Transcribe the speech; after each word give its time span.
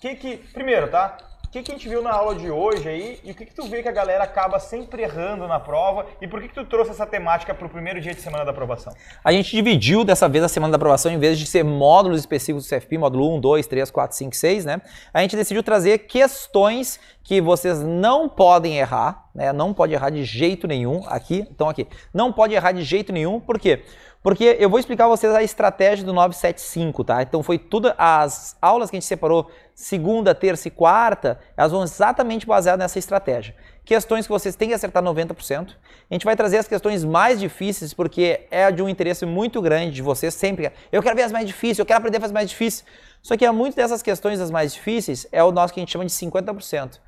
Que 0.00 0.14
que, 0.14 0.38
primeiro, 0.38 0.88
tá? 0.88 1.18
O 1.44 1.52
que, 1.52 1.62
que 1.62 1.72
a 1.72 1.74
gente 1.74 1.88
viu 1.88 2.00
na 2.00 2.12
aula 2.12 2.36
de 2.36 2.48
hoje 2.48 2.88
aí 2.88 3.18
e 3.24 3.32
o 3.32 3.34
que, 3.34 3.44
que 3.44 3.52
tu 3.52 3.66
vê 3.66 3.82
que 3.82 3.88
a 3.88 3.92
galera 3.92 4.22
acaba 4.22 4.58
sempre 4.60 5.02
errando 5.02 5.48
na 5.48 5.58
prova 5.58 6.06
e 6.22 6.28
por 6.28 6.40
que, 6.40 6.48
que 6.48 6.54
tu 6.54 6.64
trouxe 6.64 6.92
essa 6.92 7.04
temática 7.04 7.52
para 7.52 7.66
o 7.66 7.68
primeiro 7.68 8.00
dia 8.00 8.14
de 8.14 8.20
semana 8.20 8.44
da 8.44 8.52
aprovação? 8.52 8.94
A 9.22 9.32
gente 9.32 9.50
dividiu 9.50 10.04
dessa 10.04 10.28
vez 10.28 10.44
a 10.44 10.48
semana 10.48 10.70
da 10.70 10.76
aprovação, 10.76 11.10
em 11.12 11.18
vez 11.18 11.38
de 11.38 11.44
ser 11.44 11.64
módulos 11.64 12.20
específicos 12.20 12.66
do 12.66 12.70
CFP, 12.70 12.98
módulo 12.98 13.34
1, 13.36 13.40
2, 13.40 13.66
3, 13.66 13.90
4, 13.90 14.16
5, 14.16 14.36
6, 14.36 14.64
né? 14.64 14.80
A 15.12 15.20
gente 15.22 15.36
decidiu 15.36 15.62
trazer 15.62 15.98
questões 15.98 17.00
que 17.22 17.40
vocês 17.40 17.82
não 17.82 18.28
podem 18.28 18.78
errar, 18.78 19.28
né? 19.34 19.52
Não 19.52 19.72
pode 19.72 19.92
errar 19.92 20.10
de 20.10 20.24
jeito 20.24 20.66
nenhum 20.66 21.02
aqui, 21.06 21.46
então 21.50 21.68
aqui. 21.68 21.86
Não 22.12 22.32
pode 22.32 22.54
errar 22.54 22.72
de 22.72 22.82
jeito 22.82 23.12
nenhum, 23.12 23.40
por 23.40 23.58
quê? 23.58 23.84
Porque 24.22 24.56
eu 24.60 24.68
vou 24.68 24.78
explicar 24.78 25.06
a 25.06 25.08
vocês 25.08 25.34
a 25.34 25.42
estratégia 25.42 26.04
do 26.04 26.12
975, 26.12 27.04
tá? 27.04 27.22
Então 27.22 27.42
foi 27.42 27.58
tudo 27.58 27.92
as 27.96 28.54
aulas 28.60 28.90
que 28.90 28.96
a 28.96 29.00
gente 29.00 29.08
separou 29.08 29.50
segunda, 29.74 30.34
terça 30.34 30.68
e 30.68 30.70
quarta, 30.70 31.40
elas 31.56 31.72
vão 31.72 31.82
exatamente 31.82 32.46
baseadas 32.46 32.80
nessa 32.80 32.98
estratégia. 32.98 33.54
Questões 33.82 34.26
que 34.26 34.32
vocês 34.32 34.54
têm 34.54 34.68
que 34.68 34.74
acertar 34.74 35.02
90%. 35.02 35.70
A 36.10 36.14
gente 36.14 36.24
vai 36.26 36.36
trazer 36.36 36.58
as 36.58 36.68
questões 36.68 37.02
mais 37.02 37.40
difíceis 37.40 37.94
porque 37.94 38.46
é 38.50 38.70
de 38.70 38.82
um 38.82 38.90
interesse 38.90 39.24
muito 39.24 39.62
grande 39.62 39.92
de 39.92 40.02
vocês 40.02 40.34
sempre. 40.34 40.70
Eu 40.92 41.02
quero 41.02 41.16
ver 41.16 41.22
as 41.22 41.32
mais 41.32 41.46
difíceis, 41.46 41.78
eu 41.78 41.86
quero 41.86 41.98
aprender 41.98 42.18
a 42.18 42.20
fazer 42.20 42.34
mais 42.34 42.50
difícil. 42.50 42.84
Só 43.22 43.38
que 43.38 43.44
há 43.46 43.52
muitas 43.54 43.76
dessas 43.76 44.02
questões 44.02 44.38
as 44.38 44.50
mais 44.50 44.74
difíceis 44.74 45.26
é 45.32 45.42
o 45.42 45.50
nosso 45.50 45.72
que 45.72 45.80
a 45.80 45.82
gente 45.82 45.92
chama 45.92 46.04
de 46.04 46.12
50%. 46.12 47.00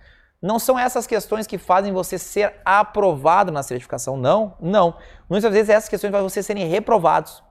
Não 0.43 0.59
são 0.59 0.77
essas 0.77 1.07
questões 1.07 1.47
que 1.47 1.57
fazem 1.57 1.93
você 1.93 2.19
ser 2.19 2.55
aprovado 2.65 3.53
na 3.53 3.63
certificação, 3.63 4.17
não, 4.17 4.55
não. 4.61 4.97
Muitas 5.31 5.53
vezes 5.53 5.71
essas 5.71 5.89
questões 5.89 6.11
fazem 6.11 6.29
você 6.29 6.43
serem 6.43 6.67
reprovados. 6.67 7.43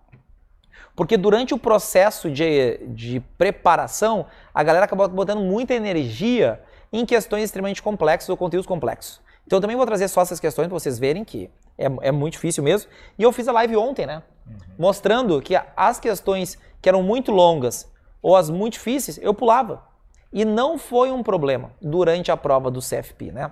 Porque 0.94 1.16
durante 1.16 1.54
o 1.54 1.58
processo 1.58 2.30
de, 2.30 2.80
de 2.88 3.22
preparação, 3.38 4.26
a 4.54 4.62
galera 4.62 4.84
acaba 4.84 5.08
botando 5.08 5.40
muita 5.40 5.74
energia 5.74 6.62
em 6.92 7.06
questões 7.06 7.46
extremamente 7.46 7.82
complexas 7.82 8.30
ou 8.30 8.36
conteúdos 8.36 8.68
complexos. 8.68 9.22
Então 9.48 9.58
eu 9.58 9.62
também 9.62 9.78
vou 9.78 9.86
trazer 9.86 10.10
só 10.10 10.22
essas 10.22 10.40
questões 10.40 10.68
para 10.68 10.78
vocês 10.78 11.00
verem 11.00 11.24
que 11.24 11.50
é, 11.78 11.86
é, 12.02 12.12
muito 12.12 12.34
difícil 12.34 12.62
mesmo. 12.62 12.90
E 13.18 13.24
eu 13.24 13.32
fiz 13.32 13.48
a 13.48 13.54
live 13.54 13.78
ontem, 13.78 14.06
né? 14.06 14.22
Uhum. 14.46 14.56
Mostrando 14.78 15.42
que 15.42 15.58
as 15.78 15.98
questões 15.98 16.58
que 16.82 16.90
eram 16.90 17.02
muito 17.02 17.32
longas 17.32 17.90
ou 18.22 18.36
as 18.36 18.50
muito 18.50 18.74
difíceis, 18.74 19.18
eu 19.22 19.34
pulava. 19.34 19.91
E 20.32 20.46
não 20.46 20.78
foi 20.78 21.12
um 21.12 21.22
problema 21.22 21.72
durante 21.82 22.32
a 22.32 22.38
prova 22.38 22.72
do 22.72 22.80
CFP, 22.80 23.32
né? 23.32 23.52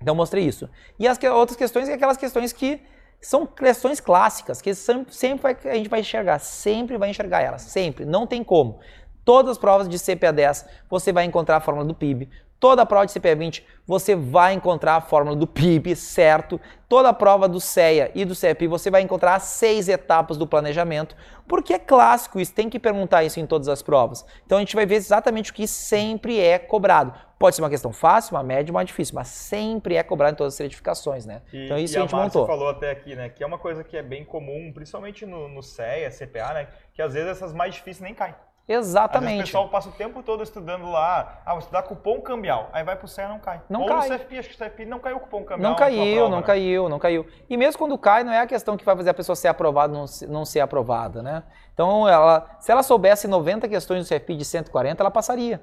Então 0.00 0.14
mostrei 0.14 0.44
isso. 0.44 0.68
E 0.98 1.08
as 1.08 1.18
que, 1.18 1.28
outras 1.28 1.56
questões, 1.56 1.88
é 1.88 1.94
aquelas 1.94 2.16
questões 2.16 2.52
que 2.52 2.80
são 3.20 3.46
questões 3.46 4.00
clássicas, 4.00 4.60
que 4.60 4.74
sempre, 4.74 5.14
sempre 5.14 5.56
a 5.64 5.74
gente 5.74 5.88
vai 5.88 6.00
enxergar, 6.00 6.38
sempre 6.38 6.98
vai 6.98 7.08
enxergar 7.08 7.40
elas, 7.40 7.62
sempre, 7.62 8.04
não 8.04 8.26
tem 8.26 8.44
como. 8.44 8.80
Todas 9.24 9.52
as 9.52 9.58
provas 9.58 9.88
de 9.88 9.98
CPA 9.98 10.32
10 10.32 10.66
você 10.88 11.12
vai 11.12 11.24
encontrar 11.24 11.56
a 11.56 11.60
fórmula 11.60 11.86
do 11.86 11.94
PIB, 11.94 12.28
Toda 12.64 12.80
a 12.80 12.86
prova 12.86 13.04
de 13.04 13.12
CPA 13.12 13.36
20 13.36 13.62
você 13.86 14.16
vai 14.16 14.54
encontrar 14.54 14.96
a 14.96 15.00
fórmula 15.02 15.36
do 15.36 15.46
PIB, 15.46 15.94
certo? 15.94 16.58
Toda 16.88 17.10
a 17.10 17.12
prova 17.12 17.46
do 17.46 17.60
CEA 17.60 18.10
e 18.14 18.24
do 18.24 18.34
CEP 18.34 18.66
você 18.66 18.90
vai 18.90 19.02
encontrar 19.02 19.34
as 19.34 19.42
seis 19.42 19.86
etapas 19.86 20.38
do 20.38 20.46
planejamento, 20.46 21.14
porque 21.46 21.74
é 21.74 21.78
clássico 21.78 22.40
isso, 22.40 22.54
tem 22.54 22.70
que 22.70 22.78
perguntar 22.78 23.22
isso 23.22 23.38
em 23.38 23.46
todas 23.46 23.68
as 23.68 23.82
provas. 23.82 24.24
Então 24.46 24.56
a 24.56 24.60
gente 24.62 24.74
vai 24.74 24.86
ver 24.86 24.94
exatamente 24.94 25.50
o 25.50 25.54
que 25.54 25.66
sempre 25.66 26.40
é 26.40 26.58
cobrado. 26.58 27.12
Pode 27.38 27.54
ser 27.54 27.60
uma 27.60 27.68
questão 27.68 27.92
fácil, 27.92 28.34
uma 28.34 28.42
média, 28.42 28.72
uma 28.72 28.82
difícil, 28.82 29.14
mas 29.14 29.28
sempre 29.28 29.96
é 29.96 30.02
cobrado 30.02 30.32
em 30.32 30.36
todas 30.36 30.54
as 30.54 30.56
certificações, 30.56 31.26
né? 31.26 31.42
E, 31.52 31.66
então 31.66 31.76
isso 31.76 31.98
a 31.98 32.00
gente 32.00 32.14
a 32.14 32.18
montou. 32.18 32.46
falou 32.46 32.70
até 32.70 32.90
aqui, 32.90 33.14
né, 33.14 33.28
que 33.28 33.44
é 33.44 33.46
uma 33.46 33.58
coisa 33.58 33.84
que 33.84 33.94
é 33.94 34.02
bem 34.02 34.24
comum, 34.24 34.72
principalmente 34.72 35.26
no, 35.26 35.48
no 35.48 35.62
CEA, 35.62 36.10
CPA, 36.10 36.54
né, 36.54 36.68
que 36.94 37.02
às 37.02 37.12
vezes 37.12 37.28
essas 37.28 37.52
mais 37.52 37.74
difíceis 37.74 38.00
nem 38.00 38.14
caem. 38.14 38.34
Exatamente. 38.66 39.40
o 39.40 39.44
pessoal 39.44 39.68
passa 39.68 39.90
o 39.90 39.92
tempo 39.92 40.22
todo 40.22 40.42
estudando 40.42 40.90
lá, 40.90 41.42
ah, 41.44 41.50
vou 41.50 41.58
estudar 41.58 41.82
cupom 41.82 42.20
cambial. 42.22 42.70
Aí 42.72 42.82
vai 42.82 42.96
pro 42.96 43.06
CEA 43.06 43.28
não 43.28 43.38
cai. 43.38 43.60
Não 43.68 43.82
Ou 43.82 43.88
cai. 43.88 44.08
no 44.08 44.18
CFP, 44.18 44.38
acho 44.38 44.48
que 44.48 44.54
o 44.54 44.58
CFP 44.58 44.84
não 44.86 44.98
caiu 44.98 45.16
o 45.18 45.20
cupom 45.20 45.44
cambial. 45.44 45.70
Não 45.70 45.76
caiu, 45.76 46.14
prova, 46.14 46.30
não 46.30 46.38
né? 46.38 46.42
caiu, 46.42 46.88
não 46.88 46.98
caiu. 46.98 47.26
E 47.48 47.56
mesmo 47.56 47.78
quando 47.78 47.98
cai, 47.98 48.24
não 48.24 48.32
é 48.32 48.40
a 48.40 48.46
questão 48.46 48.76
que 48.76 48.84
vai 48.84 48.96
fazer 48.96 49.10
a 49.10 49.14
pessoa 49.14 49.36
ser 49.36 49.48
aprovada 49.48 49.92
ou 49.92 49.98
não, 50.00 50.28
não 50.28 50.44
ser 50.46 50.60
aprovada, 50.60 51.22
né? 51.22 51.42
Então, 51.74 52.08
ela, 52.08 52.56
se 52.58 52.72
ela 52.72 52.82
soubesse 52.82 53.28
90 53.28 53.68
questões 53.68 54.06
do 54.06 54.08
CFP 54.08 54.36
de 54.36 54.44
140, 54.44 55.02
ela 55.02 55.10
passaria. 55.10 55.60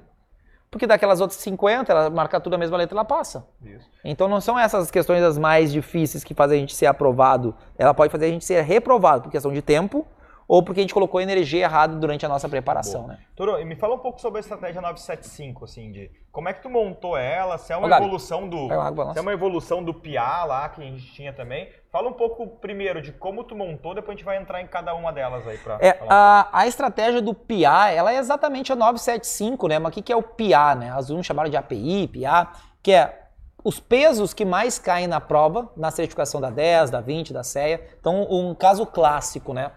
Porque 0.72 0.86
daquelas 0.86 1.20
outras 1.20 1.38
50, 1.40 1.92
ela 1.92 2.08
marca 2.08 2.40
tudo 2.40 2.54
a 2.54 2.58
mesma 2.58 2.78
letra, 2.78 2.94
ela 2.94 3.04
passa. 3.04 3.46
Isso. 3.62 3.86
Então 4.02 4.26
não 4.26 4.40
são 4.40 4.58
essas 4.58 4.90
questões 4.90 5.22
as 5.22 5.36
mais 5.36 5.70
difíceis 5.70 6.24
que 6.24 6.32
fazem 6.32 6.56
a 6.56 6.60
gente 6.60 6.74
ser 6.74 6.86
aprovado. 6.86 7.54
Ela 7.76 7.92
pode 7.92 8.10
fazer 8.10 8.24
a 8.24 8.28
gente 8.30 8.44
ser 8.46 8.62
reprovado 8.62 9.24
por 9.24 9.30
questão 9.30 9.52
de 9.52 9.60
tempo 9.60 10.06
ou 10.52 10.62
porque 10.62 10.80
a 10.80 10.82
gente 10.82 10.92
colocou 10.92 11.18
energia 11.18 11.62
errada 11.62 11.96
durante 11.96 12.26
a 12.26 12.28
nossa 12.28 12.46
preparação, 12.46 13.04
Boa. 13.04 13.14
né? 13.14 13.20
Toro, 13.34 13.58
e 13.58 13.64
me 13.64 13.74
fala 13.74 13.94
um 13.94 13.98
pouco 13.98 14.20
sobre 14.20 14.36
a 14.36 14.40
estratégia 14.40 14.82
975, 14.82 15.64
assim, 15.64 15.90
de 15.90 16.10
como 16.30 16.46
é 16.46 16.52
que 16.52 16.60
tu 16.60 16.68
montou 16.68 17.16
ela, 17.16 17.56
se 17.56 17.72
é 17.72 17.76
uma 17.76 17.88
Ô, 17.88 17.96
evolução 17.96 18.46
do 18.46 18.70
água, 18.70 19.14
se 19.14 19.18
é 19.18 19.22
uma 19.22 19.32
evolução 19.32 19.82
do 19.82 19.94
PIA 19.94 20.44
lá 20.44 20.68
que 20.68 20.82
a 20.82 20.84
gente 20.84 21.10
tinha 21.14 21.32
também. 21.32 21.70
Fala 21.90 22.06
um 22.10 22.12
pouco 22.12 22.46
primeiro 22.46 23.00
de 23.00 23.12
como 23.12 23.42
tu 23.44 23.56
montou, 23.56 23.94
depois 23.94 24.14
a 24.14 24.18
gente 24.18 24.26
vai 24.26 24.36
entrar 24.36 24.60
em 24.60 24.66
cada 24.66 24.94
uma 24.94 25.10
delas 25.10 25.48
aí 25.48 25.56
para 25.56 25.78
é, 25.80 25.98
a, 26.06 26.46
a 26.52 26.66
estratégia 26.66 27.22
do 27.22 27.32
PIA, 27.32 27.88
ela 27.88 28.12
é 28.12 28.18
exatamente 28.18 28.70
a 28.70 28.76
975, 28.76 29.68
né? 29.68 29.78
Mas 29.78 29.90
o 29.90 29.94
que, 29.94 30.02
que 30.02 30.12
é 30.12 30.16
o 30.16 30.22
PIA, 30.22 30.74
né? 30.74 30.90
As 30.90 31.08
alunos 31.08 31.24
chamaram 31.24 31.48
de 31.48 31.56
API, 31.56 32.08
PIA, 32.08 32.48
que 32.82 32.92
é 32.92 33.22
os 33.64 33.80
pesos 33.80 34.34
que 34.34 34.44
mais 34.44 34.78
caem 34.78 35.06
na 35.06 35.18
prova, 35.18 35.72
na 35.74 35.90
certificação 35.90 36.42
da 36.42 36.50
10, 36.50 36.90
da 36.90 37.00
20, 37.00 37.32
da 37.32 37.42
CEA. 37.42 37.80
Então, 37.98 38.26
um 38.30 38.54
caso 38.54 38.84
clássico, 38.84 39.54
né? 39.54 39.70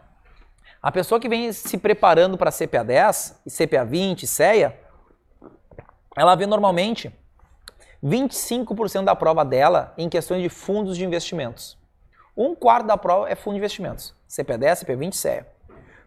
A 0.86 0.92
pessoa 0.92 1.20
que 1.20 1.28
vem 1.28 1.52
se 1.52 1.80
preparando 1.80 2.38
para 2.38 2.52
CPA 2.52 2.84
10, 2.84 3.42
CPA 3.50 3.84
20, 3.84 4.28
CEA, 4.28 4.80
ela 6.16 6.36
vê 6.36 6.46
normalmente 6.46 7.12
25% 8.04 9.04
da 9.04 9.16
prova 9.16 9.44
dela 9.44 9.96
em 9.98 10.08
questões 10.08 10.44
de 10.44 10.48
fundos 10.48 10.96
de 10.96 11.04
investimentos. 11.04 11.76
Um 12.38 12.54
quarto 12.54 12.86
da 12.86 12.96
prova 12.96 13.28
é 13.28 13.34
fundo 13.34 13.54
de 13.54 13.58
investimentos, 13.58 14.14
CPA 14.30 14.60
10, 14.60 14.82
CPA 14.82 14.96
20, 14.96 15.18
CEA. 15.18 15.48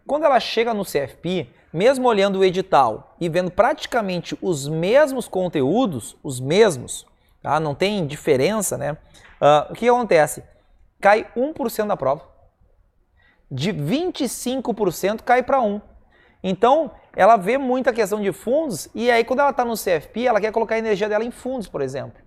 Quando 0.07 0.23
ela 0.23 0.39
chega 0.39 0.73
no 0.73 0.85
CFP, 0.85 1.49
mesmo 1.73 2.07
olhando 2.07 2.39
o 2.39 2.45
edital 2.45 3.17
e 3.19 3.27
vendo 3.27 3.51
praticamente 3.51 4.37
os 4.41 4.65
mesmos 4.65 5.27
conteúdos, 5.27 6.15
os 6.23 6.39
mesmos, 6.39 7.05
tá? 7.43 7.59
não 7.59 7.75
tem 7.75 8.07
diferença, 8.07 8.77
né? 8.77 8.93
Uh, 9.41 9.73
o 9.73 9.75
que 9.75 9.89
acontece? 9.89 10.41
Cai 11.01 11.27
1% 11.35 11.85
da 11.85 11.97
prova 11.97 12.38
de 13.49 13.73
25% 13.73 15.21
cai 15.23 15.43
para 15.43 15.59
1%. 15.59 15.81
Então, 16.41 16.91
ela 17.15 17.35
vê 17.35 17.57
muita 17.57 17.91
questão 17.91 18.21
de 18.21 18.31
fundos 18.31 18.87
e 18.95 19.11
aí 19.11 19.23
quando 19.23 19.39
ela 19.39 19.49
está 19.49 19.65
no 19.65 19.73
CFP, 19.73 20.25
ela 20.25 20.39
quer 20.39 20.51
colocar 20.51 20.75
a 20.75 20.79
energia 20.79 21.09
dela 21.09 21.23
em 21.23 21.31
fundos, 21.31 21.67
por 21.67 21.81
exemplo. 21.81 22.21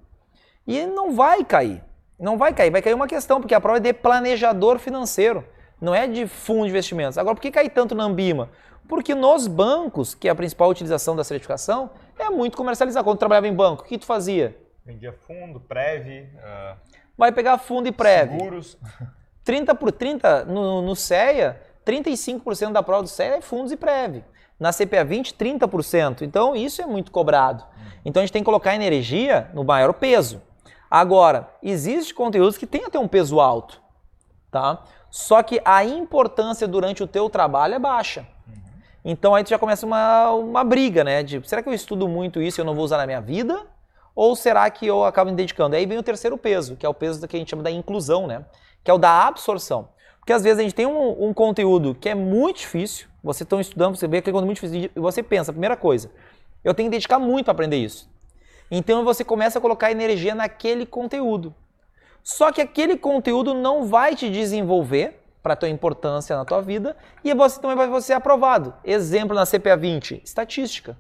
E 0.67 0.85
não 0.87 1.13
vai 1.13 1.45
cair. 1.45 1.83
Não 2.19 2.37
vai 2.37 2.53
cair. 2.53 2.71
Vai 2.71 2.83
cair 2.83 2.95
uma 2.95 3.09
questão, 3.09 3.41
porque 3.41 3.55
a 3.55 3.61
prova 3.61 3.79
é 3.79 3.81
de 3.81 3.93
planejador 3.93 4.79
financeiro, 4.79 5.45
não 5.81 5.95
é 5.95 6.07
de 6.07 6.27
fundo 6.27 6.65
de 6.65 6.71
investimentos. 6.71 7.17
Agora, 7.17 7.35
por 7.35 7.41
que 7.41 7.51
cai 7.51 7.69
tanto 7.71 7.95
na 7.95 8.05
Ambima? 8.05 8.51
Porque 8.89 9.15
nos 9.15 9.47
bancos, 9.47 10.15
que 10.15 10.29
é 10.29 10.31
a 10.31 10.35
principal 10.35 10.69
utilização 10.69 11.17
da 11.17 11.25
certificação, 11.25 11.91
é 12.19 12.29
muito 12.29 12.57
comercializado. 12.57 13.05
Quando 13.05 13.19
trabalhava 13.19 13.49
em 13.49 13.55
banco, 13.55 13.83
o 13.83 13.87
que 13.87 13.97
tu 13.97 14.05
fazia? 14.05 14.57
Vendia 14.85 15.13
fundo, 15.13 15.59
Prev. 15.59 16.29
Uh... 16.35 16.77
Vai 17.17 17.33
pegar 17.33 17.59
fundo 17.59 17.89
e 17.89 17.93
Prev. 17.93 18.33
Seguros. 18.33 18.79
30 19.45 19.75
por 19.75 19.93
30 19.93 20.45
no, 20.45 20.83
no 20.83 20.95
CEA, 20.95 21.61
35% 21.87 22.73
da 22.73 22.83
prova 22.83 23.03
do 23.03 23.09
CEA 23.09 23.37
é 23.37 23.41
fundos 23.41 23.73
e 23.73 23.77
prévio. 23.77 24.25
Na 24.59 24.73
CPA 24.73 25.05
20, 25.05 25.35
30%. 25.35 26.23
Então 26.23 26.55
isso 26.55 26.81
é 26.81 26.87
muito 26.87 27.11
cobrado. 27.11 27.65
Então 28.05 28.21
a 28.21 28.25
gente 28.25 28.33
tem 28.33 28.43
que 28.43 28.47
colocar 28.47 28.75
energia 28.75 29.51
no 29.53 29.65
maior 29.65 29.93
peso. 29.93 30.41
Agora, 30.91 31.49
existe 31.63 32.13
conteúdos 32.13 32.59
que 32.59 32.67
tem 32.67 32.85
até 32.85 32.99
um 32.99 33.09
peso 33.09 33.41
alto, 33.41 33.81
tá? 34.51 34.85
Só 35.11 35.43
que 35.43 35.61
a 35.65 35.85
importância 35.85 36.69
durante 36.69 37.03
o 37.03 37.07
teu 37.07 37.31
trabalho 37.31 37.75
é 37.75 37.79
baixa. 37.79 38.27
Então 39.05 39.35
aí 39.35 39.43
tu 39.43 39.51
já 39.51 39.59
começa 39.59 39.85
uma, 39.85 40.31
uma 40.33 40.63
briga, 40.63 41.03
né? 41.03 41.23
De 41.23 41.47
será 41.49 41.63
que 41.63 41.69
eu 41.69 41.73
estudo 41.73 42.07
muito 42.07 42.41
isso 42.41 42.61
e 42.61 42.63
eu 42.63 42.65
não 42.65 42.75
vou 42.75 42.85
usar 42.85 42.99
na 42.99 43.07
minha 43.07 43.21
vida? 43.21 43.67
Ou 44.15 44.37
será 44.37 44.69
que 44.71 44.87
eu 44.87 45.05
acabo 45.05 45.31
me 45.31 45.37
dedicando? 45.37 45.75
Aí 45.75 45.87
vem 45.87 45.99
o 45.99 46.03
terceiro 46.03 46.37
peso, 46.37 46.77
que 46.77 46.85
é 46.85 46.89
o 46.89 46.95
peso 46.95 47.27
que 47.27 47.35
a 47.35 47.39
gente 47.39 47.51
chama 47.51 47.63
da 47.63 47.71
inclusão, 47.71 48.27
né? 48.27 48.45
Que 48.83 48.91
é 48.91 48.95
o 48.95 48.99
da 48.99 49.27
absorção. 49.27 49.89
Porque 50.19 50.33
às 50.33 50.43
vezes 50.43 50.59
a 50.59 50.63
gente 50.63 50.75
tem 50.75 50.87
um, 50.87 51.29
um 51.29 51.35
conteúdo 51.35 51.95
que 51.95 52.09
é 52.09 52.15
muito 52.15 52.59
difícil, 52.59 53.09
você 53.23 53.43
está 53.43 53.61
estudando, 53.61 53.97
você 53.97 54.07
vê 54.07 54.19
aquele 54.19 54.33
conteúdo 54.33 54.47
muito 54.47 54.61
difícil, 54.61 54.91
e 54.95 55.01
você 55.01 55.23
pensa, 55.23 55.53
primeira 55.53 55.77
coisa, 55.77 56.11
eu 56.63 56.73
tenho 56.73 56.89
que 56.89 56.97
dedicar 56.97 57.19
muito 57.19 57.47
para 57.47 57.53
aprender 57.53 57.77
isso. 57.77 58.11
Então 58.71 59.05
você 59.05 59.25
começa 59.25 59.59
a 59.59 59.63
colocar 59.63 59.91
energia 59.91 60.35
naquele 60.35 60.87
conteúdo. 60.87 61.55
Só 62.23 62.53
que 62.53 62.61
aquele 62.61 62.97
conteúdo 62.97 63.53
não 63.53 63.87
vai 63.87 64.15
te 64.15 64.31
desenvolver 64.31 65.21
para 65.43 65.55
a 65.55 65.57
tua 65.57 65.69
importância 65.69 66.37
na 66.37 66.45
tua 66.45 66.63
vida 66.63 66.97
e 67.25 67.35
você 67.35 67.61
também 67.61 67.77
vai 67.77 68.01
ser 68.01 68.13
aprovado. 68.13 68.73
Exemplo 68.85 69.35
na 69.35 69.45
CPA 69.45 69.77
20, 69.77 70.23
estatística. 70.25 70.97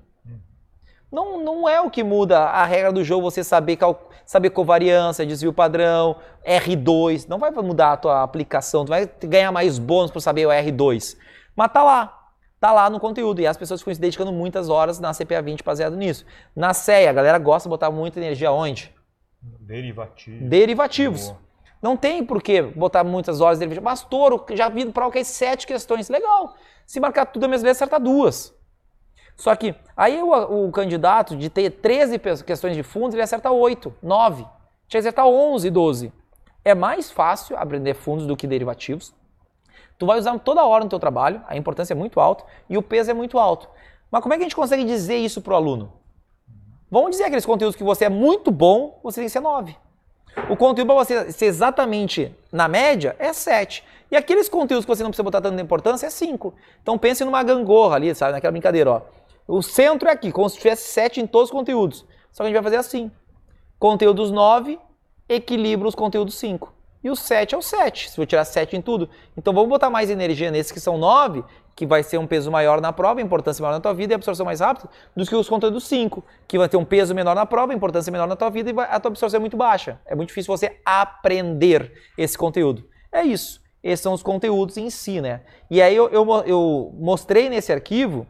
Não, 1.12 1.38
não 1.38 1.69
é 1.69 1.79
o 1.79 1.91
que 1.91 2.03
muda 2.03 2.38
a 2.38 2.64
regra 2.64 2.91
do 2.91 3.05
jogo 3.05 3.31
você 3.31 3.44
saber, 3.44 3.79
saber 4.25 4.49
covariância, 4.49 5.26
desvio 5.26 5.53
padrão, 5.53 6.17
R2. 6.43 7.29
Não 7.29 7.38
vai 7.38 7.50
mudar 7.50 7.93
a 7.93 7.97
tua 7.99 8.23
aplicação, 8.23 8.87
tu 8.87 8.88
vai 8.88 9.06
ganhar 9.25 9.53
mais 9.53 9.79
bônus 9.79 10.11
por 10.11 10.20
saber 10.20 10.47
o 10.47 10.50
R2. 10.50 11.19
Mas 11.55 11.70
tá 11.70 11.82
lá. 11.82 12.31
tá 12.59 12.73
lá 12.73 12.88
no 12.88 12.99
conteúdo. 12.99 13.43
E 13.43 13.47
as 13.47 13.59
pessoas 13.59 13.82
ficam 13.82 13.93
se 13.93 14.00
dedicando 14.00 14.32
muitas 14.32 14.70
horas 14.70 14.99
na 14.99 15.12
CPA 15.12 15.43
20 15.43 15.62
baseado 15.62 15.97
nisso. 15.97 16.25
Na 16.56 16.73
CEA, 16.73 17.11
a 17.11 17.12
galera 17.12 17.38
gosta 17.38 17.69
de 17.69 17.70
botar 17.70 17.91
muita 17.91 18.19
energia 18.19 18.50
onde? 18.50 18.91
Derivativos. 19.61 20.49
Derivativos. 20.49 21.26
Boa. 21.26 21.38
Não 21.82 21.97
tem 21.97 22.25
por 22.25 22.43
que 22.43 22.62
botar 22.62 23.05
muitas 23.05 23.43
horas 23.43 23.58
de 23.58 23.67
derivativos. 23.67 23.85
Mas 23.85 24.08
touro, 24.08 24.47
já 24.53 24.70
vi 24.70 24.87
para 24.87 25.06
o 25.06 25.11
que 25.11 25.23
sete 25.25 25.67
questões. 25.67 26.08
Legal. 26.08 26.55
Se 26.87 26.99
marcar 26.99 27.26
tudo 27.26 27.44
a 27.44 27.49
mesma 27.49 27.65
vez, 27.65 27.76
acerta 27.76 28.00
duas. 28.00 28.55
Só 29.37 29.55
que 29.56 29.75
aí 29.96 30.23
o, 30.23 30.67
o, 30.67 30.70
candidato 30.70 31.37
de 31.37 31.49
ter 31.49 31.70
13 31.70 32.19
questões 32.44 32.76
de 32.76 32.82
fundos, 32.82 33.14
ele 33.14 33.23
acerta 33.23 33.50
8, 33.50 33.93
9. 34.02 34.43
Tinha 34.43 34.50
que 34.88 34.99
acertar 34.99 35.26
11, 35.26 35.70
12. 35.70 36.12
É 36.64 36.75
mais 36.75 37.11
fácil 37.11 37.56
aprender 37.56 37.94
fundos 37.94 38.26
do 38.26 38.37
que 38.37 38.46
derivativos. 38.46 39.12
Tu 39.99 40.06
vai 40.06 40.19
usar 40.19 40.38
toda 40.38 40.64
hora 40.64 40.84
no 40.84 40.90
teu 40.90 40.99
trabalho, 40.99 41.43
a 41.46 41.56
importância 41.56 41.94
é 41.94 41.96
muito 41.96 42.20
alta 42.20 42.44
e 42.69 42.76
o 42.76 42.82
peso 42.82 43.11
é 43.11 43.14
muito 43.14 43.38
alto. 43.38 43.69
Mas 44.11 44.23
como 44.23 44.34
é 44.34 44.37
que 44.37 44.43
a 44.43 44.46
gente 44.46 44.56
consegue 44.56 44.84
dizer 44.84 45.17
isso 45.17 45.40
para 45.40 45.55
o 45.55 45.56
aluno? 45.56 45.93
Vamos 46.90 47.12
dizer 47.12 47.25
aqueles 47.25 47.46
conteúdos 47.46 47.75
que 47.75 47.82
você 47.82 48.05
é 48.05 48.08
muito 48.08 48.50
bom, 48.50 49.00
você 49.02 49.20
tem 49.20 49.26
que 49.26 49.32
ser 49.32 49.40
9. 49.40 49.75
O 50.49 50.56
conteúdo 50.56 50.87
para 50.87 51.05
você 51.05 51.32
ser 51.32 51.46
exatamente 51.46 52.34
na 52.50 52.69
média 52.69 53.17
é 53.19 53.32
7. 53.32 53.84
E 54.11 54.17
aqueles 54.17 54.49
conteúdos 54.49 54.84
que 54.84 54.94
você 54.94 55.02
não 55.02 55.11
precisa 55.11 55.23
botar 55.23 55.40
tanta 55.40 55.61
importância 55.62 56.06
é 56.06 56.11
5. 56.11 56.52
Então 56.82 56.99
pense 56.99 57.25
numa 57.25 57.43
gangorra 57.43 57.96
ali, 57.96 58.14
sabe? 58.14 58.32
Naquela 58.32 58.50
brincadeira, 58.50 58.90
ó. 58.90 59.00
O 59.47 59.62
centro 59.62 60.09
é 60.09 60.12
aqui, 60.12 60.31
como 60.31 60.49
se 60.49 60.56
tivesse 60.56 60.91
7 60.93 61.21
em 61.21 61.27
todos 61.27 61.49
os 61.49 61.53
conteúdos. 61.53 62.06
Só 62.31 62.43
que 62.43 62.44
a 62.44 62.47
gente 62.47 62.55
vai 62.55 62.62
fazer 62.62 62.77
assim. 62.77 63.11
Conteúdos 63.79 64.31
9 64.31 64.79
equilibra 65.29 65.89
os 65.89 65.94
conteúdos 65.94 66.35
5. 66.37 66.73
E 67.05 67.11
o 67.11 67.17
7 67.17 67.55
é 67.55 67.59
o 67.59 67.62
7, 67.62 68.11
se 68.11 68.21
eu 68.21 68.25
tirar 68.25 68.44
7 68.44 68.77
em 68.77 68.81
tudo. 68.81 69.11
Então 69.37 69.53
vamos 69.53 69.69
botar 69.69 69.91
mais 69.91 70.09
energia 70.09 70.53
nesses 70.53 70.71
que 70.71 70.79
são 70.79 70.97
9, 70.97 71.43
que 71.75 71.85
vai 71.85 72.03
ser 72.03 72.19
um 72.19 72.27
peso 72.27 72.49
maior 72.50 72.81
na 72.81 72.93
prova, 72.93 73.21
importância 73.21 73.61
maior 73.61 73.75
na 73.75 73.81
tua 73.81 73.93
vida 73.93 74.12
e 74.12 74.15
absorção 74.15 74.47
mais 74.47 74.61
rápida, 74.61 74.89
do 75.17 75.27
que 75.27 75.35
os 75.35 75.49
conteúdos 75.49 75.85
5, 75.85 76.23
que 76.47 76.56
vai 76.56 76.69
ter 76.69 76.77
um 76.77 76.85
peso 76.85 77.12
menor 77.12 77.35
na 77.35 77.44
prova, 77.44 77.75
importância 77.75 78.12
menor 78.12 78.29
na 78.29 78.37
tua 78.37 78.50
vida 78.50 78.71
e 78.71 78.75
a 78.79 79.00
tua 79.00 79.11
absorção 79.11 79.39
é 79.39 79.41
muito 79.41 79.56
baixa. 79.56 80.00
É 80.06 80.15
muito 80.15 80.29
difícil 80.29 80.56
você 80.56 80.79
aprender 80.85 81.93
esse 82.17 82.39
conteúdo. 82.39 82.85
É 83.11 83.23
isso. 83.23 83.61
Esses 83.83 84.00
são 84.00 84.12
os 84.12 84.23
conteúdos 84.23 84.77
em 84.77 84.89
si, 84.89 85.21
né? 85.21 85.41
E 85.69 85.83
aí 85.83 85.97
eu, 85.97 86.09
eu, 86.11 86.25
eu 86.47 86.94
mostrei 86.97 87.49
nesse 87.49 87.73
arquivo 87.73 88.29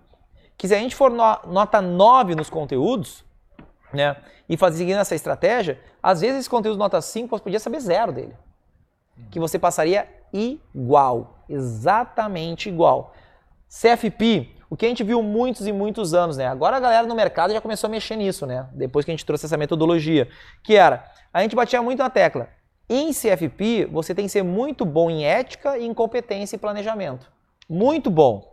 que 0.56 0.68
se 0.68 0.74
a 0.74 0.78
gente 0.78 0.94
for 0.94 1.10
no, 1.10 1.38
nota 1.46 1.80
9 1.80 2.34
nos 2.34 2.48
conteúdos, 2.48 3.24
né, 3.92 4.16
e 4.48 4.56
fazer 4.56 4.78
seguindo 4.78 4.98
essa 4.98 5.14
estratégia, 5.14 5.80
às 6.02 6.20
vezes 6.20 6.40
esse 6.40 6.50
conteúdo 6.50 6.78
nota 6.78 7.00
5 7.00 7.28
você 7.28 7.42
podia 7.42 7.60
saber 7.60 7.80
zero 7.80 8.12
dele. 8.12 8.34
Que 9.30 9.38
você 9.38 9.58
passaria 9.58 10.08
igual, 10.32 11.44
exatamente 11.48 12.68
igual. 12.68 13.12
CFP, 13.68 14.50
o 14.68 14.76
que 14.76 14.86
a 14.86 14.88
gente 14.88 15.04
viu 15.04 15.22
muitos 15.22 15.66
e 15.66 15.72
muitos 15.72 16.14
anos, 16.14 16.36
né? 16.36 16.46
Agora 16.46 16.76
a 16.76 16.80
galera 16.80 17.06
no 17.06 17.14
mercado 17.14 17.52
já 17.52 17.60
começou 17.60 17.88
a 17.88 17.90
mexer 17.90 18.16
nisso, 18.16 18.46
né? 18.46 18.66
Depois 18.72 19.04
que 19.04 19.10
a 19.10 19.14
gente 19.14 19.24
trouxe 19.24 19.46
essa 19.46 19.56
metodologia, 19.56 20.28
que 20.62 20.76
era, 20.76 21.04
a 21.32 21.42
gente 21.42 21.54
batia 21.54 21.82
muito 21.82 21.98
na 21.98 22.10
tecla. 22.10 22.48
Em 22.88 23.10
CFP, 23.12 23.86
você 23.90 24.14
tem 24.14 24.26
que 24.26 24.32
ser 24.32 24.42
muito 24.42 24.84
bom 24.84 25.10
em 25.10 25.24
ética, 25.24 25.78
em 25.78 25.94
competência 25.94 26.56
e 26.56 26.58
planejamento. 26.58 27.30
Muito 27.68 28.10
bom. 28.10 28.51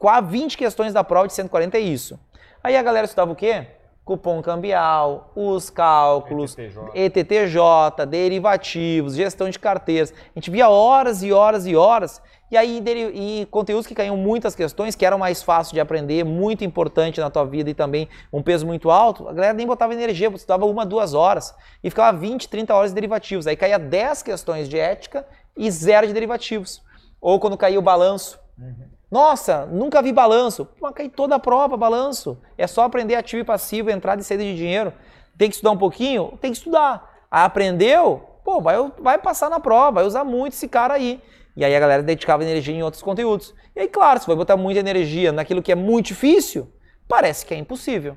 Quase 0.00 0.26
20 0.28 0.56
questões 0.56 0.94
da 0.94 1.04
prova 1.04 1.28
de 1.28 1.34
140 1.34 1.76
é 1.76 1.80
isso. 1.80 2.18
Aí 2.64 2.74
a 2.74 2.82
galera 2.82 3.04
estudava 3.04 3.30
o 3.30 3.36
quê? 3.36 3.66
cupom 4.02 4.42
cambial, 4.42 5.30
os 5.36 5.70
cálculos, 5.70 6.56
ETTJ. 6.58 6.90
ETTJ, 6.94 8.06
derivativos, 8.08 9.14
gestão 9.14 9.48
de 9.48 9.58
carteiras. 9.58 10.12
A 10.12 10.38
gente 10.38 10.50
via 10.50 10.68
horas 10.68 11.22
e 11.22 11.32
horas 11.32 11.64
e 11.64 11.76
horas. 11.76 12.20
E 12.50 12.56
aí, 12.56 12.82
e 13.14 13.46
conteúdos 13.52 13.86
que 13.86 13.94
caíam 13.94 14.16
muitas 14.16 14.56
questões, 14.56 14.96
que 14.96 15.06
eram 15.06 15.18
mais 15.18 15.42
fáceis 15.42 15.72
de 15.72 15.78
aprender, 15.78 16.24
muito 16.24 16.64
importante 16.64 17.20
na 17.20 17.30
tua 17.30 17.44
vida 17.44 17.70
e 17.70 17.74
também 17.74 18.08
um 18.32 18.42
peso 18.42 18.66
muito 18.66 18.90
alto, 18.90 19.28
a 19.28 19.32
galera 19.32 19.52
nem 19.52 19.64
botava 19.64 19.92
energia, 19.92 20.28
estudava 20.30 20.66
uma, 20.66 20.84
duas 20.84 21.14
horas 21.14 21.54
e 21.84 21.90
ficava 21.90 22.18
20, 22.18 22.48
30 22.48 22.74
horas 22.74 22.90
de 22.90 22.96
derivativos. 22.96 23.46
Aí 23.46 23.54
caía 23.54 23.78
10 23.78 24.24
questões 24.24 24.68
de 24.68 24.76
ética 24.76 25.24
e 25.56 25.70
zero 25.70 26.08
de 26.08 26.12
derivativos. 26.12 26.82
Ou 27.20 27.38
quando 27.38 27.56
caía 27.56 27.78
o 27.78 27.82
balanço. 27.82 28.40
Uhum. 28.58 28.88
Nossa, 29.10 29.66
nunca 29.66 30.00
vi 30.00 30.12
balanço. 30.12 30.68
Mas 30.80 30.94
cai 30.94 31.08
toda 31.08 31.34
a 31.34 31.38
prova, 31.38 31.76
balanço. 31.76 32.38
É 32.56 32.66
só 32.66 32.84
aprender 32.84 33.16
ativo 33.16 33.42
e 33.42 33.44
passivo, 33.44 33.90
entrada 33.90 34.20
e 34.20 34.24
saída 34.24 34.44
de 34.44 34.54
dinheiro. 34.54 34.92
Tem 35.36 35.48
que 35.48 35.56
estudar 35.56 35.72
um 35.72 35.78
pouquinho? 35.78 36.38
Tem 36.40 36.52
que 36.52 36.58
estudar. 36.58 37.24
aprendeu? 37.30 38.22
Pô, 38.44 38.60
vai, 38.60 38.76
vai 38.98 39.18
passar 39.18 39.50
na 39.50 39.58
prova, 39.58 39.92
vai 39.92 40.04
usar 40.04 40.24
muito 40.24 40.52
esse 40.52 40.68
cara 40.68 40.94
aí. 40.94 41.20
E 41.56 41.64
aí 41.64 41.74
a 41.74 41.80
galera 41.80 42.02
dedicava 42.02 42.44
energia 42.44 42.74
em 42.74 42.82
outros 42.82 43.02
conteúdos. 43.02 43.54
E 43.74 43.80
aí, 43.80 43.88
claro, 43.88 44.20
se 44.20 44.26
vai 44.26 44.36
botar 44.36 44.56
muita 44.56 44.80
energia 44.80 45.32
naquilo 45.32 45.62
que 45.62 45.72
é 45.72 45.74
muito 45.74 46.06
difícil, 46.06 46.72
parece 47.08 47.44
que 47.44 47.52
é 47.52 47.56
impossível. 47.56 48.16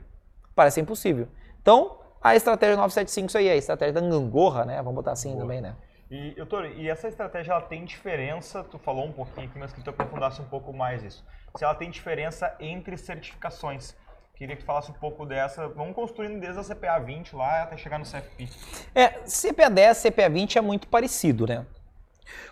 Parece 0.56 0.80
impossível. 0.80 1.28
Então, 1.62 1.98
a 2.22 2.36
estratégia 2.36 2.76
975 2.78 3.28
isso 3.28 3.38
aí 3.38 3.48
é 3.48 3.54
a 3.54 3.56
estratégia 3.56 3.94
da 3.94 4.02
gangorra, 4.02 4.66
né? 4.66 4.78
Vamos 4.78 4.96
botar 4.96 5.12
assim 5.12 5.32
Boa. 5.32 5.42
também, 5.42 5.62
né? 5.62 5.76
E, 6.14 6.30
doutor, 6.36 6.68
e 6.78 6.88
essa 6.88 7.08
estratégia 7.08 7.54
ela 7.54 7.62
tem 7.62 7.84
diferença, 7.84 8.64
tu 8.64 8.78
falou 8.78 9.04
um 9.04 9.12
pouquinho 9.12 9.48
aqui, 9.48 9.58
mas 9.58 9.74
que 9.74 9.82
tu 9.82 9.90
aprofundasse 9.90 10.40
um 10.40 10.46
pouco 10.46 10.72
mais 10.72 11.02
isso. 11.02 11.26
Se 11.58 11.64
ela 11.64 11.74
tem 11.74 11.90
diferença 11.90 12.56
entre 12.60 12.96
certificações. 12.98 13.96
Queria 14.36 14.56
que 14.56 14.62
tu 14.62 14.66
falasse 14.66 14.92
um 14.92 14.94
pouco 14.94 15.26
dessa. 15.26 15.68
Vamos 15.70 15.96
construindo 15.96 16.40
desde 16.40 16.60
a 16.60 16.64
CPA 16.64 17.00
20 17.00 17.36
lá 17.36 17.64
até 17.64 17.78
chegar 17.78 17.98
no 17.98 18.06
CFP. 18.06 18.48
É, 18.94 19.08
CPA 19.26 19.72
10, 19.72 20.04
CPA 20.04 20.30
20 20.30 20.58
é 20.60 20.62
muito 20.62 20.88
parecido, 20.88 21.48
né? 21.48 21.66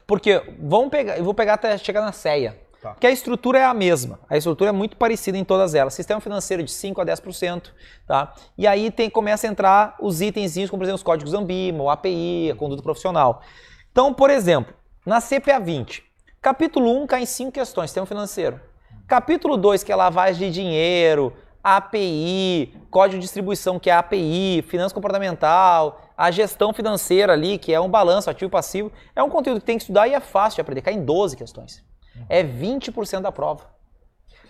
Porque 0.08 0.42
vamos 0.60 0.90
pegar, 0.90 1.20
eu 1.20 1.24
vou 1.24 1.34
pegar 1.36 1.54
até 1.54 1.78
chegar 1.78 2.02
na 2.02 2.12
CEA. 2.12 2.60
Tá. 2.82 2.96
Que 3.00 3.06
a 3.06 3.12
estrutura 3.12 3.60
é 3.60 3.64
a 3.64 3.76
mesma. 3.76 4.20
A 4.28 4.36
estrutura 4.36 4.72
é 4.72 4.74
muito 4.74 4.98
parecida 4.98 5.38
em 5.38 5.44
todas 5.44 5.76
elas. 5.76 5.94
Sistema 5.94 6.20
financeiro 6.20 6.64
de 6.64 6.72
5 6.72 7.00
a 7.00 7.06
10%. 7.06 7.70
Tá? 8.08 8.34
E 8.58 8.66
aí 8.66 8.90
tem, 8.90 9.08
começa 9.08 9.46
a 9.46 9.50
entrar 9.52 9.96
os 10.00 10.20
itens, 10.20 10.56
como 10.68 10.80
por 10.80 10.86
exemplo 10.86 10.96
os 10.96 11.04
códigos 11.04 11.34
Ambima, 11.36 11.84
o 11.84 11.90
API, 11.92 12.50
a 12.52 12.56
conduta 12.56 12.82
profissional. 12.82 13.44
Então, 13.92 14.12
por 14.12 14.32
exemplo, 14.32 14.74
na 15.06 15.22
CPA 15.22 15.60
20, 15.60 16.04
capítulo 16.42 17.04
1 17.04 17.08
cai 17.08 17.22
em 17.22 17.26
5 17.26 17.52
questões, 17.52 17.92
sistema 17.92 18.08
financeiro. 18.08 18.60
Capítulo 19.08 19.58
2, 19.58 19.84
que 19.84 19.92
é 19.92 19.96
lavagem 19.96 20.48
de 20.48 20.54
dinheiro, 20.54 21.34
API, 21.64 22.74
código 22.90 23.20
de 23.20 23.26
distribuição, 23.26 23.78
que 23.78 23.92
é 23.92 23.94
API, 23.94 24.66
finança 24.68 24.96
comportamental, 24.96 26.02
a 26.18 26.32
gestão 26.32 26.74
financeira 26.74 27.34
ali, 27.34 27.60
que 27.60 27.74
é 27.74 27.80
um 27.80 27.90
balanço 27.90 28.30
ativo 28.30 28.50
e 28.50 28.52
passivo, 28.52 28.92
é 29.16 29.22
um 29.22 29.30
conteúdo 29.30 29.60
que 29.60 29.66
tem 29.66 29.78
que 29.78 29.84
estudar 29.84 30.08
e 30.08 30.14
é 30.14 30.20
fácil 30.20 30.56
de 30.56 30.62
aprender, 30.62 30.82
cai 30.82 30.94
em 30.94 31.06
12 31.06 31.38
questões 31.38 31.91
é 32.30 32.44
20% 32.44 33.22
da 33.22 33.32
prova. 33.32 33.70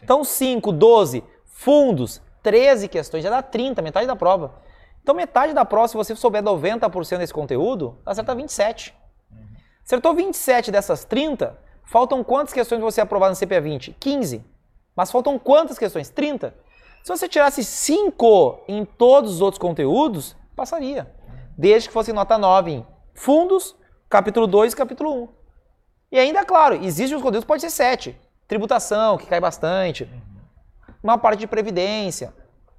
Então, 0.04 0.24
5, 0.24 0.72
12, 0.72 1.24
fundos, 1.46 2.22
13 2.42 2.88
questões, 2.88 3.24
já 3.24 3.30
dá 3.30 3.42
30, 3.42 3.82
metade 3.82 4.08
da 4.08 4.16
prova. 4.16 4.56
Então, 5.02 5.16
metade 5.16 5.54
da 5.54 5.66
prova, 5.66 5.88
se 5.88 5.98
você 5.98 6.16
souber 6.16 6.44
90% 6.44 7.18
desse 7.18 7.34
conteúdo, 7.34 7.98
acerta 8.06 8.36
27. 8.36 8.96
Acertou 9.84 10.14
27 10.14 10.72
dessas 10.72 11.04
30, 11.04 11.58
faltam 11.86 12.24
quantas 12.24 12.54
questões 12.54 12.82
você 12.82 13.02
aprovar 13.02 13.30
no 13.30 13.36
CPA 13.36 13.60
20? 13.60 13.96
15. 14.00 14.44
Mas 14.96 15.12
faltam 15.12 15.40
quantas 15.40 15.78
questões? 15.78 16.10
30. 16.10 16.54
Se 17.04 17.10
você 17.10 17.28
tirasse 17.28 17.64
5 17.64 18.66
em 18.68 18.86
todos 18.86 19.36
os 19.36 19.42
outros 19.42 19.60
conteúdos, 19.60 20.36
passaria. 20.56 21.12
Desde 21.58 21.90
que 21.90 21.94
fosse 21.94 22.14
nota 22.14 22.38
9 22.38 22.72
em 22.72 22.86
fundos, 23.14 23.76
capítulo 24.08 24.46
2 24.46 24.74
e 24.74 24.76
capítulo 24.76 25.24
1. 25.24 25.41
E 26.12 26.20
ainda, 26.20 26.44
claro, 26.44 26.76
existem 26.76 27.16
os 27.16 27.24
conteúdos, 27.24 27.46
pode 27.46 27.62
ser 27.62 27.70
sete. 27.70 28.18
Tributação, 28.48 29.18
que 29.18 29.26
cai 29.26 29.40
bastante. 29.40 30.04
Uhum. 30.04 30.20
Uma 31.02 31.18
parte 31.18 31.40
de 31.40 31.48
previdência. 31.48 32.34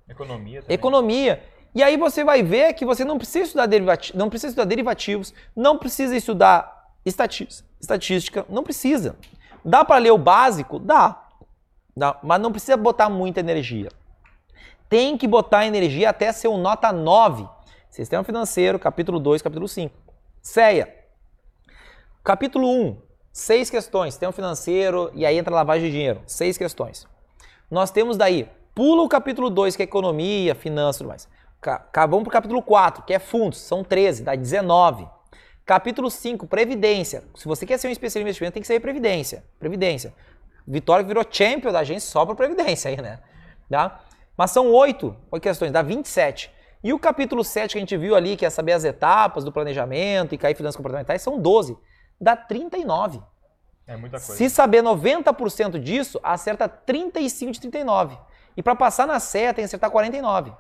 Economia 0.08 0.60
também. 0.60 0.74
Economia. 0.74 1.42
E 1.74 1.82
aí 1.82 1.96
você 1.96 2.22
vai 2.22 2.42
ver 2.42 2.74
que 2.74 2.84
você 2.84 3.04
não 3.04 3.16
precisa 3.16 3.46
estudar, 3.46 3.66
derivati 3.66 4.14
não 4.14 4.28
precisa 4.28 4.48
estudar 4.48 4.66
derivativos, 4.66 5.32
não 5.56 5.78
precisa 5.78 6.14
estudar 6.14 6.92
estatística, 7.04 8.44
não 8.50 8.62
precisa. 8.62 9.16
Dá 9.64 9.82
para 9.82 9.98
ler 9.98 10.10
o 10.10 10.18
básico? 10.18 10.78
Dá. 10.78 11.24
Dá. 11.96 12.18
Mas 12.22 12.40
não 12.40 12.52
precisa 12.52 12.76
botar 12.76 13.08
muita 13.08 13.40
energia. 13.40 13.88
Tem 14.88 15.16
que 15.16 15.26
botar 15.26 15.64
energia 15.64 16.10
até 16.10 16.30
ser 16.32 16.48
um 16.48 16.58
nota 16.58 16.92
9. 16.92 17.48
Sistema 17.88 18.22
financeiro, 18.22 18.78
capítulo 18.78 19.18
2, 19.18 19.40
capítulo 19.40 19.66
5. 19.66 19.94
CEA. 20.42 20.94
Capítulo 22.22 22.68
1, 22.68 23.00
Seis 23.32 23.70
questões, 23.70 24.12
sistema 24.12 24.30
financeiro 24.30 25.10
e 25.14 25.24
aí 25.24 25.38
entra 25.38 25.54
lavagem 25.54 25.86
de 25.86 25.92
dinheiro. 25.92 26.20
Seis 26.26 26.58
questões. 26.58 27.08
Nós 27.70 27.90
temos 27.90 28.18
daí, 28.18 28.46
pula 28.74 29.02
o 29.02 29.08
capítulo 29.08 29.48
2, 29.48 29.74
que 29.74 29.82
é 29.82 29.84
economia, 29.84 30.54
finanças 30.54 30.96
e 30.96 30.98
tudo 30.98 31.08
mais. 31.08 31.28
Vamos 32.10 32.24
para 32.24 32.28
o 32.28 32.30
capítulo 32.30 32.62
4, 32.62 33.04
que 33.04 33.14
é 33.14 33.18
fundos, 33.18 33.58
são 33.58 33.82
13, 33.82 34.22
dá 34.22 34.34
19. 34.34 35.08
Capítulo 35.64 36.10
5, 36.10 36.46
previdência. 36.46 37.24
Se 37.34 37.46
você 37.46 37.64
quer 37.64 37.78
ser 37.78 37.88
um 37.88 37.90
especialista 37.90 38.18
em 38.18 38.22
investimento, 38.22 38.52
tem 38.52 38.60
que 38.60 38.66
ser 38.66 38.78
previdência. 38.80 39.42
Previdência. 39.58 40.12
Vitória 40.68 41.02
virou 41.02 41.24
champion 41.28 41.72
da 41.72 41.78
agência 41.78 42.10
só 42.10 42.26
para 42.26 42.34
previdência 42.34 42.90
aí, 42.90 43.00
né? 43.00 43.18
Tá? 43.70 44.02
Mas 44.36 44.50
são 44.50 44.70
oito 44.72 45.16
questões, 45.40 45.72
dá 45.72 45.80
27. 45.80 46.50
E 46.84 46.92
o 46.92 46.98
capítulo 46.98 47.42
7 47.42 47.72
que 47.72 47.78
a 47.78 47.80
gente 47.80 47.96
viu 47.96 48.14
ali, 48.14 48.36
que 48.36 48.44
é 48.44 48.50
saber 48.50 48.72
as 48.72 48.84
etapas 48.84 49.42
do 49.42 49.50
planejamento 49.50 50.34
e 50.34 50.38
cair 50.38 50.54
finanças 50.54 50.76
comportamentais, 50.76 51.22
são 51.22 51.40
12 51.40 51.78
dá 52.22 52.36
39. 52.36 53.20
É 53.86 53.96
muita 53.96 54.18
coisa. 54.18 54.34
Se 54.34 54.48
saber 54.48 54.82
90% 54.82 55.78
disso, 55.80 56.20
acerta 56.22 56.68
35 56.68 57.52
de 57.52 57.60
39. 57.60 58.16
E 58.56 58.62
para 58.62 58.76
passar 58.76 59.06
na 59.06 59.18
CEA 59.18 59.52
tem 59.52 59.62
que 59.62 59.66
acertar 59.66 59.90
49. 59.90 60.52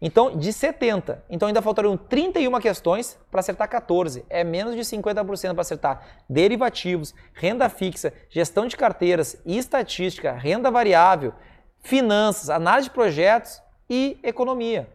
Então, 0.00 0.34
de 0.34 0.50
70. 0.50 1.22
Então 1.28 1.46
ainda 1.46 1.60
faltariam 1.60 1.94
31 1.94 2.58
questões 2.58 3.18
para 3.30 3.40
acertar 3.40 3.68
14. 3.68 4.24
É 4.30 4.42
menos 4.42 4.74
de 4.74 4.80
50% 4.80 5.52
para 5.52 5.60
acertar 5.60 6.02
derivativos, 6.28 7.14
renda 7.34 7.68
fixa, 7.68 8.12
gestão 8.30 8.66
de 8.66 8.76
carteiras, 8.78 9.36
estatística, 9.44 10.32
renda 10.32 10.70
variável, 10.70 11.34
finanças, 11.80 12.48
análise 12.48 12.88
de 12.88 12.94
projetos 12.94 13.62
e 13.90 14.18
economia. 14.22 14.88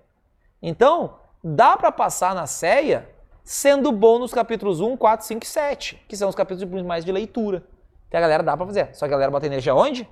Então, 0.59 1.19
dá 1.43 1.77
para 1.77 1.91
passar 1.91 2.33
na 2.33 2.47
CEA 2.47 3.14
sendo 3.45 3.91
bom 3.91 4.17
nos 4.17 4.33
capítulos 4.33 4.81
1, 4.81 4.97
4, 4.97 5.27
5 5.27 5.43
e 5.43 5.47
7, 5.47 6.03
que 6.07 6.17
são 6.17 6.27
os 6.27 6.33
capítulos 6.33 6.83
mais 6.83 7.05
de 7.05 7.11
leitura. 7.11 7.63
Que 8.09 8.17
a 8.17 8.19
galera 8.19 8.41
dá 8.41 8.57
para 8.57 8.65
fazer. 8.65 8.89
Só 8.93 9.07
que 9.07 9.13
a 9.13 9.17
galera 9.17 9.31
bota 9.31 9.45
energia 9.45 9.75
onde? 9.75 10.09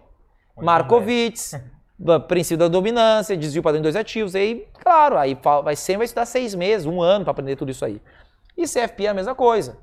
Markowitz, 0.56 1.60
princípio 2.28 2.60
da 2.60 2.68
dominância, 2.68 3.36
desvio 3.36 3.64
padrão 3.64 3.82
de 3.82 3.84
dois 3.84 3.96
ativos. 3.96 4.36
Aí, 4.36 4.68
claro, 4.80 5.18
aí 5.18 5.36
vai 5.64 5.76
sempre 5.76 6.00
vai 6.00 6.06
estudar 6.06 6.28
seis 6.28 6.54
meses, 6.54 6.86
um 6.86 7.02
ano 7.02 7.26
para 7.26 7.32
aprender 7.32 7.56
tudo 7.56 7.72
isso 7.72 7.84
aí. 7.84 8.00
E 8.56 8.66
CFP 8.66 9.08
é 9.08 9.10
a 9.10 9.14
mesma 9.16 9.34
coisa. 9.34 9.78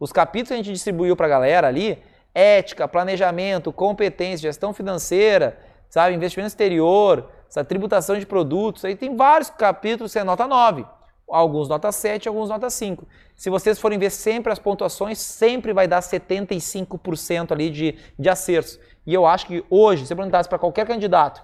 Os 0.00 0.12
capítulos 0.12 0.48
que 0.48 0.54
a 0.54 0.56
gente 0.56 0.72
distribuiu 0.72 1.14
para 1.16 1.26
a 1.26 1.30
galera 1.30 1.68
ali, 1.68 2.02
ética, 2.34 2.88
planejamento, 2.88 3.72
competência, 3.72 4.48
gestão 4.48 4.74
financeira, 4.74 5.58
sabe, 5.88 6.14
investimento 6.14 6.48
exterior, 6.48 7.30
essa 7.48 7.64
tributação 7.64 8.18
de 8.18 8.26
produtos, 8.26 8.84
aí 8.84 8.96
tem 8.96 9.14
vários 9.14 9.48
capítulos 9.48 10.12
que 10.12 10.18
é 10.18 10.24
nota 10.24 10.46
9. 10.46 10.84
Alguns 11.28 11.68
nota 11.68 11.90
7, 11.90 12.28
alguns 12.28 12.48
nota 12.48 12.70
5. 12.70 13.06
Se 13.34 13.50
vocês 13.50 13.80
forem 13.80 13.98
ver 13.98 14.10
sempre 14.10 14.52
as 14.52 14.58
pontuações, 14.58 15.18
sempre 15.18 15.72
vai 15.72 15.88
dar 15.88 16.00
75% 16.00 17.52
ali 17.52 17.68
de, 17.68 17.98
de 18.16 18.28
acertos. 18.28 18.78
E 19.04 19.12
eu 19.12 19.26
acho 19.26 19.46
que 19.46 19.64
hoje, 19.68 20.06
se 20.06 20.14
perguntasse 20.14 20.48
para 20.48 20.58
qualquer 20.58 20.86
candidato, 20.86 21.42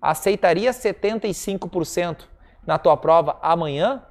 aceitaria 0.00 0.72
75% 0.72 2.24
na 2.66 2.78
tua 2.78 2.96
prova 2.96 3.38
amanhã? 3.40 4.04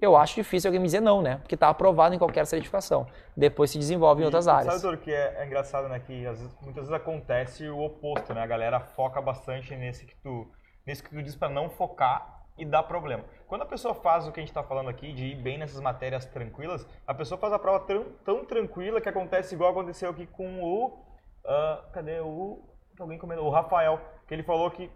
Eu 0.00 0.16
acho 0.16 0.34
difícil 0.34 0.68
alguém 0.68 0.80
me 0.80 0.86
dizer 0.86 1.00
não, 1.00 1.22
né? 1.22 1.36
Porque 1.36 1.54
está 1.54 1.68
aprovado 1.68 2.14
em 2.14 2.18
qualquer 2.18 2.46
certificação. 2.46 3.06
Depois 3.34 3.70
se 3.70 3.78
desenvolve 3.78 4.20
em 4.20 4.24
e, 4.24 4.26
outras 4.26 4.46
áreas. 4.46 4.66
Sabe, 4.66 4.82
doutor, 4.82 4.98
que 5.02 5.10
é, 5.10 5.36
é, 5.38 5.46
engraçado, 5.46 5.88
né? 5.88 5.98
Que 6.00 6.22
vezes, 6.22 6.54
muitas 6.60 6.88
vezes 6.88 6.92
acontece 6.92 7.66
o 7.68 7.78
oposto, 7.80 8.34
né? 8.34 8.42
A 8.42 8.46
galera 8.46 8.78
foca 8.78 9.20
bastante 9.22 9.74
nesse 9.74 10.04
que 10.04 10.14
tu, 10.22 10.46
nesse 10.86 11.02
que 11.02 11.10
tu 11.10 11.22
diz 11.22 11.34
para 11.34 11.48
não 11.48 11.70
focar 11.70 12.35
e 12.58 12.64
dá 12.64 12.82
problema. 12.82 13.24
Quando 13.46 13.62
a 13.62 13.66
pessoa 13.66 13.94
faz 13.94 14.26
o 14.26 14.32
que 14.32 14.40
a 14.40 14.42
gente 14.42 14.50
está 14.50 14.62
falando 14.62 14.88
aqui, 14.88 15.12
de 15.12 15.26
ir 15.26 15.36
bem 15.36 15.58
nessas 15.58 15.80
matérias 15.80 16.24
tranquilas, 16.24 16.86
a 17.06 17.14
pessoa 17.14 17.38
faz 17.38 17.52
a 17.52 17.58
prova 17.58 17.80
tão, 17.80 18.04
tão 18.24 18.44
tranquila 18.44 19.00
que 19.00 19.08
acontece 19.08 19.54
igual 19.54 19.70
aconteceu 19.70 20.10
aqui 20.10 20.26
com 20.26 20.62
o... 20.62 20.86
Uh, 21.44 21.90
cadê 21.92 22.20
o... 22.20 22.62
Alguém 22.98 23.18
comentou, 23.18 23.46
o 23.46 23.50
Rafael, 23.50 24.00
que 24.26 24.34
ele 24.34 24.42
falou 24.42 24.70
que 24.70 24.90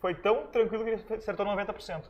foi 0.00 0.14
tão 0.14 0.46
tranquilo 0.48 0.84
que 0.84 0.90
ele 0.90 1.14
acertou 1.14 1.46
90%. 1.46 2.04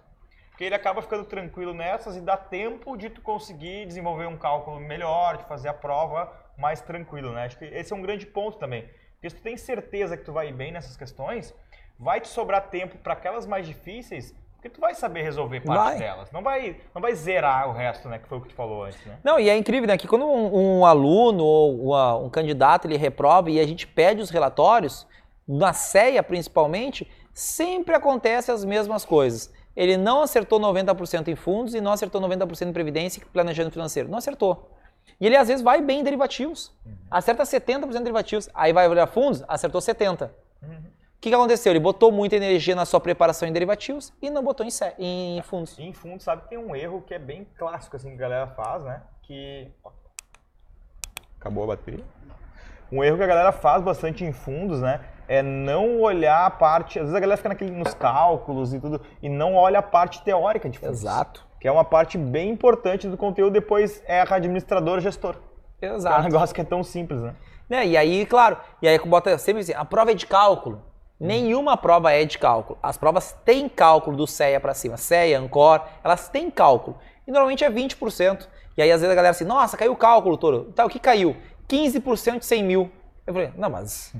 Porque 0.50 0.64
ele 0.64 0.75
acaba 0.75 1.00
ficando 1.00 1.25
tranquilo 1.25 1.73
nessas 1.73 2.16
e 2.16 2.20
dá 2.20 2.37
tempo 2.37 2.97
de 2.97 3.09
tu 3.09 3.23
conseguir 3.23 3.87
desenvolver 3.87 4.26
um 4.26 4.37
cálculo 4.37 4.78
melhor, 4.78 5.38
de 5.38 5.44
fazer 5.44 5.68
a 5.68 5.75
prova 5.75 6.30
mais 6.59 6.82
tranquilo, 6.82 7.32
né? 7.32 7.44
Acho 7.44 7.59
que 7.59 7.64
esse 7.64 7.92
é 7.92 7.97
um 7.97 8.02
grande 8.02 8.26
ponto 8.26 8.59
também. 8.59 8.88
Porque 9.14 9.30
se 9.30 9.37
tu 9.37 9.42
tem 9.42 9.56
certeza 9.56 10.16
que 10.16 10.25
tu 10.25 10.32
vai 10.32 10.49
ir 10.49 10.52
bem 10.52 10.70
nessas 10.70 10.97
questões, 10.97 11.54
vai 11.99 12.20
te 12.20 12.28
sobrar 12.28 12.68
tempo 12.68 12.99
para 12.99 13.14
aquelas 13.14 13.47
mais 13.47 13.66
difíceis, 13.66 14.35
porque 14.61 14.69
tu 14.69 14.79
vai 14.79 14.95
saber 14.95 15.23
resolver 15.23 15.61
parte 15.61 15.83
vai. 15.83 15.99
delas. 15.99 16.31
Não 16.31 16.43
vai, 16.43 16.76
não 16.95 17.00
vai 17.00 17.14
zerar 17.14 17.71
o 17.71 17.73
resto, 17.73 18.11
né? 18.11 18.19
Que 18.19 18.29
foi 18.29 18.37
o 18.37 18.40
que 18.43 18.50
tu 18.50 18.55
falou 18.55 18.85
antes, 18.85 19.02
né? 19.07 19.19
Não, 19.25 19.40
e 19.40 19.49
é 19.49 19.57
incrível, 19.57 19.88
né? 19.88 19.97
Que 19.97 20.07
quando 20.07 20.26
um, 20.26 20.81
um 20.81 20.87
aluno 20.87 21.43
ou 21.43 21.87
uma, 21.87 22.17
um 22.19 22.29
candidato 22.29 22.87
ele 22.87 22.99
reprova 22.99 23.50
e 23.50 23.59
a 23.59 23.67
gente 23.67 23.87
pede 23.87 24.21
os 24.21 24.29
relatórios, 24.29 25.07
na 25.49 25.73
CEA 25.73 26.23
principalmente, 26.23 27.11
sempre 27.33 27.95
acontece 27.95 28.52
as 28.52 28.62
mesmas 28.62 29.02
coisas. 29.02 29.50
Ele 29.75 29.97
não 29.97 30.21
acertou 30.21 30.61
90% 30.61 31.29
em 31.29 31.37
fundos 31.37 31.75
e 31.75 31.81
não 31.81 31.93
acertou 31.93 32.21
90% 32.21 32.69
em 32.69 32.73
previdência 32.73 33.19
e 33.19 33.25
planejamento 33.25 33.73
financeiro. 33.73 34.11
Não 34.11 34.19
acertou. 34.19 34.76
E 35.19 35.25
ele 35.25 35.37
às 35.37 35.49
vezes 35.49 35.62
vai 35.62 35.81
bem 35.81 36.00
em 36.00 36.05
derivativos. 36.05 36.71
Uhum. 36.85 36.93
Acerta 37.11 37.45
70% 37.45 37.95
em 37.95 38.02
derivativos. 38.02 38.50
Aí 38.52 38.75
vai 38.75 38.87
olhar 38.87 39.07
fundos, 39.07 39.43
acertou 39.49 39.81
70%. 39.81 40.29
Uhum. 40.62 41.00
O 41.21 41.23
que, 41.23 41.29
que, 41.29 41.35
aconteceu? 41.35 41.71
Ele 41.71 41.81
botou 41.81 42.11
muita 42.11 42.37
energia 42.37 42.75
na 42.75 42.87
sua 42.87 42.99
preparação 42.99 43.47
em 43.47 43.53
derivativos 43.53 44.11
e 44.23 44.31
não 44.31 44.43
botou 44.43 44.65
em, 44.65 44.71
em 45.37 45.43
fundos. 45.43 45.79
Em 45.79 45.93
fundos, 45.93 46.25
sabe 46.25 46.43
que 46.43 46.49
tem 46.49 46.59
um 46.59 46.75
erro 46.75 47.03
que 47.07 47.12
é 47.12 47.19
bem 47.19 47.47
clássico, 47.59 47.97
assim, 47.97 48.09
que 48.09 48.15
a 48.15 48.21
galera 48.21 48.47
faz, 48.47 48.83
né? 48.85 49.03
Que. 49.23 49.71
Acabou 51.39 51.65
a 51.65 51.67
bateria? 51.69 52.05
Um 52.91 53.05
erro 53.05 53.19
que 53.19 53.23
a 53.23 53.27
galera 53.27 53.53
faz 53.53 53.83
bastante 53.83 54.25
em 54.25 54.33
fundos, 54.33 54.81
né? 54.81 55.00
é 55.31 55.43
não 55.43 56.00
olhar 56.00 56.45
a 56.45 56.50
parte. 56.50 56.99
Às 56.99 57.05
vezes 57.05 57.15
a 57.15 57.21
galera 57.21 57.37
fica 57.37 57.50
naquele, 57.50 57.71
nos 57.71 57.95
cálculos 57.95 58.75
e 58.75 58.81
tudo, 58.81 59.00
e 59.23 59.29
não 59.29 59.55
olha 59.55 59.79
a 59.79 59.83
parte 59.83 60.25
teórica 60.25 60.69
de 60.69 60.77
fundos. 60.77 60.99
Exato. 60.99 61.47
Que 61.61 61.69
é 61.69 61.73
uma 61.73 61.85
parte 61.85 62.19
bem 62.19 62.50
importante 62.50 63.07
do 63.07 63.17
conteúdo, 63.17 63.53
depois 63.53 64.03
é 64.07 64.21
a 64.21 64.35
administrador 64.35 64.99
gestor. 64.99 65.37
Exato. 65.81 66.17
é 66.17 66.21
um 66.21 66.25
negócio 66.25 66.53
que 66.53 66.61
é 66.61 66.65
tão 66.65 66.83
simples, 66.83 67.23
né? 67.23 67.37
É, 67.71 67.87
e 67.87 67.97
aí, 67.97 68.27
claro, 68.27 68.57
e 68.83 68.89
aí 68.89 68.99
bota 68.99 69.39
sempre 69.39 69.62
assim, 69.62 69.73
a 69.73 69.85
prova 69.85 70.11
é 70.11 70.15
de 70.15 70.27
cálculo. 70.27 70.83
Nenhuma 71.21 71.77
prova 71.77 72.11
é 72.12 72.25
de 72.25 72.39
cálculo. 72.39 72.79
As 72.83 72.97
provas 72.97 73.37
têm 73.45 73.69
cálculo 73.69 74.17
do 74.17 74.27
CEA 74.27 74.59
para 74.59 74.73
cima. 74.73 74.97
CEA, 74.97 75.39
Ancor, 75.39 75.83
elas 76.03 76.31
têm 76.31 76.50
cálculo. 76.50 76.97
E 77.29 77.31
normalmente 77.31 77.62
é 77.62 77.71
20%. 77.71 78.49
E 78.77 78.81
aí 78.81 78.91
às 78.91 79.03
vezes 79.03 79.12
a 79.12 79.15
galera 79.15 79.33
assim, 79.33 79.45
nossa, 79.45 79.77
caiu 79.77 79.93
o 79.93 79.97
cálculo, 79.97 80.39
Toro. 80.39 80.73
Tá, 80.75 80.87
o 80.87 80.89
que 80.89 80.99
caiu? 80.99 81.37
15% 81.69 82.39
de 82.39 82.47
100 82.47 82.65
mil. 82.65 82.91
Eu 83.27 83.35
falei, 83.35 83.53
não, 83.57 83.69
mas 83.69 84.15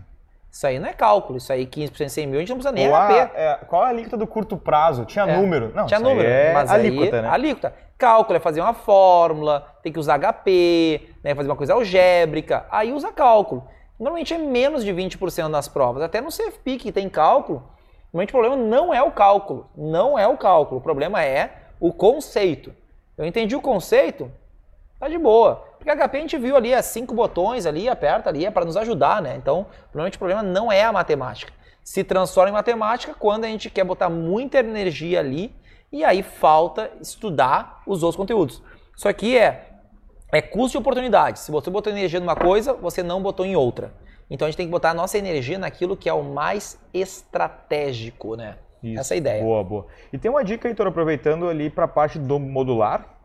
isso 0.51 0.67
aí 0.67 0.79
não 0.79 0.89
é 0.89 0.93
cálculo, 0.93 1.39
isso 1.39 1.53
aí 1.53 1.67
15% 1.67 2.07
de 2.07 2.11
100 2.11 2.27
mil, 2.27 2.37
a 2.37 2.41
gente 2.41 2.51
não 2.51 2.57
precisa 2.57 2.73
nem 2.73 2.89
RP. 2.89 3.31
é, 3.35 3.59
qual 3.67 3.85
é 3.85 3.87
a 3.87 3.89
alíquota 3.89 4.17
do 4.17 4.27
curto 4.27 4.57
prazo? 4.57 5.05
Tinha 5.05 5.25
é, 5.25 5.37
número. 5.37 5.73
Não, 5.75 5.87
tinha 5.87 6.01
número, 6.01 6.29
é 6.29 6.53
mas 6.53 6.71
alíquota, 6.71 7.17
aí, 7.17 7.23
né? 7.23 7.29
Alíquota. 7.29 7.75
Cálculo 7.97 8.37
é 8.37 8.41
fazer 8.41 8.61
uma 8.61 8.75
fórmula, 8.75 9.67
tem 9.83 9.93
que 9.93 9.99
usar 9.99 10.19
HP, 10.19 11.09
né, 11.23 11.35
fazer 11.35 11.49
uma 11.49 11.57
coisa 11.57 11.75
algébrica, 11.75 12.67
aí 12.71 12.93
usa 12.93 13.13
cálculo. 13.13 13.67
Normalmente 14.01 14.33
é 14.33 14.39
menos 14.39 14.83
de 14.83 14.91
20% 14.91 15.49
nas 15.49 15.69
provas, 15.69 16.03
até 16.03 16.23
no 16.23 16.31
CFP 16.31 16.79
que 16.79 16.91
tem 16.91 17.07
cálculo, 17.07 17.63
normalmente 18.11 18.31
o 18.31 18.39
problema 18.39 18.57
não 18.57 18.95
é 18.95 19.03
o 19.03 19.11
cálculo, 19.11 19.69
não 19.77 20.19
é 20.19 20.27
o 20.27 20.39
cálculo, 20.39 20.81
o 20.81 20.83
problema 20.83 21.23
é 21.23 21.65
o 21.79 21.93
conceito. 21.93 22.75
Eu 23.19 23.27
entendi 23.27 23.55
o 23.55 23.61
conceito, 23.61 24.33
tá 24.99 25.07
de 25.07 25.19
boa. 25.19 25.67
Porque 25.77 25.95
HP 25.95 26.17
a 26.17 26.21
gente 26.21 26.39
viu 26.39 26.57
ali, 26.57 26.73
é 26.73 26.81
cinco 26.81 27.15
botões 27.15 27.67
ali, 27.67 27.91
aperta 27.91 28.31
ali, 28.31 28.47
é 28.47 28.51
para 28.51 28.65
nos 28.65 28.79
ajudar, 28.79 29.21
né? 29.21 29.37
Então, 29.37 29.67
provavelmente 29.91 30.17
o 30.17 30.19
problema 30.19 30.43
não 30.43 30.73
é 30.73 30.83
a 30.83 30.93
matemática. 30.93 31.53
Se 31.85 32.03
transforma 32.03 32.49
em 32.49 32.55
matemática 32.55 33.15
quando 33.19 33.45
a 33.45 33.49
gente 33.49 33.69
quer 33.69 33.85
botar 33.85 34.09
muita 34.09 34.61
energia 34.61 35.21
ali 35.21 35.55
e 35.93 36.05
aí 36.05 36.23
falta 36.23 36.91
estudar 37.03 37.83
os 37.87 38.03
outros 38.03 38.17
conteúdos. 38.17 38.63
Isso 38.97 39.09
aqui 39.09 39.37
é, 39.37 39.70
é 40.33 40.41
custo 40.41 40.73
de 40.73 40.79
oportunidade. 40.79 41.41
Se 41.41 41.51
você 41.51 41.71
botou 41.71 41.93
energia 41.93 42.21
numa 42.21 42.37
coisa, 42.37 42.73
você 42.75 43.03
não 43.03 43.23
botou 43.23 43.45
em 43.45 43.57
outra. 43.57 43.93
Então 44.31 44.47
a 44.47 44.51
gente 44.51 44.57
tem 44.57 44.67
que 44.67 44.73
botar 44.73 44.91
a 44.91 44.95
nossa 44.95 45.19
energia 45.19 45.59
naquilo 45.59 45.97
que 45.97 46.09
é 46.09 46.13
o 46.13 46.23
mais 46.23 46.79
estratégico, 46.95 48.37
né? 48.37 48.57
Isso, 48.83 49.01
Essa 49.01 49.15
é 49.15 49.17
a 49.17 49.19
ideia. 49.19 49.43
Boa, 49.43 49.65
boa. 49.65 49.87
E 50.13 50.19
tem 50.19 50.31
uma 50.31 50.45
dica, 50.45 50.69
Heitor, 50.69 50.87
aproveitando 50.87 51.49
ali 51.49 51.69
para 51.69 51.85
a 51.85 51.89
parte 51.89 52.19
do 52.19 52.39
modular, 52.39 53.21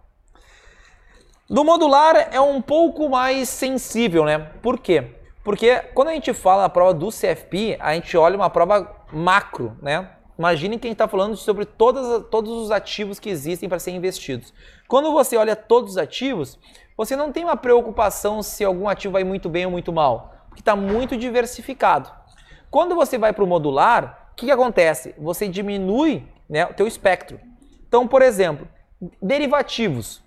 do 1.47 1.63
modular 1.63 2.29
é 2.31 2.41
um 2.41 2.59
pouco 2.59 3.07
mais 3.07 3.49
sensível, 3.49 4.25
né? 4.25 4.39
Por 4.63 4.79
quê? 4.79 5.11
Porque 5.43 5.77
quando 5.93 6.07
a 6.07 6.13
gente 6.13 6.33
fala 6.33 6.63
da 6.63 6.69
prova 6.69 6.91
do 6.91 7.09
CFP, 7.09 7.77
a 7.79 7.93
gente 7.93 8.17
olha 8.17 8.35
uma 8.35 8.49
prova 8.49 8.91
macro, 9.13 9.77
né? 9.79 10.09
Imagine 10.39 10.79
quem 10.79 10.91
está 10.91 11.07
falando 11.07 11.37
sobre 11.37 11.63
todas, 11.63 12.25
todos 12.31 12.51
os 12.51 12.71
ativos 12.71 13.19
que 13.19 13.29
existem 13.29 13.69
para 13.69 13.77
serem 13.77 13.97
investidos. 13.97 14.51
Quando 14.87 15.11
você 15.11 15.37
olha 15.37 15.55
todos 15.55 15.91
os 15.91 15.97
ativos, 15.99 16.59
você 16.97 17.15
não 17.15 17.31
tem 17.31 17.43
uma 17.43 17.57
preocupação 17.57 18.41
se 18.41 18.63
algum 18.63 18.87
ativo 18.87 19.13
vai 19.13 19.23
muito 19.23 19.49
bem 19.49 19.65
ou 19.65 19.71
muito 19.71 19.91
mal, 19.91 20.33
porque 20.47 20.61
está 20.61 20.75
muito 20.75 21.17
diversificado. 21.17 22.09
Quando 22.71 22.95
você 22.95 23.17
vai 23.17 23.33
para 23.33 23.43
o 23.43 23.47
modular, 23.47 24.29
o 24.31 24.35
que, 24.35 24.45
que 24.45 24.51
acontece? 24.51 25.15
Você 25.17 25.47
diminui 25.47 26.27
né, 26.49 26.65
o 26.65 26.73
teu 26.73 26.87
espectro. 26.87 27.39
Então, 27.87 28.07
por 28.07 28.21
exemplo, 28.21 28.67
derivativos 29.21 30.23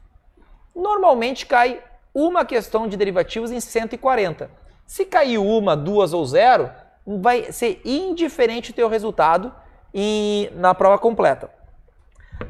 normalmente 0.75 1.44
cai 1.44 1.82
uma 2.14 2.44
questão 2.44 2.88
de 2.88 2.96
derivativos 2.96 3.50
em 3.50 3.60
140. 3.60 4.50
Se 4.87 5.04
cair 5.04 5.38
uma, 5.38 5.76
duas 5.76 6.12
ou 6.12 6.25
zero, 6.25 6.70
vai 7.06 7.52
ser 7.52 7.80
indiferente 7.84 8.70
o 8.70 8.75
teu 8.75 8.88
resultado 8.88 9.54
em, 9.92 10.50
na 10.54 10.75
prova 10.75 10.98
completa. 10.98 11.50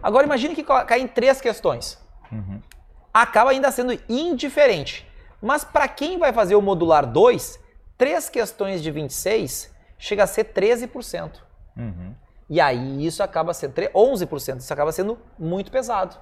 Agora 0.03 0.27
imagine 0.27 0.55
que 0.55 0.63
cai 0.63 1.01
em 1.01 1.09
três 1.09 1.41
questões. 1.41 1.99
Uhum. 2.31 2.61
Acaba 3.23 3.51
ainda 3.51 3.71
sendo 3.71 3.99
indiferente. 4.09 5.07
Mas 5.41 5.65
para 5.65 5.89
quem 5.89 6.19
vai 6.19 6.33
fazer 6.33 6.55
o 6.55 6.63
modular 6.63 7.07
2, 7.07 7.59
três 7.97 8.29
questões 8.29 8.83
de 8.83 8.91
26 8.91 9.75
chega 9.99 10.25
a 10.25 10.27
ser 10.27 10.53
13%. 10.53 11.33
Uhum. 11.77 12.15
E 12.51 12.61
aí 12.61 13.05
isso 13.05 13.23
acaba 13.23 13.53
sendo 13.55 13.75
11%, 13.75 14.59
isso 14.59 14.73
acaba 14.73 14.93
sendo 14.93 15.19
muito 15.39 15.71
pesado. 15.71 16.17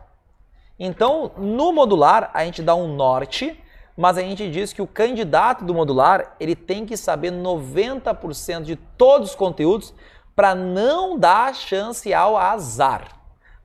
Então, 0.78 1.32
no 1.38 1.72
modular, 1.72 2.30
a 2.34 2.44
gente 2.44 2.62
dá 2.62 2.74
um 2.74 2.94
norte 2.94 3.62
mas 3.96 4.18
a 4.18 4.20
gente 4.20 4.50
diz 4.50 4.72
que 4.72 4.82
o 4.82 4.86
candidato 4.86 5.64
do 5.64 5.74
modular, 5.74 6.36
ele 6.38 6.54
tem 6.54 6.84
que 6.84 6.96
saber 6.96 7.32
90% 7.32 8.62
de 8.62 8.76
todos 8.76 9.30
os 9.30 9.34
conteúdos 9.34 9.94
para 10.34 10.54
não 10.54 11.18
dar 11.18 11.54
chance 11.54 12.12
ao 12.12 12.36
azar. 12.36 13.15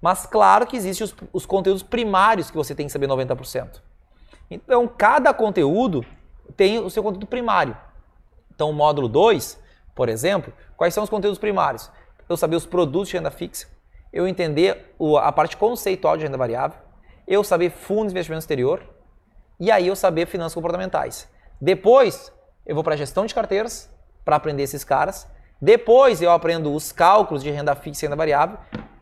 Mas 0.01 0.25
claro 0.25 0.65
que 0.65 0.75
existem 0.75 1.05
os, 1.05 1.15
os, 1.31 1.46
conteúdos 1.46 1.84
primários 1.84 2.50
que 2.50 2.58
você 2.58 2.74
tem 2.74 2.88
que 2.88 2.91
saber 2.91 3.08
90%. 3.08 3.81
Então, 4.50 4.88
cada 4.88 5.34
conteúdo 5.34 6.03
tem 6.58 6.79
o 6.79 6.89
seu 6.89 7.03
conteúdo 7.03 7.27
primário. 7.27 7.77
Então, 8.53 8.70
o 8.70 8.74
módulo 8.74 9.08
2, 9.08 9.60
por 9.96 10.10
exemplo, 10.10 10.51
quais 10.75 10.93
são 10.93 11.03
os 11.03 11.10
conteúdos 11.10 11.38
primários? 11.38 11.91
Eu 12.27 12.36
saber 12.36 12.55
os 12.55 12.65
produtos 12.65 13.10
de 13.10 13.15
renda 13.15 13.29
fixa, 13.29 13.67
eu 14.12 14.27
entender 14.27 14.96
a 15.22 15.31
parte 15.31 15.55
conceitual 15.55 16.17
de 16.17 16.24
renda 16.24 16.38
variável, 16.38 16.79
eu 17.27 17.43
saber 17.43 17.70
fundos 17.70 18.08
de 18.08 18.17
investimento 18.17 18.41
exterior 18.41 18.84
e 19.60 19.70
aí 19.70 19.88
eu 19.88 19.96
saber 19.96 20.25
finanças 20.25 20.55
comportamentais. 20.55 21.29
Depois, 21.60 22.34
eu 22.65 22.74
vou 22.74 22.84
para 22.84 22.96
a 22.96 22.98
gestão 22.98 23.25
de 23.25 23.36
carteiras 23.36 23.89
para 24.25 24.36
aprender 24.36 24.63
esses 24.63 24.84
caras. 24.84 25.27
Depois, 25.62 26.22
eu 26.22 26.31
aprendo 26.31 26.74
os 26.74 26.91
cálculos 26.91 27.43
de 27.43 27.51
renda 27.51 27.75
fixa 27.75 28.05
e 28.05 28.08
renda 28.08 28.15
variável. 28.15 28.58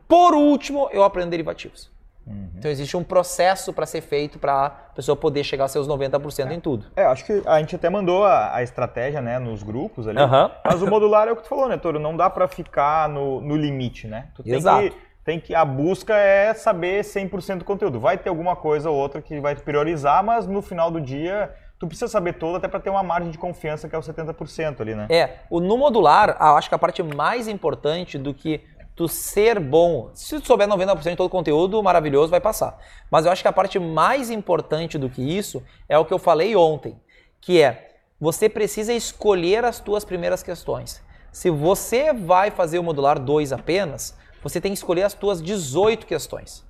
Por 0.09 0.33
último, 0.33 0.89
eu 0.91 1.03
aprendo 1.03 1.29
derivativos. 1.29 1.91
Uhum. 2.25 2.49
Então 2.57 2.69
existe 2.69 2.97
um 2.97 3.03
processo 3.03 3.71
para 3.71 3.85
ser 3.85 4.01
feito 4.01 4.39
para 4.39 4.65
a 4.65 4.69
pessoa 4.69 5.15
poder 5.15 5.43
chegar 5.43 5.65
aos 5.65 5.71
seus 5.71 5.87
90% 5.87 6.49
é. 6.49 6.53
em 6.53 6.59
tudo. 6.59 6.87
É, 6.95 7.05
acho 7.05 7.23
que 7.23 7.43
a 7.45 7.59
gente 7.59 7.75
até 7.75 7.91
mandou 7.91 8.25
a, 8.25 8.55
a 8.55 8.63
estratégia 8.63 9.21
né, 9.21 9.37
nos 9.37 9.61
grupos 9.61 10.07
ali. 10.07 10.19
Uhum. 10.19 10.49
Mas 10.65 10.81
o 10.81 10.87
modular 10.87 11.27
é 11.27 11.31
o 11.31 11.35
que 11.35 11.43
tu 11.43 11.49
falou, 11.49 11.69
né, 11.69 11.77
Toro? 11.77 11.99
Não 11.99 12.17
dá 12.17 12.27
para 12.27 12.47
ficar 12.47 13.07
no, 13.07 13.39
no 13.39 13.55
limite, 13.55 14.07
né? 14.07 14.29
Tu 14.33 14.43
Exato. 14.47 14.89
Que, 14.89 14.95
tem 15.23 15.39
que, 15.39 15.53
a 15.53 15.63
busca 15.63 16.15
é 16.15 16.55
saber 16.55 17.03
100% 17.03 17.59
do 17.59 17.65
conteúdo. 17.65 17.99
Vai 17.99 18.17
ter 18.17 18.29
alguma 18.29 18.55
coisa 18.55 18.89
ou 18.89 18.97
outra 18.97 19.21
que 19.21 19.39
vai 19.39 19.55
te 19.55 19.61
priorizar, 19.61 20.23
mas 20.23 20.47
no 20.47 20.63
final 20.63 20.89
do 20.89 20.99
dia 20.99 21.53
tu 21.77 21.87
precisa 21.87 22.07
saber 22.07 22.33
todo 22.33 22.57
até 22.57 22.67
para 22.67 22.79
ter 22.79 22.89
uma 22.89 23.03
margem 23.03 23.29
de 23.29 23.37
confiança 23.37 23.87
que 23.87 23.95
é 23.95 23.97
o 23.97 24.01
70% 24.01 24.81
ali, 24.81 24.95
né? 24.95 25.07
É, 25.09 25.37
o 25.49 25.59
no 25.59 25.77
modular, 25.77 26.35
acho 26.41 26.67
que 26.67 26.75
a 26.75 26.79
parte 26.79 27.01
mais 27.03 27.47
importante 27.47 28.17
do 28.17 28.33
que 28.33 28.61
tu 28.99 29.07
ser 29.07 29.61
bom. 29.61 30.11
Se 30.13 30.37
tu 30.41 30.45
souber 30.45 30.67
90% 30.67 31.11
de 31.11 31.15
todo 31.15 31.27
o 31.27 31.29
conteúdo, 31.29 31.81
maravilhoso, 31.81 32.29
vai 32.29 32.41
passar. 32.41 32.77
Mas 33.09 33.25
eu 33.25 33.31
acho 33.31 33.41
que 33.41 33.47
a 33.47 33.53
parte 33.53 33.79
mais 33.79 34.29
importante 34.29 34.97
do 34.97 35.09
que 35.09 35.21
isso 35.21 35.63
é 35.87 35.97
o 35.97 36.03
que 36.03 36.13
eu 36.13 36.19
falei 36.19 36.53
ontem, 36.53 36.99
que 37.39 37.61
é 37.61 37.91
você 38.19 38.49
precisa 38.49 38.91
escolher 38.91 39.63
as 39.63 39.79
tuas 39.79 40.03
primeiras 40.03 40.43
questões. 40.43 41.01
Se 41.31 41.49
você 41.49 42.11
vai 42.11 42.51
fazer 42.51 42.77
o 42.77 42.83
modular 42.83 43.17
2 43.17 43.53
apenas, 43.53 44.17
você 44.43 44.59
tem 44.59 44.73
que 44.73 44.77
escolher 44.77 45.03
as 45.03 45.13
tuas 45.13 45.41
18 45.41 46.05
questões. 46.05 46.65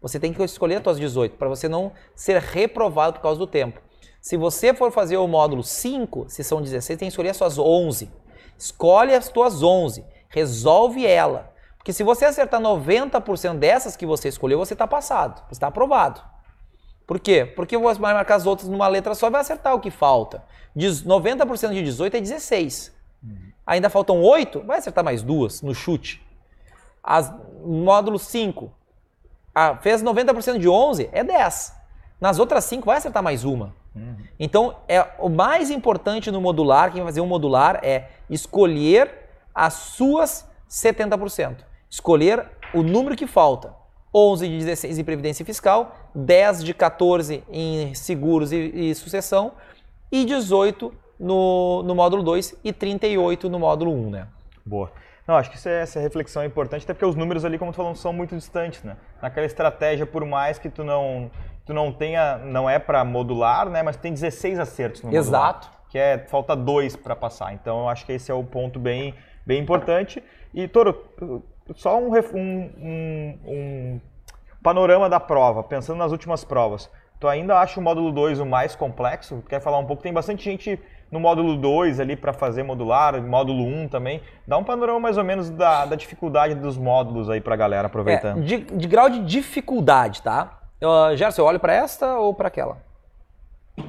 Você 0.00 0.18
tem 0.18 0.32
que 0.32 0.42
escolher 0.42 0.76
as 0.76 0.82
tuas 0.82 0.98
18 0.98 1.36
para 1.36 1.50
você 1.50 1.68
não 1.68 1.92
ser 2.16 2.40
reprovado 2.40 3.16
por 3.18 3.20
causa 3.20 3.38
do 3.38 3.46
tempo. 3.46 3.82
Se 4.18 4.34
você 4.34 4.72
for 4.72 4.90
fazer 4.90 5.18
o 5.18 5.28
módulo 5.28 5.62
5, 5.62 6.24
se 6.26 6.42
são 6.42 6.62
16, 6.62 6.98
tem 6.98 7.08
que 7.08 7.12
escolher 7.12 7.28
as 7.28 7.36
suas 7.36 7.58
11. 7.58 8.10
Escolhe 8.56 9.12
as 9.12 9.28
tuas 9.28 9.62
11, 9.62 10.02
resolve 10.30 11.04
ela. 11.04 11.49
Porque 11.80 11.94
se 11.94 12.02
você 12.02 12.26
acertar 12.26 12.60
90% 12.60 13.56
dessas 13.56 13.96
que 13.96 14.04
você 14.04 14.28
escolheu, 14.28 14.58
você 14.58 14.74
está 14.74 14.86
passado, 14.86 15.42
você 15.48 15.54
está 15.54 15.68
aprovado. 15.68 16.20
Por 17.06 17.18
quê? 17.18 17.46
Porque 17.56 17.76
você 17.76 17.98
vai 17.98 18.12
marcar 18.12 18.34
as 18.34 18.46
outras 18.46 18.68
numa 18.68 18.86
letra 18.86 19.14
só 19.14 19.28
e 19.28 19.30
vai 19.30 19.40
acertar 19.40 19.74
o 19.74 19.80
que 19.80 19.90
falta. 19.90 20.44
90% 20.76 21.72
de 21.72 21.82
18 21.82 22.18
é 22.18 22.20
16. 22.20 22.94
Uhum. 23.22 23.34
Ainda 23.66 23.88
faltam 23.88 24.20
8, 24.20 24.60
vai 24.60 24.76
acertar 24.76 25.02
mais 25.02 25.22
duas 25.22 25.62
no 25.62 25.74
chute. 25.74 26.22
As, 27.02 27.32
módulo 27.64 28.18
5, 28.18 28.70
ah, 29.54 29.78
fez 29.78 30.02
90% 30.02 30.58
de 30.58 30.68
11, 30.68 31.08
é 31.12 31.24
10. 31.24 31.74
Nas 32.20 32.38
outras 32.38 32.62
5, 32.66 32.84
vai 32.84 32.98
acertar 32.98 33.22
mais 33.22 33.42
uma. 33.42 33.74
Uhum. 33.96 34.16
Então, 34.38 34.76
é 34.86 35.14
o 35.18 35.30
mais 35.30 35.70
importante 35.70 36.30
no 36.30 36.42
modular, 36.42 36.92
quem 36.92 37.00
vai 37.00 37.10
fazer 37.10 37.22
um 37.22 37.26
modular, 37.26 37.80
é 37.82 38.10
escolher 38.28 39.10
as 39.54 39.72
suas 39.72 40.46
70% 40.68 41.69
escolher 41.90 42.46
o 42.72 42.82
número 42.82 43.16
que 43.16 43.26
falta. 43.26 43.74
11 44.14 44.48
de 44.48 44.58
16 44.58 44.98
em 44.98 45.04
previdência 45.04 45.44
fiscal, 45.44 45.94
10 46.14 46.64
de 46.64 46.74
14 46.74 47.44
em 47.48 47.94
seguros 47.94 48.50
e, 48.50 48.56
e 48.56 48.94
sucessão 48.94 49.52
e 50.10 50.24
18 50.24 50.92
no, 51.18 51.82
no 51.84 51.94
módulo 51.94 52.22
2 52.22 52.56
e 52.64 52.72
38 52.72 53.48
no 53.48 53.58
módulo 53.58 53.92
1, 53.92 54.10
né? 54.10 54.26
Boa. 54.66 54.90
Não, 55.28 55.36
acho 55.36 55.50
que 55.50 55.56
essa, 55.56 55.70
essa 55.70 56.00
reflexão 56.00 56.42
é 56.42 56.46
importante, 56.46 56.82
até 56.82 56.92
porque 56.92 57.04
os 57.04 57.14
números 57.14 57.44
ali, 57.44 57.56
como 57.56 57.70
tu 57.70 57.76
falou, 57.76 57.94
são 57.94 58.12
muito 58.12 58.34
distantes, 58.34 58.82
né? 58.82 58.96
Naquela 59.22 59.46
estratégia, 59.46 60.04
por 60.04 60.24
mais 60.24 60.58
que 60.58 60.68
tu 60.68 60.82
não, 60.82 61.30
tu 61.64 61.72
não 61.72 61.92
tenha, 61.92 62.38
não 62.38 62.68
é 62.68 62.80
para 62.80 63.04
modular, 63.04 63.68
né? 63.68 63.80
Mas 63.80 63.96
tem 63.96 64.12
16 64.12 64.58
acertos 64.58 65.02
no 65.02 65.10
Exato. 65.10 65.24
modular. 65.24 65.50
Exato. 65.50 65.80
Que 65.88 65.98
é, 65.98 66.18
falta 66.18 66.56
dois 66.56 66.96
para 66.96 67.14
passar. 67.14 67.52
Então, 67.52 67.80
eu 67.80 67.88
acho 67.88 68.04
que 68.04 68.12
esse 68.12 68.30
é 68.30 68.34
o 68.34 68.42
ponto 68.42 68.80
bem, 68.80 69.14
bem 69.46 69.60
importante. 69.60 70.22
E, 70.52 70.66
Toro, 70.66 71.00
só 71.74 71.98
um, 71.98 72.10
um, 72.34 73.38
um, 73.46 74.00
panorama 74.62 75.08
da 75.08 75.20
prova, 75.20 75.62
pensando 75.62 75.98
nas 75.98 76.12
últimas 76.12 76.44
provas. 76.44 76.90
Tu 77.18 77.28
ainda 77.28 77.58
acha 77.58 77.78
o 77.78 77.82
módulo 77.82 78.10
2 78.12 78.40
o 78.40 78.46
mais 78.46 78.74
complexo? 78.74 79.42
Quer 79.48 79.60
falar 79.60 79.78
um 79.78 79.84
pouco? 79.84 80.02
Tem 80.02 80.12
bastante 80.12 80.42
gente 80.42 80.80
no 81.10 81.20
módulo 81.20 81.56
2 81.56 82.00
ali 82.00 82.16
para 82.16 82.32
fazer 82.32 82.62
modular, 82.62 83.20
módulo 83.22 83.62
1 83.64 83.82
um 83.82 83.88
também. 83.88 84.22
Dá 84.46 84.56
um 84.56 84.64
panorama 84.64 85.00
mais 85.00 85.18
ou 85.18 85.24
menos 85.24 85.50
da, 85.50 85.84
da 85.84 85.96
dificuldade 85.96 86.54
dos 86.54 86.78
módulos 86.78 87.28
aí 87.28 87.40
para 87.40 87.54
a 87.54 87.56
galera 87.56 87.86
aproveitando. 87.88 88.38
É, 88.38 88.44
de, 88.44 88.58
de, 88.58 88.88
grau 88.88 89.10
de 89.10 89.20
dificuldade, 89.20 90.22
tá? 90.22 90.60
Uh, 90.80 91.14
Gerson, 91.16 91.42
eu 91.42 91.46
olho 91.46 91.60
para 91.60 91.74
esta 91.74 92.18
ou 92.18 92.32
para 92.32 92.48
aquela? 92.48 92.78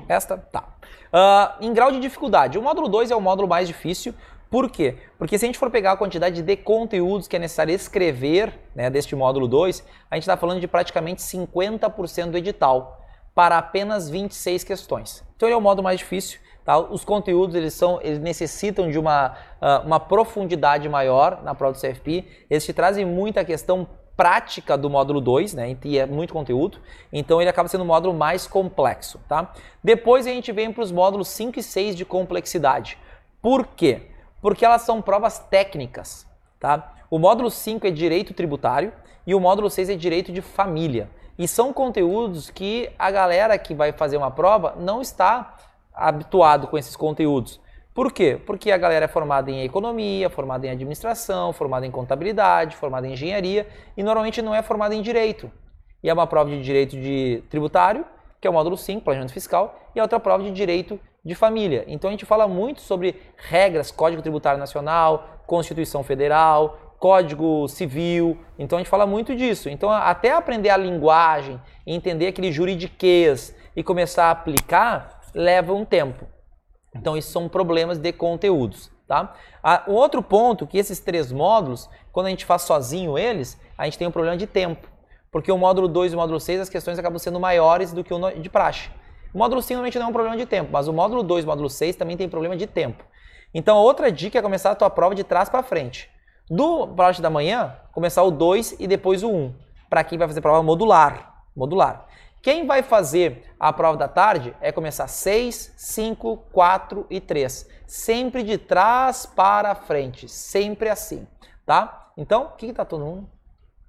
Esta? 0.09 0.37
Tá. 0.37 0.65
Uh, 1.13 1.65
em 1.65 1.73
grau 1.73 1.91
de 1.91 1.99
dificuldade, 1.99 2.57
o 2.57 2.61
módulo 2.61 2.89
2 2.89 3.11
é 3.11 3.15
o 3.15 3.21
módulo 3.21 3.47
mais 3.47 3.67
difícil, 3.67 4.13
por 4.51 4.69
quê? 4.69 4.97
Porque 5.17 5.37
se 5.37 5.45
a 5.45 5.47
gente 5.47 5.57
for 5.57 5.71
pegar 5.71 5.93
a 5.93 5.97
quantidade 5.97 6.41
de 6.41 6.55
conteúdos 6.57 7.25
que 7.25 7.37
é 7.37 7.39
necessário 7.39 7.73
escrever 7.73 8.53
né, 8.75 8.89
deste 8.89 9.15
módulo 9.15 9.47
2, 9.47 9.81
a 10.09 10.15
gente 10.15 10.23
está 10.23 10.35
falando 10.35 10.59
de 10.59 10.67
praticamente 10.67 11.21
50% 11.21 12.31
do 12.31 12.37
edital 12.37 13.01
para 13.33 13.57
apenas 13.57 14.09
26 14.09 14.65
questões. 14.65 15.23
Então 15.37 15.47
ele 15.47 15.53
é 15.53 15.57
o 15.57 15.61
módulo 15.61 15.85
mais 15.85 15.99
difícil. 15.99 16.37
Tá? 16.65 16.77
Os 16.77 17.05
conteúdos 17.05 17.55
eles, 17.55 17.73
são, 17.73 18.01
eles 18.01 18.19
necessitam 18.19 18.91
de 18.91 18.99
uma, 18.99 19.37
uh, 19.61 19.85
uma 19.85 20.01
profundidade 20.01 20.87
maior 20.89 21.41
na 21.43 21.55
prova 21.55 21.73
do 21.73 21.79
CFP. 21.79 22.25
Eles 22.49 22.65
te 22.65 22.73
trazem 22.73 23.05
muita 23.05 23.45
questão 23.45 23.87
prática 24.17 24.77
do 24.77 24.89
módulo 24.89 25.21
2, 25.21 25.53
né? 25.53 25.77
E 25.85 25.97
é 25.97 26.05
muito 26.05 26.33
conteúdo. 26.33 26.77
Então 27.11 27.41
ele 27.41 27.49
acaba 27.49 27.69
sendo 27.69 27.85
o 27.85 27.87
módulo 27.87 28.13
mais 28.13 28.45
complexo, 28.45 29.19
tá? 29.29 29.53
Depois 29.81 30.27
a 30.27 30.29
gente 30.29 30.51
vem 30.51 30.73
para 30.73 30.83
os 30.83 30.91
módulos 30.91 31.29
5 31.29 31.57
e 31.57 31.63
6 31.63 31.95
de 31.95 32.03
complexidade. 32.03 32.97
Por 33.41 33.65
quê? 33.65 34.10
Porque 34.41 34.65
elas 34.65 34.81
são 34.81 35.01
provas 35.01 35.39
técnicas. 35.39 36.27
Tá? 36.59 36.93
O 37.09 37.19
módulo 37.19 37.49
5 37.49 37.87
é 37.87 37.91
direito 37.91 38.33
tributário 38.33 38.93
e 39.25 39.35
o 39.35 39.39
módulo 39.39 39.69
6 39.69 39.89
é 39.89 39.95
direito 39.95 40.31
de 40.31 40.41
família. 40.41 41.09
E 41.37 41.47
são 41.47 41.73
conteúdos 41.73 42.49
que 42.49 42.89
a 42.99 43.09
galera 43.09 43.57
que 43.57 43.73
vai 43.73 43.91
fazer 43.91 44.17
uma 44.17 44.31
prova 44.31 44.75
não 44.77 45.01
está 45.01 45.57
habituado 45.93 46.67
com 46.67 46.77
esses 46.77 46.95
conteúdos. 46.95 47.59
Por 47.93 48.13
quê? 48.13 48.39
Porque 48.45 48.71
a 48.71 48.77
galera 48.77 49.05
é 49.05 49.07
formada 49.07 49.51
em 49.51 49.63
economia, 49.63 50.29
formada 50.29 50.65
em 50.65 50.69
administração, 50.69 51.51
formada 51.51 51.85
em 51.85 51.91
contabilidade, 51.91 52.75
formada 52.75 53.07
em 53.07 53.13
engenharia 53.13 53.67
e 53.97 54.03
normalmente 54.03 54.41
não 54.41 54.55
é 54.55 54.61
formada 54.61 54.95
em 54.95 55.01
direito. 55.01 55.51
E 56.01 56.09
é 56.09 56.13
uma 56.13 56.25
prova 56.25 56.49
de 56.49 56.61
direito 56.61 56.91
de 56.91 57.43
tributário, 57.49 58.05
que 58.39 58.47
é 58.47 58.49
o 58.49 58.53
módulo 58.53 58.77
5, 58.77 59.01
planejamento 59.01 59.33
fiscal, 59.33 59.79
e 59.93 59.99
a 59.99 60.03
outra 60.03 60.19
prova 60.19 60.43
de 60.43 60.51
direito 60.51 60.99
de 61.23 61.35
família. 61.35 61.83
Então 61.87 62.09
a 62.09 62.11
gente 62.11 62.25
fala 62.25 62.47
muito 62.47 62.81
sobre 62.81 63.21
regras, 63.35 63.91
Código 63.91 64.21
Tributário 64.21 64.59
Nacional, 64.59 65.43
Constituição 65.45 66.03
Federal, 66.03 66.95
Código 66.99 67.67
Civil. 67.67 68.37
Então 68.57 68.77
a 68.77 68.81
gente 68.81 68.89
fala 68.89 69.05
muito 69.05 69.35
disso. 69.35 69.69
Então 69.69 69.91
até 69.91 70.31
aprender 70.31 70.69
a 70.69 70.77
linguagem, 70.77 71.61
entender 71.85 72.27
aquele 72.27 72.51
juridiquês 72.51 73.55
e 73.75 73.83
começar 73.83 74.25
a 74.25 74.31
aplicar 74.31 75.21
leva 75.33 75.73
um 75.73 75.85
tempo. 75.85 76.25
Então 76.95 77.15
isso 77.15 77.31
são 77.31 77.47
problemas 77.47 77.97
de 77.97 78.11
conteúdos, 78.11 78.91
tá? 79.07 79.33
Um 79.87 79.93
outro 79.93 80.21
ponto 80.21 80.67
que 80.67 80.77
esses 80.77 80.99
três 80.99 81.31
módulos, 81.31 81.89
quando 82.11 82.27
a 82.27 82.29
gente 82.29 82.45
faz 82.45 82.63
sozinho 82.63 83.17
eles, 83.17 83.59
a 83.77 83.85
gente 83.85 83.97
tem 83.97 84.07
um 84.07 84.11
problema 84.11 84.35
de 84.35 84.45
tempo. 84.45 84.89
Porque 85.31 85.49
o 85.49 85.57
módulo 85.57 85.87
2 85.87 86.11
e 86.11 86.15
o 86.15 86.19
módulo 86.19 86.39
6 86.39 86.61
as 86.61 86.69
questões 86.69 86.99
acabam 86.99 87.17
sendo 87.17 87.39
maiores 87.39 87.93
do 87.93 88.03
que 88.03 88.13
o 88.13 88.31
de 88.31 88.49
praxe. 88.49 88.89
O 89.33 89.37
módulo 89.37 89.61
5 89.61 89.73
normalmente 89.73 89.97
não 89.97 90.07
é 90.07 90.09
um 90.09 90.13
problema 90.13 90.37
de 90.37 90.45
tempo, 90.45 90.69
mas 90.71 90.87
o 90.87 90.93
módulo 90.93 91.23
2 91.23 91.43
e 91.43 91.47
o 91.47 91.49
módulo 91.49 91.69
6 91.69 91.95
também 91.95 92.17
tem 92.17 92.27
problema 92.27 92.57
de 92.57 92.67
tempo. 92.67 93.03
Então, 93.53 93.77
a 93.77 93.81
outra 93.81 94.11
dica 94.11 94.39
é 94.39 94.41
começar 94.41 94.71
a 94.71 94.75
tua 94.75 94.89
prova 94.89 95.15
de 95.15 95.23
trás 95.23 95.49
para 95.49 95.63
frente. 95.63 96.09
Do 96.49 96.87
parte 96.87 97.21
da 97.21 97.29
manhã, 97.29 97.75
começar 97.93 98.23
o 98.23 98.31
2 98.31 98.77
e 98.79 98.87
depois 98.87 99.23
o 99.23 99.29
1, 99.29 99.35
um, 99.35 99.55
para 99.89 100.03
quem 100.03 100.17
vai 100.17 100.27
fazer 100.27 100.41
prova 100.41 100.61
modular. 100.61 101.43
modular. 101.55 102.07
Quem 102.41 102.65
vai 102.65 102.81
fazer 102.81 103.43
a 103.59 103.71
prova 103.71 103.97
da 103.97 104.07
tarde 104.07 104.55
é 104.59 104.71
começar 104.71 105.07
6, 105.07 105.75
5, 105.77 106.37
4 106.51 107.05
e 107.09 107.21
3. 107.21 107.69
Sempre 107.85 108.43
de 108.43 108.57
trás 108.57 109.25
para 109.25 109.75
frente, 109.75 110.27
sempre 110.27 110.89
assim, 110.89 111.27
tá? 111.65 112.09
Então, 112.17 112.45
o 112.45 112.49
que, 112.55 112.67
que 112.67 112.73
tá 112.73 112.83
todo 112.83 113.05
mundo? 113.05 113.29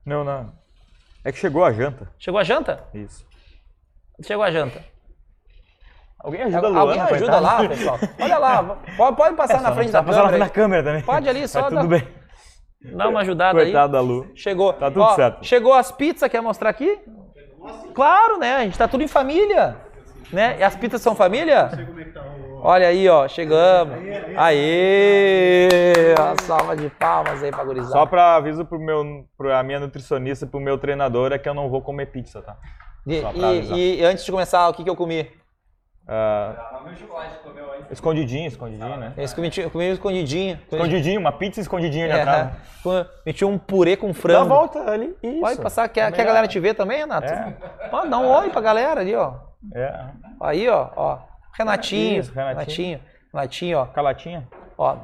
Não, 0.04 0.22
não. 0.22 0.52
É 1.24 1.32
que 1.32 1.38
chegou 1.38 1.64
a 1.64 1.72
janta. 1.72 2.12
Chegou 2.18 2.38
a 2.38 2.44
janta? 2.44 2.84
Isso. 2.92 3.24
Chegou 4.22 4.44
a 4.44 4.50
janta. 4.50 4.91
Alguém 6.22 6.42
ajuda 6.42 6.66
a 6.66 6.70
Luana, 6.70 6.80
Alguém 6.80 7.00
ajuda 7.16 7.40
lá, 7.40 7.68
pessoal. 7.68 7.98
Olha 8.20 8.38
lá, 8.38 8.76
pode, 8.96 9.16
pode 9.16 9.36
passar 9.36 9.58
é, 9.58 9.60
na 9.60 9.72
frente 9.72 9.90
da 9.90 10.02
câmera. 10.04 10.38
na 10.38 10.48
câmera 10.48 10.82
também. 10.84 11.02
Pode 11.02 11.28
ali, 11.28 11.46
só. 11.48 11.62
Tá 11.62 11.68
tudo 11.68 11.88
bem. 11.88 12.06
Dá 12.94 13.08
uma 13.08 13.20
ajudada 13.20 13.58
Coitado 13.58 13.96
aí. 13.96 14.02
da 14.02 14.08
Lu. 14.08 14.30
Chegou. 14.34 14.72
Tá 14.72 14.90
tudo 14.90 15.02
Ó, 15.02 15.14
certo. 15.14 15.44
Chegou 15.44 15.72
as 15.74 15.90
pizzas, 15.92 16.30
quer 16.30 16.40
mostrar 16.40 16.70
aqui? 16.70 16.98
Claro, 17.94 18.38
né? 18.38 18.56
A 18.56 18.64
gente 18.64 18.78
tá 18.78 18.88
tudo 18.88 19.02
em 19.02 19.08
família. 19.08 19.76
Né? 20.32 20.56
E 20.58 20.62
as 20.62 20.74
pizzas 20.74 21.00
são 21.02 21.14
família? 21.14 21.70
Olha 22.62 22.86
aí, 22.88 23.08
ó, 23.08 23.28
chegamos. 23.28 23.96
Aê! 24.36 25.68
Uma 26.18 26.36
salva 26.42 26.76
de 26.76 26.88
palmas 26.90 27.42
aí 27.42 27.50
pra 27.50 27.64
gurizada. 27.64 27.92
Só 27.92 28.06
pra 28.06 28.36
aviso 28.36 28.64
pro 28.64 28.78
meu, 28.78 29.26
pra 29.36 29.62
minha 29.62 29.78
nutricionista, 29.80 30.46
pro 30.46 30.60
meu 30.60 30.78
treinador, 30.78 31.32
é 31.32 31.38
que 31.38 31.48
eu 31.48 31.54
não 31.54 31.68
vou 31.68 31.82
comer 31.82 32.06
pizza, 32.06 32.40
tá? 32.40 32.56
E, 33.06 33.20
e, 33.74 34.00
e 34.00 34.04
antes 34.04 34.24
de 34.24 34.30
começar, 34.30 34.68
o 34.68 34.74
que, 34.74 34.84
que 34.84 34.90
eu 34.90 34.96
comi? 34.96 35.28
Uh, 36.04 37.92
escondidinho, 37.92 38.48
escondidinho, 38.48 38.96
né? 38.96 39.12
Esse 39.16 39.34
comi, 39.34 39.50
comi 39.70 39.84
escondidinho. 39.90 40.58
Escondidinho, 40.70 41.20
uma 41.20 41.30
pizza 41.32 41.60
escondidinha 41.60 42.06
ali 42.06 42.14
é, 42.14 42.22
atrás. 42.22 42.52
Meti 43.24 43.44
um 43.44 43.56
purê 43.56 43.96
com 43.96 44.12
frango. 44.12 44.48
Dá 44.48 44.54
a 44.54 44.58
volta 44.58 44.90
ali. 44.90 45.16
Isso. 45.22 45.40
Pode 45.40 45.60
passar. 45.60 45.88
Quer, 45.88 46.10
quer 46.12 46.22
a 46.22 46.24
galera 46.24 46.48
te 46.48 46.58
ver 46.58 46.74
também, 46.74 46.98
Renato? 46.98 47.32
É. 47.32 47.56
Dá 48.08 48.18
um 48.18 48.28
oi 48.28 48.50
pra 48.50 48.60
galera 48.60 49.00
ali, 49.00 49.14
ó. 49.14 49.34
É. 49.74 50.04
Aí, 50.40 50.68
ó. 50.68 50.90
ó. 50.96 51.18
Renatinho, 51.52 52.20
Isso, 52.20 52.32
Renatinho. 52.32 52.58
Renatinho. 52.58 53.00
Renatinho, 53.32 53.78
ó. 53.78 53.86
Calatinha. 53.86 54.48
Ó. 54.76 54.96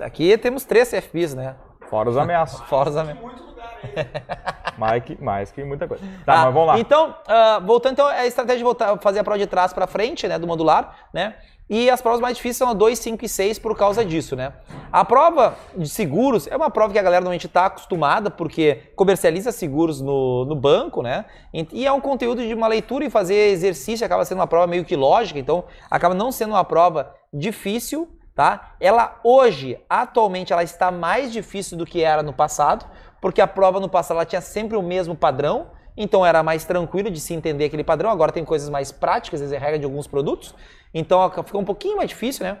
Aqui 0.00 0.36
temos 0.36 0.64
três 0.64 0.90
CFPs, 0.90 1.34
né? 1.34 1.54
Fora 1.88 2.10
os 2.10 2.16
ameaços. 2.16 2.60
Fora 2.62 2.90
os 2.90 2.96
ameaços. 2.96 3.44
mais, 4.78 5.04
que, 5.04 5.22
mais 5.22 5.52
que 5.52 5.64
muita 5.64 5.86
coisa. 5.88 6.04
Tá, 6.24 6.34
ah, 6.34 6.44
mas 6.44 6.54
vamos 6.54 6.68
lá. 6.68 6.78
Então, 6.78 7.10
uh, 7.10 7.64
voltando 7.64 7.92
então, 7.92 8.10
é 8.10 8.20
a 8.20 8.26
estratégia 8.26 8.58
de 8.58 8.64
voltar, 8.64 8.98
fazer 8.98 9.20
a 9.20 9.24
prova 9.24 9.38
de 9.38 9.46
trás 9.46 9.72
para 9.72 9.86
frente, 9.86 10.26
né, 10.26 10.38
do 10.38 10.46
modular, 10.46 11.08
né? 11.12 11.34
E 11.68 11.88
as 11.88 12.02
provas 12.02 12.20
mais 12.20 12.36
difíceis 12.36 12.58
são 12.58 12.68
a 12.68 12.74
2, 12.74 12.98
5 12.98 13.24
e 13.24 13.28
6 13.28 13.58
por 13.58 13.74
causa 13.74 14.04
disso, 14.04 14.36
né? 14.36 14.52
A 14.92 15.02
prova 15.02 15.56
de 15.74 15.88
seguros 15.88 16.46
é 16.46 16.54
uma 16.54 16.68
prova 16.68 16.92
que 16.92 16.98
a 16.98 17.02
galera 17.02 17.22
normalmente 17.22 17.46
está 17.46 17.66
acostumada, 17.66 18.30
porque 18.30 18.92
comercializa 18.94 19.50
seguros 19.50 19.98
no, 19.98 20.44
no 20.44 20.54
banco, 20.54 21.00
né? 21.00 21.24
E 21.72 21.86
é 21.86 21.90
um 21.90 22.02
conteúdo 22.02 22.46
de 22.46 22.52
uma 22.52 22.68
leitura 22.68 23.06
e 23.06 23.10
fazer 23.10 23.48
exercício, 23.48 24.04
acaba 24.04 24.26
sendo 24.26 24.38
uma 24.38 24.46
prova 24.46 24.66
meio 24.66 24.84
que 24.84 24.94
lógica, 24.94 25.38
então 25.38 25.64
acaba 25.90 26.14
não 26.14 26.30
sendo 26.30 26.50
uma 26.50 26.64
prova 26.64 27.14
difícil, 27.32 28.10
tá? 28.34 28.74
Ela 28.78 29.18
hoje, 29.24 29.78
atualmente, 29.88 30.52
ela 30.52 30.62
está 30.62 30.90
mais 30.90 31.32
difícil 31.32 31.78
do 31.78 31.86
que 31.86 32.02
era 32.02 32.22
no 32.22 32.34
passado, 32.34 32.84
porque 33.24 33.40
a 33.40 33.46
prova 33.46 33.80
no 33.80 33.88
passado 33.88 34.18
ela 34.18 34.26
tinha 34.26 34.42
sempre 34.42 34.76
o 34.76 34.82
mesmo 34.82 35.16
padrão, 35.16 35.68
então 35.96 36.26
era 36.26 36.42
mais 36.42 36.66
tranquilo 36.66 37.10
de 37.10 37.18
se 37.18 37.32
entender 37.32 37.64
aquele 37.64 37.82
padrão. 37.82 38.10
Agora 38.10 38.30
tem 38.30 38.44
coisas 38.44 38.68
mais 38.68 38.92
práticas, 38.92 39.40
às 39.40 39.48
vezes 39.48 39.54
é 39.54 39.58
regra 39.58 39.78
de 39.78 39.86
alguns 39.86 40.06
produtos, 40.06 40.54
então 40.92 41.30
fica 41.42 41.56
um 41.56 41.64
pouquinho 41.64 41.96
mais 41.96 42.10
difícil, 42.10 42.44
né? 42.44 42.58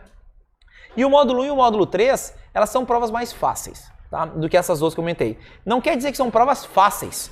E 0.96 1.04
o 1.04 1.10
módulo 1.10 1.42
1 1.42 1.44
e 1.44 1.50
o 1.50 1.56
módulo 1.56 1.84
3, 1.84 2.34
elas 2.54 2.70
são 2.70 2.86
provas 2.86 3.10
mais 3.10 3.30
fáceis, 3.30 3.92
tá? 4.10 4.24
Do 4.24 4.48
que 4.48 4.56
essas 4.56 4.80
duas 4.80 4.94
que 4.94 5.00
eu 5.00 5.02
comentei. 5.02 5.38
Não 5.66 5.82
quer 5.82 5.98
dizer 5.98 6.10
que 6.10 6.16
são 6.16 6.30
provas 6.30 6.64
fáceis. 6.64 7.30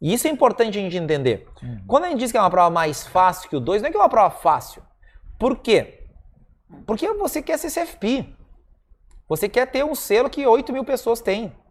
E 0.00 0.12
isso 0.12 0.26
é 0.26 0.30
importante 0.32 0.76
a 0.76 0.82
gente 0.82 0.96
entender. 0.96 1.46
Uhum. 1.62 1.84
Quando 1.86 2.06
a 2.06 2.08
gente 2.08 2.18
diz 2.18 2.32
que 2.32 2.38
é 2.38 2.40
uma 2.40 2.50
prova 2.50 2.70
mais 2.70 3.06
fácil 3.06 3.48
que 3.48 3.54
o 3.54 3.60
2, 3.60 3.82
não 3.82 3.88
é 3.88 3.92
que 3.92 3.96
é 3.96 4.00
uma 4.00 4.08
prova 4.08 4.34
fácil. 4.34 4.82
Por 5.38 5.58
quê? 5.58 6.08
Porque 6.88 7.06
você 7.12 7.40
quer 7.40 7.56
ser 7.56 7.70
CFP. 7.70 8.34
Você 9.28 9.48
quer 9.48 9.66
ter 9.66 9.84
um 9.84 9.94
selo 9.94 10.28
que 10.28 10.44
8 10.44 10.72
mil 10.72 10.84
pessoas 10.84 11.20
têm 11.20 11.61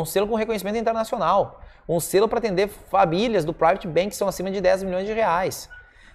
um 0.00 0.04
selo 0.04 0.26
com 0.26 0.34
reconhecimento 0.34 0.78
internacional, 0.78 1.60
um 1.88 2.00
selo 2.00 2.28
para 2.28 2.38
atender 2.38 2.68
famílias 2.68 3.44
do 3.44 3.52
private 3.52 3.86
bank 3.86 4.08
que 4.08 4.16
são 4.16 4.28
acima 4.28 4.50
de 4.50 4.60
10 4.60 4.82
milhões 4.82 5.06
de 5.06 5.12
reais. 5.12 5.68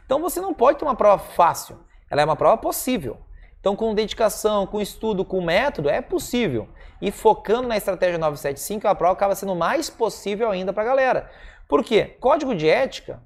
Então 0.06 0.22
você 0.22 0.42
não 0.42 0.54
pode 0.54 0.80
ter 0.80 0.86
uma 0.86 0.96
prova 0.96 1.22
fácil, 1.22 1.80
ela 2.10 2.22
é 2.22 2.26
uma 2.26 2.36
prova 2.36 2.58
possível. 2.58 3.18
Então 3.60 3.76
com 3.76 3.94
dedicação, 3.94 4.66
com 4.66 4.80
estudo, 4.80 5.26
com 5.26 5.42
método, 5.42 5.90
é 5.90 6.02
possível. 6.02 6.68
E 7.02 7.12
focando 7.12 7.68
na 7.68 7.78
estratégia 7.78 8.18
975, 8.18 8.88
a 8.88 8.96
prova 8.96 9.14
acaba 9.14 9.36
sendo 9.36 9.56
mais 9.56 9.90
possível 9.90 10.50
ainda 10.50 10.74
para 10.74 10.84
a 10.84 10.86
galera. 10.86 11.32
Por 11.68 11.84
quê? 11.84 12.18
Código 12.20 12.56
de 12.56 12.68
ética 12.68 13.22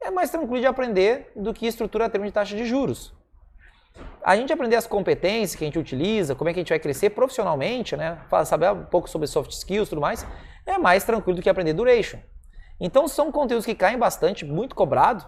é 0.00 0.10
mais 0.10 0.30
tranquilo 0.30 0.60
de 0.60 0.66
aprender 0.66 1.30
do 1.36 1.52
que 1.52 1.66
estrutura 1.66 2.08
termo 2.08 2.26
de 2.26 2.32
taxa 2.32 2.56
de 2.56 2.64
juros 2.64 3.14
a 4.24 4.36
gente 4.36 4.52
aprender 4.52 4.76
as 4.76 4.86
competências 4.86 5.56
que 5.56 5.64
a 5.64 5.66
gente 5.66 5.78
utiliza, 5.78 6.34
como 6.34 6.48
é 6.48 6.52
que 6.52 6.60
a 6.60 6.62
gente 6.62 6.70
vai 6.70 6.78
crescer 6.78 7.10
profissionalmente, 7.10 7.96
né? 7.96 8.18
Saber 8.44 8.70
um 8.72 8.84
pouco 8.84 9.08
sobre 9.08 9.26
soft 9.26 9.50
skills 9.50 9.88
e 9.88 9.90
tudo 9.90 10.00
mais, 10.00 10.26
é 10.64 10.78
mais 10.78 11.04
tranquilo 11.04 11.36
do 11.36 11.42
que 11.42 11.50
aprender 11.50 11.72
duration. 11.72 12.18
Então 12.80 13.06
são 13.08 13.30
conteúdos 13.32 13.66
que 13.66 13.74
caem 13.74 13.98
bastante, 13.98 14.44
muito 14.44 14.74
cobrado, 14.74 15.24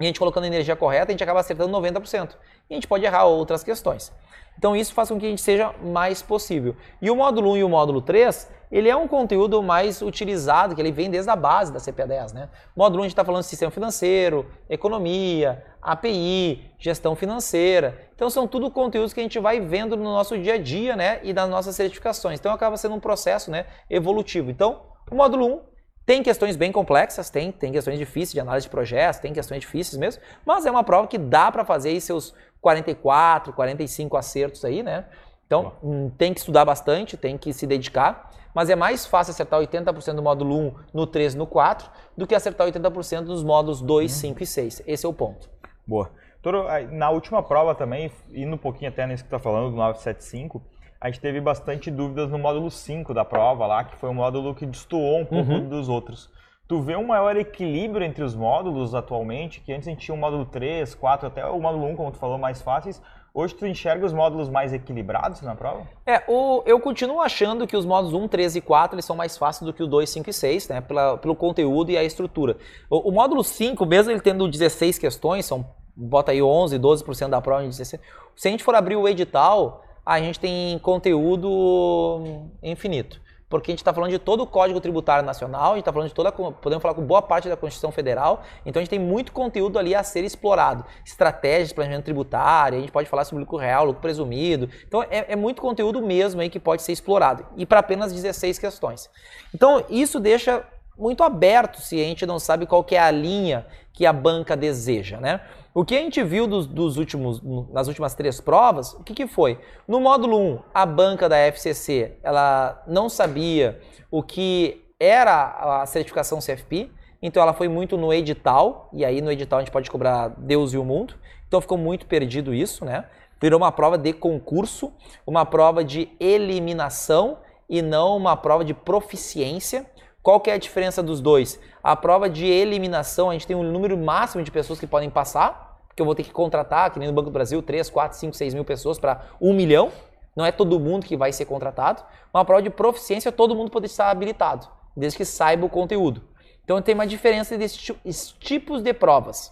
a 0.00 0.04
gente 0.04 0.20
colocando 0.20 0.44
a 0.44 0.46
energia 0.46 0.76
correta, 0.76 1.06
a 1.06 1.10
gente 1.10 1.24
acaba 1.24 1.40
acertando 1.40 1.76
90%. 1.76 2.36
E 2.70 2.72
a 2.72 2.76
gente 2.76 2.86
pode 2.86 3.04
errar 3.04 3.24
outras 3.24 3.64
questões. 3.64 4.12
Então 4.56 4.76
isso 4.76 4.94
faz 4.94 5.08
com 5.08 5.18
que 5.18 5.26
a 5.26 5.28
gente 5.28 5.42
seja 5.42 5.74
mais 5.82 6.22
possível. 6.22 6.76
E 7.02 7.10
o 7.10 7.16
módulo 7.16 7.50
1 7.52 7.56
e 7.56 7.64
o 7.64 7.68
módulo 7.68 8.00
3, 8.00 8.48
ele 8.70 8.88
é 8.88 8.94
um 8.94 9.08
conteúdo 9.08 9.60
mais 9.60 10.00
utilizado, 10.00 10.76
que 10.76 10.80
ele 10.80 10.92
vem 10.92 11.10
desde 11.10 11.28
a 11.28 11.34
base 11.34 11.72
da 11.72 11.80
CP10, 11.80 12.32
né? 12.32 12.48
Módulo 12.76 13.00
1 13.00 13.02
a 13.02 13.06
gente 13.06 13.12
está 13.12 13.24
falando 13.24 13.42
de 13.42 13.48
sistema 13.48 13.72
financeiro, 13.72 14.46
economia, 14.70 15.64
API, 15.82 16.70
gestão 16.78 17.16
financeira. 17.16 18.08
Então 18.14 18.30
são 18.30 18.46
tudo 18.46 18.70
conteúdos 18.70 19.12
que 19.12 19.18
a 19.18 19.22
gente 19.24 19.40
vai 19.40 19.58
vendo 19.58 19.96
no 19.96 20.04
nosso 20.04 20.38
dia 20.38 20.54
a 20.54 20.58
dia, 20.58 20.94
né? 20.94 21.18
E 21.24 21.32
das 21.32 21.50
nossas 21.50 21.74
certificações. 21.74 22.38
Então 22.38 22.52
acaba 22.52 22.76
sendo 22.76 22.94
um 22.94 23.00
processo, 23.00 23.50
né? 23.50 23.66
Evolutivo. 23.90 24.48
Então, 24.48 24.80
o 25.10 25.16
módulo 25.16 25.46
1 25.46 25.67
tem 26.08 26.22
questões 26.22 26.56
bem 26.56 26.72
complexas, 26.72 27.28
tem, 27.28 27.52
tem 27.52 27.70
questões 27.70 27.98
difíceis 27.98 28.32
de 28.32 28.40
análise 28.40 28.64
de 28.64 28.70
projetos, 28.70 29.20
tem 29.20 29.30
questões 29.30 29.60
difíceis 29.60 29.98
mesmo, 29.98 30.22
mas 30.42 30.64
é 30.64 30.70
uma 30.70 30.82
prova 30.82 31.06
que 31.06 31.18
dá 31.18 31.52
para 31.52 31.66
fazer 31.66 31.90
aí 31.90 32.00
seus 32.00 32.32
44, 32.62 33.52
45 33.52 34.16
acertos 34.16 34.64
aí, 34.64 34.82
né? 34.82 35.04
Então, 35.46 35.74
hum, 35.82 36.10
tem 36.16 36.32
que 36.32 36.40
estudar 36.40 36.64
bastante, 36.64 37.14
tem 37.14 37.36
que 37.36 37.52
se 37.52 37.66
dedicar, 37.66 38.30
mas 38.54 38.70
é 38.70 38.74
mais 38.74 39.04
fácil 39.04 39.32
acertar 39.32 39.60
80% 39.60 40.14
do 40.14 40.22
módulo 40.22 40.56
1 40.58 40.74
no 40.94 41.06
3 41.06 41.34
no 41.34 41.46
4 41.46 41.90
do 42.16 42.26
que 42.26 42.34
acertar 42.34 42.66
80% 42.66 43.26
nos 43.26 43.44
módulos 43.44 43.82
2, 43.82 44.10
5 44.10 44.34
uhum. 44.34 44.42
e 44.42 44.46
6. 44.46 44.82
Esse 44.86 45.04
é 45.04 45.08
o 45.10 45.12
ponto. 45.12 45.50
Boa. 45.86 46.10
Toro, 46.40 46.64
na 46.90 47.10
última 47.10 47.42
prova 47.42 47.74
também, 47.74 48.10
indo 48.32 48.54
um 48.54 48.58
pouquinho 48.58 48.90
até 48.90 49.06
nisso 49.06 49.24
que 49.24 49.26
está 49.26 49.38
falando, 49.38 49.72
do 49.72 49.76
975, 49.76 50.62
a 51.00 51.08
gente 51.08 51.20
teve 51.20 51.40
bastante 51.40 51.90
dúvidas 51.90 52.30
no 52.30 52.38
módulo 52.38 52.70
5 52.70 53.14
da 53.14 53.24
prova 53.24 53.66
lá, 53.66 53.84
que 53.84 53.96
foi 53.96 54.08
um 54.10 54.14
módulo 54.14 54.54
que 54.54 54.66
destoou 54.66 55.20
um 55.20 55.24
pouco 55.24 55.52
uhum. 55.52 55.68
dos 55.68 55.88
outros. 55.88 56.28
Tu 56.66 56.80
vê 56.82 56.96
um 56.96 57.06
maior 57.06 57.36
equilíbrio 57.36 58.04
entre 58.04 58.22
os 58.22 58.34
módulos 58.34 58.94
atualmente, 58.94 59.60
que 59.60 59.72
antes 59.72 59.88
a 59.88 59.90
gente 59.90 60.04
tinha 60.04 60.14
o 60.14 60.18
módulo 60.18 60.44
3, 60.44 60.94
4, 60.94 61.28
até 61.28 61.46
o 61.46 61.58
módulo 61.60 61.86
1, 61.86 61.96
como 61.96 62.10
tu 62.10 62.18
falou, 62.18 62.36
mais 62.36 62.60
fáceis. 62.60 63.00
Hoje 63.32 63.54
tu 63.54 63.66
enxerga 63.66 64.04
os 64.04 64.12
módulos 64.12 64.48
mais 64.48 64.72
equilibrados 64.72 65.40
na 65.42 65.54
prova? 65.54 65.86
É, 66.04 66.24
o, 66.26 66.62
eu 66.66 66.80
continuo 66.80 67.20
achando 67.20 67.66
que 67.66 67.76
os 67.76 67.86
módulos 67.86 68.12
1, 68.12 68.28
3 68.28 68.56
e 68.56 68.60
4 68.60 68.96
eles 68.96 69.04
são 69.04 69.14
mais 69.14 69.38
fáceis 69.38 69.64
do 69.64 69.72
que 69.72 69.82
o 69.82 69.86
2, 69.86 70.10
5 70.10 70.28
e 70.28 70.32
6, 70.32 70.68
né? 70.68 70.80
Pela, 70.80 71.16
pelo 71.16 71.36
conteúdo 71.36 71.90
e 71.90 71.96
a 71.96 72.02
estrutura. 72.02 72.56
O, 72.90 73.10
o 73.10 73.12
módulo 73.12 73.44
5, 73.44 73.86
mesmo 73.86 74.10
ele 74.10 74.20
tendo 74.20 74.48
16 74.48 74.98
questões, 74.98 75.46
são, 75.46 75.64
bota 75.96 76.32
aí 76.32 76.42
11, 76.42 76.78
12% 76.78 77.28
da 77.28 77.40
prova 77.40 77.64
em 77.64 77.68
16. 77.68 78.02
Se 78.34 78.48
a 78.48 78.50
gente 78.50 78.64
for 78.64 78.74
abrir 78.74 78.96
o 78.96 79.08
edital, 79.08 79.84
a 80.08 80.20
gente 80.20 80.40
tem 80.40 80.78
conteúdo 80.78 82.48
infinito. 82.62 83.20
Porque 83.46 83.70
a 83.70 83.72
gente 83.72 83.80
está 83.80 83.92
falando 83.92 84.10
de 84.10 84.18
todo 84.18 84.42
o 84.42 84.46
Código 84.46 84.80
Tributário 84.80 85.24
Nacional, 85.24 85.72
a 85.72 85.74
gente 85.74 85.80
está 85.80 85.92
falando 85.92 86.08
de 86.08 86.14
toda, 86.14 86.32
podemos 86.32 86.82
falar 86.82 86.94
com 86.94 87.02
boa 87.02 87.20
parte 87.20 87.48
da 87.48 87.56
Constituição 87.56 87.90
Federal, 87.90 88.42
então 88.64 88.80
a 88.80 88.82
gente 88.82 88.90
tem 88.90 88.98
muito 88.98 89.32
conteúdo 89.32 89.78
ali 89.78 89.94
a 89.94 90.02
ser 90.02 90.24
explorado. 90.24 90.84
Estratégias 91.04 91.68
de 91.68 91.74
planejamento 91.74 92.04
tributário, 92.04 92.78
a 92.78 92.80
gente 92.80 92.92
pode 92.92 93.08
falar 93.08 93.24
sobre 93.24 93.40
lucro 93.40 93.58
real, 93.58 93.84
lucro 93.84 94.00
presumido. 94.00 94.68
Então 94.86 95.02
é, 95.02 95.32
é 95.32 95.36
muito 95.36 95.60
conteúdo 95.60 96.00
mesmo 96.00 96.40
aí 96.40 96.48
que 96.48 96.60
pode 96.60 96.82
ser 96.82 96.92
explorado. 96.92 97.44
E 97.56 97.66
para 97.66 97.80
apenas 97.80 98.12
16 98.12 98.58
questões. 98.58 99.10
Então 99.54 99.84
isso 99.90 100.18
deixa 100.18 100.62
muito 100.98 101.22
aberto 101.22 101.80
se 101.80 102.00
a 102.00 102.04
gente 102.04 102.26
não 102.26 102.38
sabe 102.38 102.66
qual 102.66 102.84
é 102.90 102.98
a 102.98 103.10
linha 103.10 103.66
que 103.92 104.04
a 104.04 104.12
banca 104.12 104.56
deseja, 104.56 105.18
né? 105.18 105.40
O 105.74 105.84
que 105.84 105.94
a 105.94 105.98
gente 105.98 106.22
viu 106.24 106.46
dos, 106.46 106.66
dos 106.66 106.96
últimos, 106.96 107.40
nas 107.70 107.88
últimas 107.88 108.14
três 108.14 108.40
provas, 108.40 108.94
o 108.94 109.04
que, 109.04 109.14
que 109.14 109.26
foi? 109.26 109.60
No 109.86 110.00
módulo 110.00 110.38
1, 110.38 110.58
a 110.74 110.86
banca 110.86 111.28
da 111.28 111.36
FCC 111.36 112.16
ela 112.22 112.82
não 112.86 113.08
sabia 113.08 113.80
o 114.10 114.22
que 114.22 114.84
era 114.98 115.80
a 115.82 115.86
certificação 115.86 116.38
CFP, 116.38 116.90
então 117.20 117.42
ela 117.42 117.52
foi 117.52 117.68
muito 117.68 117.96
no 117.96 118.12
edital, 118.12 118.88
e 118.92 119.04
aí 119.04 119.20
no 119.20 119.30
edital 119.30 119.58
a 119.58 119.62
gente 119.62 119.72
pode 119.72 119.90
cobrar 119.90 120.28
Deus 120.38 120.72
e 120.72 120.78
o 120.78 120.84
mundo, 120.84 121.14
então 121.46 121.60
ficou 121.60 121.78
muito 121.78 122.06
perdido 122.06 122.54
isso, 122.54 122.84
né? 122.84 123.04
Virou 123.40 123.58
uma 123.58 123.70
prova 123.70 123.96
de 123.96 124.12
concurso, 124.12 124.92
uma 125.26 125.46
prova 125.46 125.84
de 125.84 126.08
eliminação 126.18 127.38
e 127.68 127.80
não 127.80 128.16
uma 128.16 128.36
prova 128.36 128.64
de 128.64 128.74
proficiência. 128.74 129.86
Qual 130.28 130.40
que 130.40 130.50
é 130.50 130.52
a 130.52 130.58
diferença 130.58 131.02
dos 131.02 131.22
dois? 131.22 131.58
A 131.82 131.96
prova 131.96 132.28
de 132.28 132.44
eliminação, 132.44 133.30
a 133.30 133.32
gente 133.32 133.46
tem 133.46 133.56
um 133.56 133.62
número 133.62 133.96
máximo 133.96 134.44
de 134.44 134.50
pessoas 134.50 134.78
que 134.78 134.86
podem 134.86 135.08
passar, 135.08 135.80
porque 135.88 136.02
eu 136.02 136.04
vou 136.04 136.14
ter 136.14 136.22
que 136.22 136.30
contratar, 136.30 136.92
que 136.92 136.98
nem 136.98 137.08
no 137.08 137.14
Banco 137.14 137.30
do 137.30 137.32
Brasil, 137.32 137.62
3, 137.62 137.88
4, 137.88 138.18
5, 138.18 138.36
6 138.36 138.52
mil 138.52 138.62
pessoas 138.62 138.98
para 138.98 139.22
1 139.40 139.54
milhão. 139.54 139.90
Não 140.36 140.44
é 140.44 140.52
todo 140.52 140.78
mundo 140.78 141.06
que 141.06 141.16
vai 141.16 141.32
ser 141.32 141.46
contratado. 141.46 142.02
Uma 142.30 142.44
prova 142.44 142.60
de 142.60 142.68
proficiência, 142.68 143.32
todo 143.32 143.54
mundo 143.54 143.70
pode 143.70 143.86
estar 143.86 144.10
habilitado, 144.10 144.68
desde 144.94 145.16
que 145.16 145.24
saiba 145.24 145.64
o 145.64 145.70
conteúdo. 145.70 146.22
Então 146.62 146.82
tem 146.82 146.94
uma 146.94 147.06
diferença 147.06 147.56
desses 147.56 148.34
tipos 148.38 148.82
de 148.82 148.92
provas. 148.92 149.50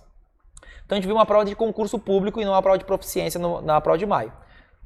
Então 0.84 0.94
a 0.94 1.00
gente 1.00 1.06
viu 1.06 1.16
uma 1.16 1.24
prova 1.24 1.46
de 1.46 1.56
concurso 1.56 1.98
público 1.98 2.38
e 2.38 2.44
não 2.44 2.52
uma 2.52 2.60
prova 2.60 2.76
de 2.76 2.84
proficiência 2.84 3.40
na 3.62 3.80
prova 3.80 3.96
de 3.96 4.04
maio. 4.04 4.30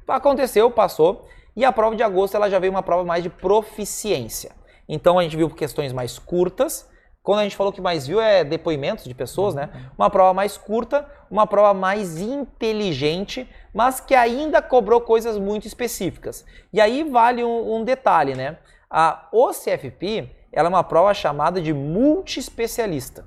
Aconteceu, 0.07 0.71
passou. 0.71 1.27
E 1.53 1.65
a 1.65 1.71
prova 1.73 1.97
de 1.97 2.01
agosto 2.01 2.35
ela 2.35 2.49
já 2.49 2.59
veio 2.59 2.71
uma 2.71 2.81
prova 2.81 3.03
mais 3.03 3.21
de 3.21 3.29
proficiência. 3.29 4.60
Então 4.93 5.17
a 5.17 5.23
gente 5.23 5.37
viu 5.37 5.49
questões 5.49 5.93
mais 5.93 6.19
curtas. 6.19 6.85
Quando 7.23 7.39
a 7.39 7.43
gente 7.43 7.55
falou 7.55 7.71
que 7.71 7.79
mais 7.79 8.05
viu 8.05 8.19
é 8.19 8.43
depoimentos 8.43 9.05
de 9.05 9.15
pessoas, 9.15 9.55
né? 9.55 9.69
Uma 9.97 10.09
prova 10.09 10.33
mais 10.33 10.57
curta, 10.57 11.09
uma 11.29 11.47
prova 11.47 11.73
mais 11.73 12.19
inteligente, 12.19 13.49
mas 13.73 14.01
que 14.01 14.13
ainda 14.13 14.61
cobrou 14.61 14.99
coisas 14.99 15.37
muito 15.37 15.65
específicas. 15.65 16.43
E 16.73 16.81
aí 16.81 17.03
vale 17.03 17.41
um, 17.41 17.75
um 17.75 17.83
detalhe, 17.85 18.35
né? 18.35 18.57
A 18.89 19.29
OCFP 19.31 20.29
ela 20.51 20.67
é 20.67 20.69
uma 20.69 20.83
prova 20.83 21.13
chamada 21.13 21.61
de 21.61 21.71
multiespecialista. 21.71 23.21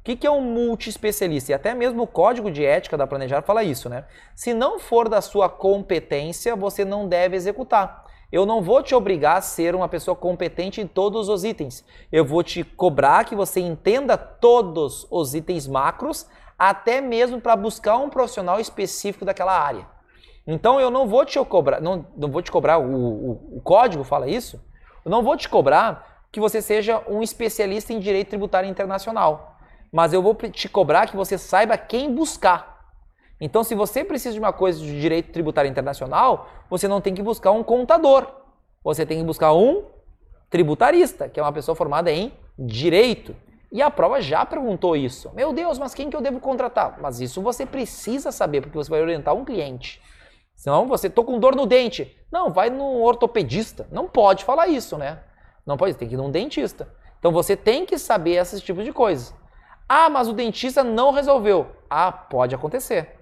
O 0.00 0.02
que, 0.02 0.16
que 0.16 0.26
é 0.26 0.30
um 0.30 0.40
multiespecialista? 0.40 1.52
E 1.52 1.54
até 1.54 1.74
mesmo 1.74 2.04
o 2.04 2.06
código 2.06 2.50
de 2.50 2.64
ética 2.64 2.96
da 2.96 3.06
Planejar 3.06 3.42
fala 3.42 3.62
isso, 3.62 3.90
né? 3.90 4.06
Se 4.34 4.54
não 4.54 4.78
for 4.78 5.10
da 5.10 5.20
sua 5.20 5.46
competência, 5.50 6.56
você 6.56 6.86
não 6.86 7.06
deve 7.06 7.36
executar. 7.36 8.06
Eu 8.32 8.46
não 8.46 8.62
vou 8.62 8.82
te 8.82 8.94
obrigar 8.94 9.38
a 9.38 9.40
ser 9.40 9.74
uma 9.74 9.88
pessoa 9.88 10.14
competente 10.14 10.80
em 10.80 10.86
todos 10.86 11.28
os 11.28 11.44
itens. 11.44 11.84
Eu 12.12 12.24
vou 12.24 12.42
te 12.42 12.62
cobrar 12.62 13.24
que 13.24 13.34
você 13.34 13.60
entenda 13.60 14.16
todos 14.16 15.06
os 15.10 15.34
itens 15.34 15.66
macros, 15.66 16.26
até 16.58 17.00
mesmo 17.00 17.40
para 17.40 17.56
buscar 17.56 17.96
um 17.96 18.10
profissional 18.10 18.60
específico 18.60 19.24
daquela 19.24 19.58
área. 19.58 19.86
Então 20.46 20.80
eu 20.80 20.90
não 20.90 21.06
vou 21.06 21.24
te 21.24 21.42
cobrar, 21.44 21.80
não, 21.80 22.06
não 22.16 22.30
vou 22.30 22.42
te 22.42 22.50
cobrar, 22.50 22.78
o, 22.78 22.84
o, 22.84 23.56
o 23.56 23.60
código 23.62 24.04
fala 24.04 24.28
isso, 24.28 24.62
eu 25.04 25.10
não 25.10 25.22
vou 25.22 25.36
te 25.36 25.48
cobrar 25.48 26.24
que 26.32 26.40
você 26.40 26.62
seja 26.62 27.02
um 27.08 27.22
especialista 27.22 27.92
em 27.92 27.98
direito 27.98 28.28
tributário 28.28 28.68
internacional 28.68 29.50
mas 29.92 30.12
eu 30.12 30.22
vou 30.22 30.34
te 30.34 30.68
cobrar 30.68 31.06
que 31.06 31.16
você 31.16 31.36
saiba 31.36 31.76
quem 31.76 32.14
buscar. 32.14 32.79
Então, 33.40 33.64
se 33.64 33.74
você 33.74 34.04
precisa 34.04 34.34
de 34.34 34.38
uma 34.38 34.52
coisa 34.52 34.78
de 34.78 35.00
direito 35.00 35.32
tributário 35.32 35.70
internacional, 35.70 36.48
você 36.68 36.86
não 36.86 37.00
tem 37.00 37.14
que 37.14 37.22
buscar 37.22 37.52
um 37.52 37.62
contador. 37.62 38.26
Você 38.84 39.06
tem 39.06 39.18
que 39.18 39.24
buscar 39.24 39.52
um 39.54 39.84
tributarista, 40.50 41.28
que 41.28 41.40
é 41.40 41.42
uma 41.42 41.52
pessoa 41.52 41.74
formada 41.74 42.10
em 42.10 42.32
direito. 42.58 43.34
E 43.72 43.80
a 43.80 43.90
prova 43.90 44.20
já 44.20 44.44
perguntou 44.44 44.96
isso. 44.96 45.30
Meu 45.32 45.52
Deus, 45.52 45.78
mas 45.78 45.94
quem 45.94 46.10
que 46.10 46.16
eu 46.16 46.20
devo 46.20 46.40
contratar? 46.40 46.98
Mas 47.00 47.20
isso 47.20 47.40
você 47.40 47.64
precisa 47.64 48.32
saber, 48.32 48.60
porque 48.60 48.76
você 48.76 48.90
vai 48.90 49.00
orientar 49.00 49.34
um 49.34 49.44
cliente. 49.44 50.02
Senão 50.56 50.86
você, 50.86 51.08
tô 51.08 51.24
com 51.24 51.38
dor 51.38 51.54
no 51.54 51.64
dente. 51.64 52.14
Não, 52.30 52.52
vai 52.52 52.68
no 52.68 53.00
ortopedista. 53.00 53.88
Não 53.90 54.08
pode 54.08 54.44
falar 54.44 54.68
isso, 54.68 54.98
né? 54.98 55.20
Não 55.64 55.76
pode, 55.76 55.94
tem 55.94 56.08
que 56.08 56.14
ir 56.14 56.18
num 56.18 56.30
dentista. 56.30 56.92
Então 57.18 57.32
você 57.32 57.56
tem 57.56 57.86
que 57.86 57.96
saber 57.96 58.32
esses 58.32 58.60
tipos 58.60 58.84
de 58.84 58.92
coisas. 58.92 59.34
Ah, 59.88 60.10
mas 60.10 60.28
o 60.28 60.32
dentista 60.32 60.82
não 60.84 61.12
resolveu. 61.12 61.68
Ah, 61.88 62.10
pode 62.10 62.54
acontecer. 62.54 63.19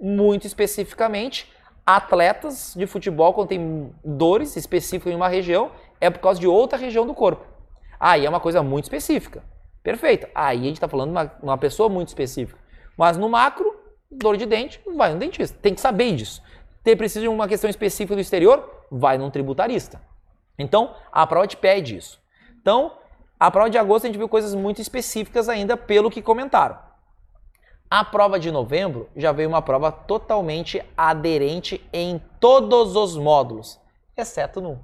Muito 0.00 0.46
especificamente, 0.46 1.50
atletas 1.84 2.74
de 2.76 2.86
futebol, 2.86 3.32
quando 3.32 3.48
tem 3.48 3.92
dores 4.04 4.56
específicas 4.56 5.12
em 5.12 5.16
uma 5.16 5.28
região, 5.28 5.70
é 6.00 6.10
por 6.10 6.20
causa 6.20 6.38
de 6.38 6.46
outra 6.46 6.78
região 6.78 7.06
do 7.06 7.14
corpo. 7.14 7.44
Aí 7.98 8.24
é 8.24 8.28
uma 8.28 8.40
coisa 8.40 8.62
muito 8.62 8.84
específica. 8.84 9.42
Perfeito. 9.82 10.28
Aí 10.34 10.60
a 10.60 10.64
gente 10.64 10.74
está 10.74 10.88
falando 10.88 11.08
de 11.08 11.16
uma, 11.16 11.32
uma 11.42 11.58
pessoa 11.58 11.88
muito 11.88 12.08
específica. 12.08 12.58
Mas 12.96 13.16
no 13.16 13.28
macro, 13.28 13.74
dor 14.10 14.36
de 14.36 14.46
dente, 14.46 14.80
vai 14.94 15.12
no 15.12 15.18
dentista. 15.18 15.56
Tem 15.60 15.74
que 15.74 15.80
saber 15.80 16.14
disso. 16.14 16.42
Ter 16.84 16.96
precisa 16.96 17.22
de 17.22 17.28
uma 17.28 17.48
questão 17.48 17.68
específica 17.68 18.14
do 18.14 18.20
exterior, 18.20 18.86
vai 18.90 19.18
num 19.18 19.30
tributarista. 19.30 20.00
Então, 20.58 20.94
a 21.12 21.26
prova 21.26 21.46
te 21.46 21.56
pede 21.56 21.96
isso. 21.96 22.20
Então, 22.60 22.92
a 23.38 23.50
prova 23.50 23.70
de 23.70 23.78
agosto 23.78 24.04
a 24.04 24.08
gente 24.08 24.18
viu 24.18 24.28
coisas 24.28 24.54
muito 24.54 24.80
específicas 24.80 25.48
ainda 25.48 25.76
pelo 25.76 26.10
que 26.10 26.20
comentaram. 26.20 26.76
A 27.90 28.04
prova 28.04 28.38
de 28.38 28.50
novembro 28.50 29.08
já 29.16 29.32
veio 29.32 29.48
uma 29.48 29.62
prova 29.62 29.90
totalmente 29.90 30.82
aderente 30.96 31.86
em 31.92 32.20
todos 32.38 32.94
os 32.94 33.16
módulos, 33.16 33.80
exceto 34.16 34.60
no 34.60 34.80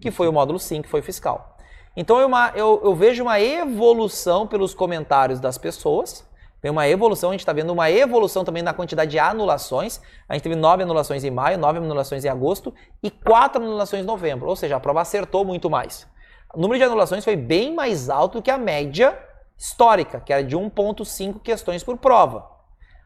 que 0.00 0.10
foi 0.10 0.26
o 0.28 0.32
módulo 0.32 0.58
5, 0.58 0.84
que 0.84 0.88
foi 0.88 1.02
fiscal. 1.02 1.56
Então 1.96 2.18
eu, 2.18 2.28
eu, 2.54 2.80
eu 2.84 2.94
vejo 2.94 3.22
uma 3.22 3.40
evolução 3.40 4.46
pelos 4.46 4.74
comentários 4.74 5.38
das 5.38 5.58
pessoas, 5.58 6.26
tem 6.60 6.70
uma 6.70 6.88
evolução, 6.88 7.30
a 7.30 7.32
gente 7.34 7.40
está 7.40 7.52
vendo 7.52 7.72
uma 7.72 7.90
evolução 7.90 8.42
também 8.42 8.62
na 8.62 8.72
quantidade 8.72 9.10
de 9.10 9.18
anulações. 9.18 10.00
A 10.26 10.32
gente 10.32 10.44
teve 10.44 10.56
nove 10.56 10.82
anulações 10.82 11.22
em 11.22 11.30
maio, 11.30 11.58
nove 11.58 11.76
anulações 11.76 12.24
em 12.24 12.28
agosto 12.28 12.72
e 13.02 13.10
quatro 13.10 13.62
anulações 13.62 14.02
em 14.02 14.06
novembro. 14.06 14.48
Ou 14.48 14.56
seja, 14.56 14.76
a 14.76 14.80
prova 14.80 15.02
acertou 15.02 15.44
muito 15.44 15.68
mais 15.68 16.06
o 16.54 16.60
número 16.60 16.78
de 16.78 16.84
anulações 16.84 17.24
foi 17.24 17.36
bem 17.36 17.74
mais 17.74 18.08
alto 18.08 18.40
que 18.40 18.50
a 18.50 18.56
média 18.56 19.18
histórica, 19.56 20.20
que 20.20 20.32
era 20.32 20.42
de 20.42 20.56
1,5 20.56 21.40
questões 21.40 21.82
por 21.82 21.96
prova. 21.96 22.50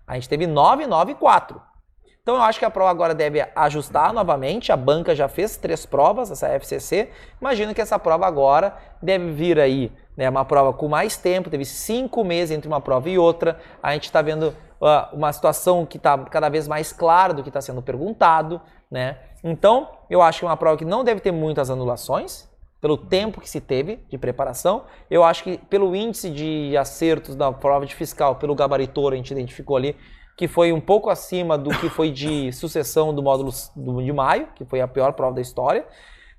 A 0.07 0.15
gente 0.15 0.29
teve 0.29 0.47
994. 0.47 1.61
Então 2.23 2.37
eu 2.37 2.43
acho 2.43 2.59
que 2.59 2.65
a 2.65 2.71
prova 2.71 2.91
agora 2.91 3.15
deve 3.15 3.47
ajustar 3.55 4.13
novamente. 4.13 4.71
A 4.71 4.77
banca 4.77 5.15
já 5.15 5.29
fez 5.29 5.57
três 5.57 5.87
provas, 5.87 6.31
essa 6.31 6.49
FCC. 6.49 7.11
Imagino 7.41 7.75
que 7.75 7.81
essa 7.81 7.99
prova 7.99 8.27
agora 8.27 8.77
deve 9.03 9.31
vir 9.33 9.59
aí, 9.59 9.91
né, 10.17 10.29
uma 10.29 10.45
prova 10.45 10.73
com 10.73 10.89
mais 10.89 11.17
tempo. 11.17 11.49
Teve 11.49 11.65
cinco 11.65 12.23
meses 12.25 12.55
entre 12.55 12.69
uma 12.69 12.81
prova 12.81 13.09
e 13.09 13.19
outra. 13.19 13.59
A 13.83 13.93
gente 13.95 14.05
está 14.05 14.21
vendo 14.21 14.55
uh, 14.81 15.15
uma 15.15 15.33
situação 15.33 15.87
que 15.87 15.97
está 15.97 16.19
cada 16.19 16.49
vez 16.49 16.69
mais 16.69 16.93
clara 16.93 17.33
do 17.33 17.43
que 17.43 17.49
está 17.49 17.61
sendo 17.61 17.81
perguntado, 17.81 18.61
né? 18.91 19.19
Então 19.43 19.89
eu 20.11 20.21
acho 20.21 20.41
que 20.41 20.45
é 20.45 20.49
uma 20.49 20.57
prova 20.57 20.77
que 20.77 20.85
não 20.85 21.05
deve 21.05 21.21
ter 21.21 21.33
muitas 21.33 21.71
anulações 21.71 22.48
pelo 22.81 22.97
tempo 22.97 23.41
que 23.41 23.51
se 23.51 23.61
teve 23.61 23.97
de 24.09 24.17
preparação. 24.17 24.85
Eu 25.11 25.25
acho 25.25 25.43
que 25.43 25.59
pelo 25.59 25.95
índice 25.95 26.31
de 26.31 26.77
acertos 26.77 27.35
da 27.35 27.53
prova 27.53 27.85
de 27.85 27.95
fiscal, 27.95 28.37
pelo 28.37 28.55
gabaritor, 28.55 29.13
a 29.13 29.17
gente 29.17 29.33
identificou 29.33 29.77
ali 29.77 29.97
que 30.37 30.47
foi 30.47 30.73
um 30.73 30.81
pouco 30.81 31.11
acima 31.11 31.59
do 31.59 31.71
que 31.71 31.89
foi 31.89 32.13
de 32.13 32.51
sucessão 32.55 33.13
do 33.13 33.23
módulo 33.23 33.53
de 33.77 34.13
maio, 34.13 34.49
que 34.55 34.65
foi 34.65 34.81
a 34.81 34.87
pior 34.87 35.13
prova 35.13 35.35
da 35.35 35.41
história. 35.41 35.85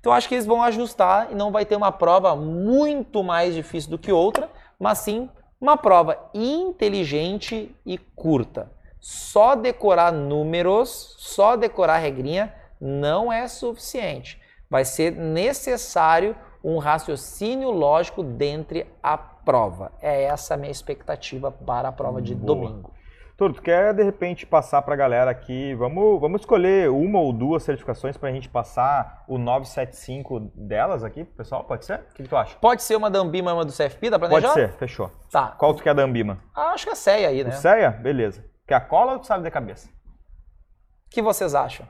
Então 0.00 0.12
acho 0.12 0.26
que 0.26 0.34
eles 0.34 0.46
vão 0.46 0.62
ajustar 0.62 1.30
e 1.30 1.34
não 1.34 1.52
vai 1.52 1.66
ter 1.66 1.76
uma 1.76 1.92
prova 1.92 2.34
muito 2.34 3.22
mais 3.22 3.54
difícil 3.54 3.90
do 3.90 3.98
que 3.98 4.10
outra, 4.10 4.50
mas 4.78 4.98
sim 4.98 5.28
uma 5.60 5.76
prova 5.76 6.30
inteligente 6.32 7.76
e 7.84 7.98
curta. 7.98 8.72
Só 8.98 9.54
decorar 9.54 10.10
números, 10.10 11.14
só 11.18 11.54
decorar 11.54 11.98
regrinha 11.98 12.54
não 12.80 13.30
é 13.30 13.46
suficiente 13.46 14.39
vai 14.70 14.84
ser 14.84 15.10
necessário 15.10 16.36
um 16.62 16.78
raciocínio 16.78 17.70
lógico 17.70 18.22
dentre 18.22 18.86
a 19.02 19.18
prova. 19.18 19.92
É 20.00 20.24
essa 20.24 20.54
a 20.54 20.56
minha 20.56 20.70
expectativa 20.70 21.50
para 21.50 21.88
a 21.88 21.92
prova 21.92 22.22
de 22.22 22.34
Boa. 22.34 22.46
domingo. 22.46 22.92
Tudo, 23.36 23.54
tu 23.54 23.62
quer 23.62 23.94
de 23.94 24.02
repente 24.02 24.46
passar 24.46 24.82
para 24.82 24.92
a 24.92 24.96
galera 24.96 25.30
aqui, 25.30 25.74
vamos, 25.74 26.20
vamos 26.20 26.42
escolher 26.42 26.90
uma 26.90 27.18
ou 27.18 27.32
duas 27.32 27.62
certificações 27.62 28.14
para 28.14 28.28
a 28.28 28.32
gente 28.32 28.50
passar 28.50 29.24
o 29.26 29.38
975 29.38 30.40
delas 30.54 31.02
aqui, 31.02 31.24
pessoal, 31.24 31.64
pode 31.64 31.86
ser? 31.86 32.00
O 32.00 32.14
que, 32.14 32.22
que, 32.22 32.28
tu 32.28 32.36
acha? 32.36 32.58
Pode 32.58 32.82
ser 32.82 32.96
uma 32.96 33.08
da 33.10 33.18
Ambima 33.18 33.50
e 33.50 33.54
uma 33.54 33.64
do 33.64 33.72
CFP, 33.72 34.10
dá 34.10 34.18
para 34.18 34.28
Pode 34.28 34.46
ser, 34.52 34.72
fechou. 34.72 35.10
Tá. 35.30 35.54
Qual 35.56 35.72
tu 35.72 35.82
quer 35.82 35.94
da 35.94 36.02
Ambima? 36.02 36.38
Ah, 36.54 36.72
acho 36.72 36.84
que 36.84 36.90
é 36.90 36.92
a 36.92 36.96
CEA 36.96 37.28
aí, 37.28 37.42
né? 37.42 37.48
O 37.48 37.52
CEA? 37.54 37.90
Beleza. 37.90 38.44
Quer 38.66 38.74
a 38.74 38.80
cola 38.80 39.14
ou 39.14 39.18
tu 39.18 39.26
sabe 39.26 39.42
de 39.42 39.50
cabeça? 39.50 39.88
O 39.88 41.10
que 41.10 41.22
vocês 41.22 41.54
acham? 41.54 41.88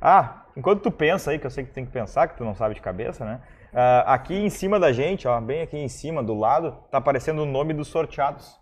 Ah, 0.00 0.44
enquanto 0.56 0.82
tu 0.82 0.90
pensa 0.90 1.30
aí, 1.30 1.38
que 1.38 1.46
eu 1.46 1.50
sei 1.50 1.64
que 1.64 1.70
tu 1.70 1.74
tem 1.74 1.84
que 1.84 1.92
pensar, 1.92 2.28
que 2.28 2.36
tu 2.36 2.44
não 2.44 2.54
sabe 2.54 2.74
de 2.74 2.80
cabeça, 2.80 3.24
né? 3.24 3.40
Uh, 3.72 4.02
aqui 4.06 4.34
em 4.34 4.50
cima 4.50 4.80
da 4.80 4.92
gente, 4.92 5.28
ó, 5.28 5.40
bem 5.40 5.62
aqui 5.62 5.76
em 5.76 5.88
cima, 5.88 6.22
do 6.22 6.34
lado, 6.34 6.76
tá 6.90 6.98
aparecendo 6.98 7.42
o 7.42 7.46
nome 7.46 7.72
dos 7.72 7.88
sorteados. 7.88 8.58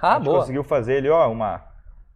Ah, 0.00 0.12
a 0.12 0.14
gente 0.16 0.24
boa. 0.24 0.40
conseguiu 0.40 0.64
fazer 0.64 0.98
ali, 0.98 1.08
ó, 1.08 1.30
uma, 1.30 1.64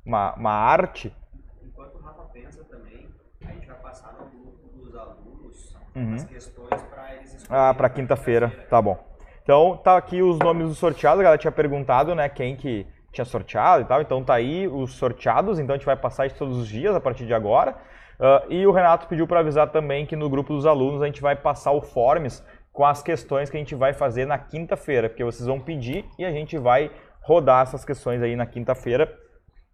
uma, 0.05 0.35
uma 0.35 0.53
arte. 0.53 1.15
Enquanto 1.63 1.95
o 1.97 2.03
Rafa 2.03 2.25
pensa 2.33 2.63
também, 2.65 3.09
a 3.47 3.53
gente 3.53 3.67
vai 3.67 3.77
passar 3.77 4.13
no 4.13 4.27
grupo 4.27 4.69
dos 4.77 4.95
alunos 4.95 5.77
uhum. 5.95 6.15
as 6.15 6.25
questões 6.25 6.83
para 6.83 7.15
eles 7.15 7.47
Ah, 7.49 7.73
para 7.73 7.89
quinta-feira, 7.89 8.51
tá 8.69 8.83
bom. 8.83 8.99
Então, 9.43 9.77
tá 9.77 9.97
aqui 9.97 10.23
os 10.23 10.39
nomes 10.39 10.69
dos 10.69 10.79
sorteados, 10.79 11.21
a 11.21 11.23
galera 11.23 11.41
tinha 11.41 11.53
perguntado, 11.53 12.15
né, 12.15 12.29
quem 12.29 12.57
que 12.57 12.87
tinha 13.13 13.25
sorteado 13.25 13.83
e 13.83 13.85
tal, 13.87 14.03
então 14.03 14.25
tá 14.25 14.35
aí 14.35 14.67
os 14.67 14.95
sorteados, 14.95 15.59
então 15.59 15.75
a 15.75 15.79
gente 15.79 15.87
vai 15.87 15.97
passar 15.97 16.27
isso 16.27 16.37
todos 16.37 16.59
os 16.59 16.67
dias 16.67 16.95
a 16.95 17.01
partir 17.01 17.25
de 17.27 17.33
agora. 17.33 17.77
Uh, 18.19 18.53
e 18.53 18.67
o 18.67 18.73
Renato 18.73 19.07
pediu 19.07 19.27
para 19.27 19.41
avisar 19.41 19.71
também 19.71 20.07
que 20.07 20.17
no 20.17 20.29
grupo 20.29 20.53
dos 20.53 20.67
alunos 20.67 21.03
a 21.03 21.07
gente 21.07 21.21
vai 21.21 21.35
passar 21.35 21.73
o 21.73 21.81
forms 21.81 22.45
com 22.73 22.85
as 22.85 23.03
questões 23.03 23.51
que 23.51 23.57
a 23.57 23.61
gente 23.61 23.75
vai 23.75 23.93
fazer 23.93 24.27
na 24.27 24.37
quinta-feira, 24.37 25.09
porque 25.09 25.25
vocês 25.25 25.47
vão 25.47 25.61
pedir 25.61 26.05
e 26.19 26.25
a 26.25 26.33
gente 26.33 26.59
vai 26.59 26.91
rodar 27.21 27.63
essas 27.63 27.85
questões 27.85 28.23
aí 28.23 28.35
na 28.37 28.47
quinta-feira. 28.47 29.13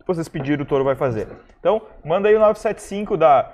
Vocês 0.06 0.28
pedirem, 0.28 0.62
o 0.62 0.66
Toro 0.66 0.84
vai 0.84 0.94
fazer. 0.94 1.28
Então, 1.58 1.82
manda 2.04 2.28
aí 2.28 2.34
o 2.34 2.38
975 2.38 3.16
da, 3.16 3.52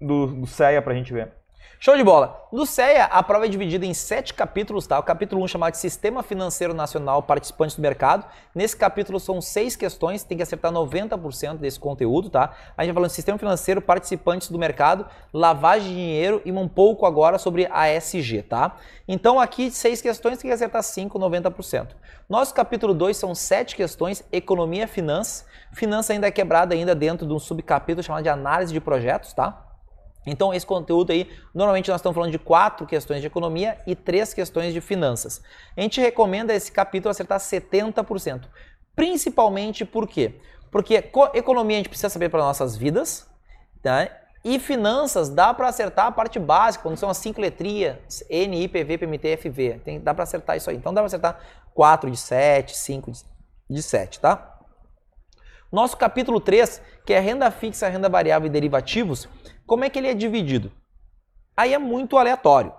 do, 0.00 0.26
do 0.26 0.46
CEA 0.46 0.82
para 0.82 0.92
a 0.92 0.96
gente 0.96 1.12
ver. 1.12 1.32
Show 1.78 1.94
de 1.94 2.02
bola! 2.02 2.48
No 2.50 2.64
CEA, 2.64 3.04
a 3.04 3.22
prova 3.22 3.44
é 3.44 3.48
dividida 3.48 3.84
em 3.84 3.92
sete 3.92 4.32
capítulos, 4.32 4.86
tá? 4.86 4.98
O 4.98 5.02
capítulo 5.02 5.42
1 5.42 5.44
um 5.44 5.46
chamado 5.46 5.72
de 5.72 5.78
Sistema 5.78 6.22
Financeiro 6.22 6.72
Nacional 6.72 7.22
Participantes 7.22 7.76
do 7.76 7.82
Mercado. 7.82 8.24
Nesse 8.54 8.74
capítulo 8.74 9.20
são 9.20 9.42
seis 9.42 9.76
questões, 9.76 10.24
tem 10.24 10.38
que 10.38 10.42
acertar 10.42 10.72
90% 10.72 11.58
desse 11.58 11.78
conteúdo, 11.78 12.30
tá? 12.30 12.54
A 12.74 12.82
gente 12.82 12.92
vai 12.92 12.94
falando 12.94 13.10
de 13.10 13.14
Sistema 13.14 13.36
Financeiro, 13.36 13.82
Participantes 13.82 14.48
do 14.48 14.58
Mercado, 14.58 15.06
Lavagem 15.34 15.90
de 15.90 15.94
Dinheiro 15.96 16.40
e 16.46 16.50
um 16.50 16.66
pouco 16.66 17.04
agora 17.04 17.36
sobre 17.36 17.68
ASG, 17.70 18.42
tá? 18.42 18.76
Então 19.06 19.38
aqui, 19.38 19.70
seis 19.70 20.00
questões, 20.00 20.38
tem 20.38 20.48
que 20.48 20.54
acertar 20.54 20.82
5, 20.82 21.18
90%. 21.18 21.88
Nosso 22.26 22.54
capítulo 22.54 22.94
2 22.94 23.14
são 23.14 23.34
sete 23.34 23.76
questões, 23.76 24.24
Economia 24.32 24.84
e 24.84 24.88
Finanças. 24.88 25.44
Finança 25.74 26.14
ainda 26.14 26.26
é 26.26 26.30
quebrada 26.30 26.74
ainda 26.74 26.94
dentro 26.94 27.26
de 27.26 27.34
um 27.34 27.38
subcapítulo 27.38 28.02
chamado 28.02 28.22
de 28.22 28.30
Análise 28.30 28.72
de 28.72 28.80
Projetos, 28.80 29.34
tá? 29.34 29.65
Então, 30.26 30.52
esse 30.52 30.66
conteúdo 30.66 31.12
aí, 31.12 31.30
normalmente 31.54 31.88
nós 31.88 32.00
estamos 32.00 32.14
falando 32.14 32.32
de 32.32 32.38
quatro 32.38 32.86
questões 32.86 33.20
de 33.20 33.28
economia 33.28 33.78
e 33.86 33.94
três 33.94 34.34
questões 34.34 34.74
de 34.74 34.80
finanças. 34.80 35.40
A 35.76 35.80
gente 35.80 36.00
recomenda 36.00 36.52
esse 36.52 36.72
capítulo 36.72 37.10
acertar 37.10 37.38
70%. 37.38 38.42
Principalmente 38.94 39.84
por 39.84 40.08
quê? 40.08 40.40
Porque 40.70 40.94
economia 41.34 41.76
a 41.76 41.78
gente 41.78 41.88
precisa 41.88 42.08
saber 42.08 42.28
para 42.28 42.40
nossas 42.40 42.76
vidas, 42.76 43.28
tá? 43.82 44.08
E 44.44 44.58
finanças 44.58 45.28
dá 45.28 45.52
para 45.52 45.68
acertar 45.68 46.06
a 46.06 46.12
parte 46.12 46.38
básica, 46.38 46.82
quando 46.82 46.96
são 46.96 47.10
as 47.10 47.16
cinco 47.16 47.40
letrinhas, 47.40 48.22
N, 48.30 48.62
I, 48.62 48.68
PV, 48.68 48.98
PMT, 48.98 49.36
FV. 49.38 49.80
Tem, 49.84 50.00
dá 50.00 50.14
para 50.14 50.24
acertar 50.24 50.56
isso 50.56 50.70
aí. 50.70 50.76
Então 50.76 50.94
dá 50.94 51.00
para 51.00 51.06
acertar 51.06 51.40
4 51.74 52.10
de 52.10 52.16
7, 52.16 52.76
5 52.76 53.12
de 53.68 53.82
7, 53.82 54.20
tá? 54.20 54.55
Nosso 55.70 55.96
capítulo 55.96 56.40
3, 56.40 56.80
que 57.04 57.12
é 57.12 57.18
renda 57.18 57.50
fixa, 57.50 57.88
renda 57.88 58.08
variável 58.08 58.46
e 58.46 58.50
derivativos, 58.50 59.28
como 59.66 59.84
é 59.84 59.90
que 59.90 59.98
ele 59.98 60.08
é 60.08 60.14
dividido? 60.14 60.70
Aí 61.56 61.74
é 61.74 61.78
muito 61.78 62.16
aleatório, 62.16 62.72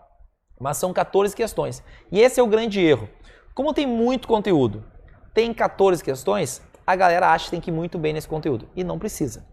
mas 0.59 0.77
são 0.77 0.93
14 0.93 1.35
questões. 1.35 1.83
E 2.11 2.21
esse 2.21 2.39
é 2.39 2.43
o 2.43 2.47
grande 2.47 2.79
erro. 2.79 3.09
Como 3.53 3.73
tem 3.73 3.85
muito 3.85 4.27
conteúdo, 4.27 4.85
tem 5.33 5.53
14 5.53 6.03
questões, 6.03 6.61
a 6.85 6.95
galera 6.95 7.31
acha 7.31 7.45
que 7.45 7.51
tem 7.51 7.61
que 7.61 7.69
ir 7.69 7.73
muito 7.73 7.99
bem 7.99 8.13
nesse 8.13 8.27
conteúdo. 8.27 8.69
E 8.75 8.83
não 8.83 8.97
precisa. 8.97 9.45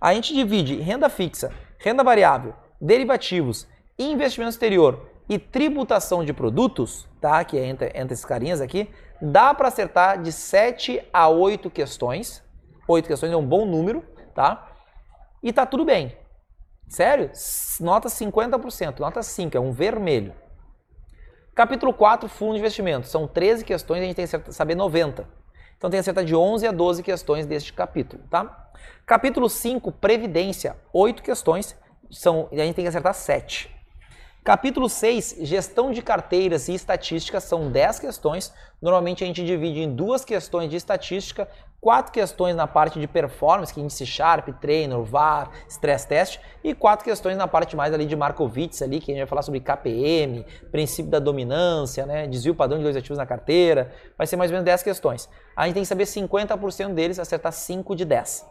A 0.00 0.12
gente 0.12 0.34
divide 0.34 0.76
renda 0.80 1.08
fixa, 1.08 1.52
renda 1.78 2.02
variável, 2.02 2.54
derivativos, 2.80 3.66
investimento 3.98 4.50
exterior 4.50 5.08
e 5.28 5.38
tributação 5.38 6.24
de 6.24 6.32
produtos, 6.32 7.08
tá? 7.20 7.42
Que 7.44 7.56
é 7.56 7.64
entre, 7.66 7.92
entre 7.94 8.12
esses 8.12 8.24
carinhas 8.24 8.60
aqui, 8.60 8.90
dá 9.22 9.54
para 9.54 9.68
acertar 9.68 10.20
de 10.20 10.32
7 10.32 11.02
a 11.12 11.28
8 11.28 11.70
questões. 11.70 12.43
8 12.86 13.06
questões 13.06 13.32
é 13.32 13.36
um 13.36 13.46
bom 13.46 13.64
número, 13.64 14.02
tá? 14.34 14.70
E 15.42 15.52
tá 15.52 15.66
tudo 15.66 15.84
bem. 15.84 16.16
Sério? 16.88 17.30
Nota 17.80 18.08
50%, 18.08 19.00
nota 19.00 19.22
5, 19.22 19.56
é 19.56 19.60
um 19.60 19.72
vermelho. 19.72 20.34
Capítulo 21.54 21.92
4, 21.92 22.28
fundo 22.28 22.54
de 22.54 22.58
investimento. 22.58 23.06
São 23.06 23.26
13 23.26 23.64
questões, 23.64 24.02
a 24.02 24.04
gente 24.04 24.16
tem 24.16 24.26
que 24.26 24.52
saber 24.52 24.74
90. 24.74 25.26
Então 25.76 25.90
tem 25.90 26.00
acertar 26.00 26.24
de 26.24 26.34
11 26.34 26.66
a 26.66 26.72
12 26.72 27.02
questões 27.02 27.46
deste 27.46 27.72
capítulo, 27.72 28.22
tá? 28.30 28.70
Capítulo 29.06 29.48
5, 29.48 29.92
previdência. 29.92 30.76
8 30.92 31.22
questões, 31.22 31.76
são, 32.10 32.48
a 32.52 32.56
gente 32.56 32.74
tem 32.74 32.84
que 32.84 32.88
acertar 32.88 33.14
7. 33.14 33.73
Capítulo 34.44 34.90
6, 34.90 35.36
gestão 35.40 35.90
de 35.90 36.02
carteiras 36.02 36.68
e 36.68 36.74
estatística, 36.74 37.40
são 37.40 37.70
10 37.72 37.98
questões. 37.98 38.52
Normalmente 38.78 39.24
a 39.24 39.26
gente 39.26 39.42
divide 39.42 39.80
em 39.80 39.90
duas 39.90 40.22
questões 40.22 40.68
de 40.68 40.76
estatística, 40.76 41.48
quatro 41.80 42.12
questões 42.12 42.54
na 42.54 42.66
parte 42.66 43.00
de 43.00 43.06
performance, 43.08 43.72
que 43.72 43.80
é 43.80 43.82
índice 43.82 44.04
Sharp, 44.04 44.50
Trainer, 44.60 45.00
VAR, 45.00 45.50
Stress 45.66 46.06
Test, 46.06 46.40
e 46.62 46.74
quatro 46.74 47.06
questões 47.06 47.38
na 47.38 47.48
parte 47.48 47.74
mais 47.74 47.94
ali 47.94 48.04
de 48.04 48.14
Markowitz, 48.14 48.82
ali, 48.82 49.00
que 49.00 49.12
a 49.12 49.14
gente 49.14 49.22
vai 49.22 49.28
falar 49.28 49.40
sobre 49.40 49.60
KPM, 49.60 50.44
princípio 50.70 51.10
da 51.10 51.18
dominância, 51.18 52.04
né, 52.04 52.26
desvio 52.26 52.54
padrão 52.54 52.76
de 52.76 52.84
dois 52.84 52.98
ativos 52.98 53.16
na 53.16 53.24
carteira. 53.24 53.94
Vai 54.18 54.26
ser 54.26 54.36
mais 54.36 54.50
ou 54.50 54.56
menos 54.56 54.66
10 54.66 54.82
questões. 54.82 55.26
A 55.56 55.64
gente 55.64 55.76
tem 55.76 55.84
que 55.84 55.88
saber 55.88 56.04
50% 56.04 56.92
deles, 56.92 57.18
acertar 57.18 57.50
5 57.50 57.96
de 57.96 58.04
10. 58.04 58.44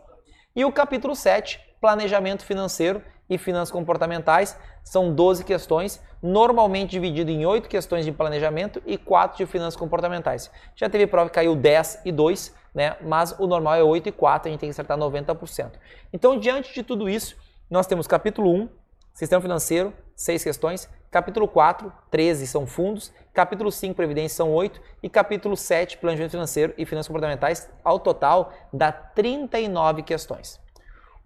E 0.55 0.65
o 0.65 0.71
capítulo 0.71 1.15
7, 1.15 1.59
planejamento 1.79 2.43
financeiro, 2.43 2.99
e 3.29 3.37
finanças 3.37 3.71
comportamentais. 3.71 4.57
São 4.83 5.13
12 5.13 5.43
questões, 5.43 6.01
normalmente 6.21 6.91
dividido 6.91 7.31
em 7.31 7.45
8 7.45 7.69
questões 7.69 8.05
de 8.05 8.11
planejamento 8.11 8.81
e 8.85 8.97
4 8.97 9.37
de 9.37 9.45
finanças 9.45 9.75
comportamentais. 9.75 10.51
Já 10.75 10.89
teve 10.89 11.07
prova 11.07 11.29
que 11.29 11.35
caiu 11.35 11.55
10 11.55 12.01
e 12.05 12.11
2, 12.11 12.53
né? 12.73 12.95
mas 13.01 13.35
o 13.39 13.47
normal 13.47 13.75
é 13.75 13.83
8 13.83 14.09
e 14.09 14.11
4, 14.11 14.47
a 14.47 14.51
gente 14.51 14.59
tem 14.59 14.69
que 14.69 14.71
acertar 14.71 14.97
90%. 14.97 15.71
Então, 16.11 16.39
diante 16.39 16.73
de 16.73 16.83
tudo 16.83 17.09
isso, 17.09 17.35
nós 17.69 17.87
temos 17.87 18.07
capítulo 18.07 18.51
1, 18.53 18.69
sistema 19.13 19.41
financeiro, 19.41 19.93
6 20.15 20.43
questões, 20.43 20.89
capítulo 21.09 21.47
4, 21.47 21.91
13 22.09 22.47
são 22.47 22.65
fundos, 22.65 23.11
capítulo 23.33 23.71
5, 23.71 23.95
previdência 23.95 24.37
são 24.37 24.51
8 24.51 24.81
e 25.01 25.09
capítulo 25.09 25.55
7, 25.55 25.97
planejamento 25.97 26.31
financeiro 26.31 26.73
e 26.77 26.85
finanças 26.85 27.07
comportamentais, 27.07 27.69
ao 27.83 27.99
total 27.99 28.51
dá 28.71 28.91
39 28.91 30.03
questões. 30.03 30.62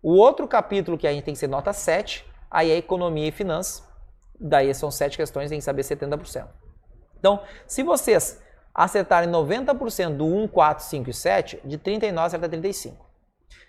O 0.02 0.14
outro 0.14 0.48
capítulo 0.48 0.98
que 0.98 1.08
a 1.08 1.12
gente 1.12 1.24
tem 1.24 1.34
que 1.34 1.40
ser 1.40 1.48
nota 1.48 1.74
7, 1.74 2.26
aí 2.50 2.72
é 2.72 2.78
economia 2.78 3.28
e 3.28 3.32
finanças. 3.32 3.84
Daí 4.40 4.74
são 4.74 4.92
7 4.92 5.18
questões, 5.18 5.50
tem 5.50 5.60
que 5.60 5.66
saber 5.66 5.82
70%. 5.82 6.48
Então, 7.20 7.42
se 7.66 7.82
vocês 7.82 8.42
acertarem 8.74 9.30
90% 9.30 10.18
do 10.18 10.26
1, 10.26 10.48
4, 10.48 10.86
5 10.86 11.10
e 11.10 11.14
7, 11.14 11.62
de 11.66 11.80
39 11.80 12.28
acerta 12.28 12.48
35. 12.48 13.08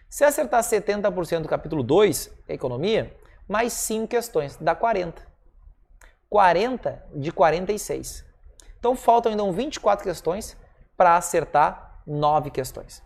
Se 0.09 0.23
acertar 0.23 0.63
70% 0.63 1.41
do 1.41 1.49
capítulo 1.49 1.83
2, 1.83 2.31
economia, 2.47 3.17
mais 3.49 3.73
5 3.73 4.07
questões, 4.07 4.57
dá 4.61 4.75
40. 4.75 5.27
40 6.29 7.07
de 7.15 7.33
46. 7.33 8.25
Então 8.79 8.95
faltam 8.95 9.33
ainda 9.33 9.51
24 9.51 10.05
questões 10.05 10.57
para 10.95 11.17
acertar 11.17 12.03
9 12.07 12.51
questões. 12.51 13.03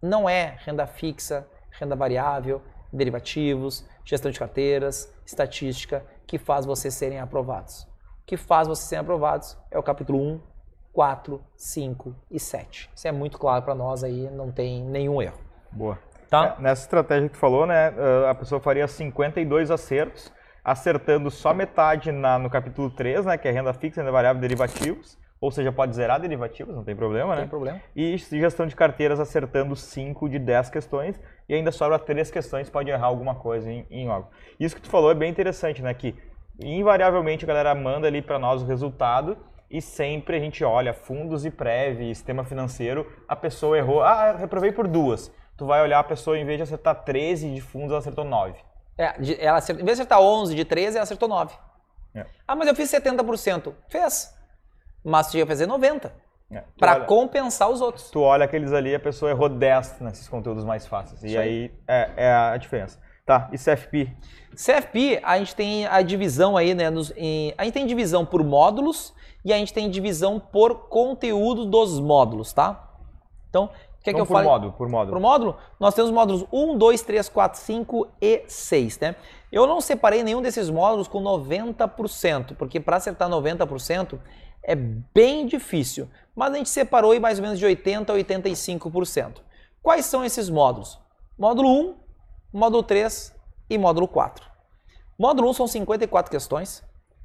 Não 0.00 0.28
é 0.28 0.56
renda 0.64 0.86
fixa, 0.86 1.46
renda 1.80 1.96
variável, 1.96 2.62
derivativos, 2.92 3.84
gestão 4.04 4.30
de 4.30 4.38
carteiras, 4.38 5.12
estatística, 5.24 6.04
que 6.26 6.38
faz 6.38 6.66
vocês 6.66 6.94
serem 6.94 7.18
aprovados. 7.18 7.82
O 8.22 8.26
que 8.26 8.36
faz 8.36 8.68
vocês 8.68 8.88
serem 8.88 9.00
aprovados 9.00 9.56
é 9.70 9.78
o 9.78 9.82
capítulo 9.82 10.20
1, 10.20 10.40
4, 10.92 11.42
5 11.56 12.14
e 12.30 12.38
7. 12.38 12.90
Isso 12.94 13.08
é 13.08 13.12
muito 13.12 13.38
claro 13.38 13.64
para 13.64 13.74
nós 13.74 14.04
aí, 14.04 14.28
não 14.30 14.52
tem 14.52 14.84
nenhum 14.84 15.22
erro. 15.22 15.38
Boa. 15.72 15.98
Tá? 16.28 16.56
É, 16.58 16.62
nessa 16.62 16.82
estratégia 16.82 17.28
que 17.28 17.34
tu 17.34 17.40
falou, 17.40 17.66
né, 17.66 17.92
a 18.28 18.34
pessoa 18.34 18.60
faria 18.60 18.86
52 18.86 19.70
acertos, 19.70 20.32
acertando 20.62 21.30
só 21.30 21.54
metade 21.54 22.12
na, 22.12 22.38
no 22.38 22.50
capítulo 22.50 22.90
3, 22.90 23.26
né, 23.26 23.38
que 23.38 23.48
é 23.48 23.50
renda 23.50 23.72
fixa, 23.72 24.00
renda 24.00 24.12
variável, 24.12 24.40
derivativos, 24.40 25.18
ou 25.40 25.50
seja, 25.50 25.72
pode 25.72 25.96
zerar 25.96 26.20
derivativos, 26.20 26.74
não 26.74 26.84
tem 26.84 26.94
problema, 26.94 27.34
né? 27.34 27.42
Tem 27.42 27.48
problema. 27.48 27.80
E 27.96 28.16
gestão 28.18 28.66
de 28.66 28.76
carteiras 28.76 29.18
acertando 29.18 29.74
5 29.74 30.28
de 30.28 30.38
10 30.38 30.68
questões 30.68 31.18
e 31.48 31.54
ainda 31.54 31.72
sobra 31.72 31.98
3 31.98 32.30
questões, 32.30 32.68
pode 32.68 32.90
errar 32.90 33.06
alguma 33.06 33.34
coisa 33.34 33.70
em, 33.70 33.86
em 33.90 34.08
algo. 34.08 34.28
Isso 34.58 34.76
que 34.76 34.82
tu 34.82 34.90
falou 34.90 35.10
é 35.10 35.14
bem 35.14 35.30
interessante, 35.30 35.80
né? 35.80 35.94
Que 35.94 36.14
invariavelmente 36.62 37.44
a 37.44 37.48
galera 37.48 37.74
manda 37.74 38.06
ali 38.06 38.20
para 38.20 38.38
nós 38.38 38.62
o 38.62 38.66
resultado 38.66 39.38
e 39.70 39.80
sempre 39.80 40.36
a 40.36 40.40
gente 40.40 40.62
olha 40.62 40.92
fundos 40.92 41.46
e 41.46 41.50
prév, 41.50 42.14
sistema 42.14 42.44
financeiro, 42.44 43.10
a 43.26 43.34
pessoa 43.34 43.78
errou, 43.78 44.02
ah, 44.02 44.32
reprovei 44.32 44.72
por 44.72 44.86
duas. 44.86 45.32
Tu 45.56 45.64
vai 45.64 45.80
olhar 45.80 46.00
a 46.00 46.04
pessoa, 46.04 46.38
em 46.38 46.44
vez 46.44 46.58
de 46.58 46.64
acertar 46.64 47.04
13 47.04 47.54
de 47.54 47.60
fundos, 47.60 47.90
ela 47.90 47.98
acertou 47.98 48.24
9. 48.24 48.58
É, 48.98 49.14
ela 49.38 49.58
acertou, 49.58 49.82
em 49.82 49.86
vez 49.86 49.96
de 49.96 50.02
acertar 50.02 50.20
11 50.20 50.54
de 50.54 50.64
13, 50.64 50.96
ela 50.96 51.04
acertou 51.04 51.28
9. 51.28 51.54
É. 52.14 52.26
Ah, 52.46 52.56
mas 52.56 52.68
eu 52.68 52.74
fiz 52.74 52.90
70%. 52.90 53.72
Fez 53.88 54.34
mas 55.04 55.30
tu 55.30 55.36
ia 55.36 55.46
fazer 55.46 55.66
90. 55.66 56.12
É, 56.52 56.64
para 56.76 57.00
compensar 57.04 57.70
os 57.70 57.80
outros. 57.80 58.10
Tu 58.10 58.20
olha 58.20 58.44
aqueles 58.44 58.72
ali, 58.72 58.92
a 58.92 58.98
pessoa 58.98 59.30
errou 59.30 59.48
10 59.48 60.00
nesses 60.00 60.28
conteúdos 60.28 60.64
mais 60.64 60.84
fáceis. 60.84 61.22
Isso 61.22 61.34
e 61.34 61.38
aí, 61.38 61.72
é, 61.86 62.10
é, 62.16 62.32
a 62.32 62.56
diferença. 62.56 62.98
Tá, 63.24 63.48
e 63.52 63.56
CFP? 63.56 64.12
CFP, 64.56 65.20
a 65.22 65.38
gente 65.38 65.54
tem 65.54 65.86
a 65.86 66.02
divisão 66.02 66.56
aí, 66.56 66.74
né? 66.74 66.90
Nos, 66.90 67.12
em, 67.16 67.54
a 67.56 67.62
gente 67.64 67.74
tem 67.74 67.86
divisão 67.86 68.26
por 68.26 68.42
módulos 68.42 69.14
e 69.44 69.52
a 69.52 69.56
gente 69.56 69.72
tem 69.72 69.88
divisão 69.88 70.40
por 70.40 70.88
conteúdo 70.88 71.64
dos 71.64 72.00
módulos, 72.00 72.52
tá? 72.52 72.90
Então, 73.48 73.66
o 74.00 74.02
que, 74.02 74.10
é 74.10 74.14
que 74.14 74.20
eu 74.20 74.26
por 74.26 74.34
falo? 74.34 74.48
módulo, 74.48 74.72
por 74.72 74.88
módulo. 74.88 75.12
Por 75.12 75.20
módulo, 75.20 75.56
nós 75.78 75.94
temos 75.94 76.10
módulos 76.10 76.44
1, 76.50 76.76
2, 76.76 77.02
3, 77.02 77.28
4, 77.28 77.60
5 77.60 78.08
e 78.20 78.42
6, 78.48 78.98
né? 78.98 79.14
Eu 79.52 79.66
não 79.66 79.80
separei 79.80 80.24
nenhum 80.24 80.42
desses 80.42 80.68
módulos 80.68 81.06
com 81.06 81.22
90%, 81.22 82.56
porque 82.56 82.80
para 82.80 82.96
acertar 82.96 83.28
90%, 83.28 84.18
é 84.62 84.74
bem 84.74 85.46
difícil, 85.46 86.08
mas 86.34 86.52
a 86.52 86.56
gente 86.56 86.68
separou 86.68 87.14
em 87.14 87.20
mais 87.20 87.38
ou 87.38 87.42
menos 87.42 87.58
de 87.58 87.66
80% 87.66 88.10
a 88.10 88.14
85%. 88.14 89.38
Quais 89.82 90.06
são 90.06 90.24
esses 90.24 90.50
módulos? 90.50 90.98
Módulo 91.38 91.68
1, 91.68 91.94
módulo 92.52 92.82
3 92.82 93.34
e 93.68 93.78
módulo 93.78 94.06
4. 94.06 94.44
Módulo 95.18 95.50
1 95.50 95.52
são 95.54 95.66
54 95.66 96.30
questões, 96.30 96.82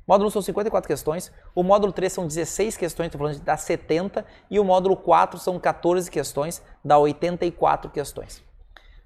módulo 0.07 0.27
1 0.27 0.31
são 0.31 0.41
54 0.41 0.87
questões, 0.87 1.31
o 1.53 1.63
módulo 1.63 1.91
3 1.91 2.11
são 2.11 2.27
16 2.27 2.77
questões, 2.77 3.07
estou 3.07 3.19
falando 3.19 3.35
de 3.35 3.41
dá 3.41 3.57
70, 3.57 4.25
e 4.49 4.59
o 4.59 4.63
módulo 4.63 4.95
4 4.95 5.39
são 5.39 5.59
14 5.59 6.09
questões, 6.09 6.61
dá 6.83 6.97
84 6.97 7.91
questões. 7.91 8.43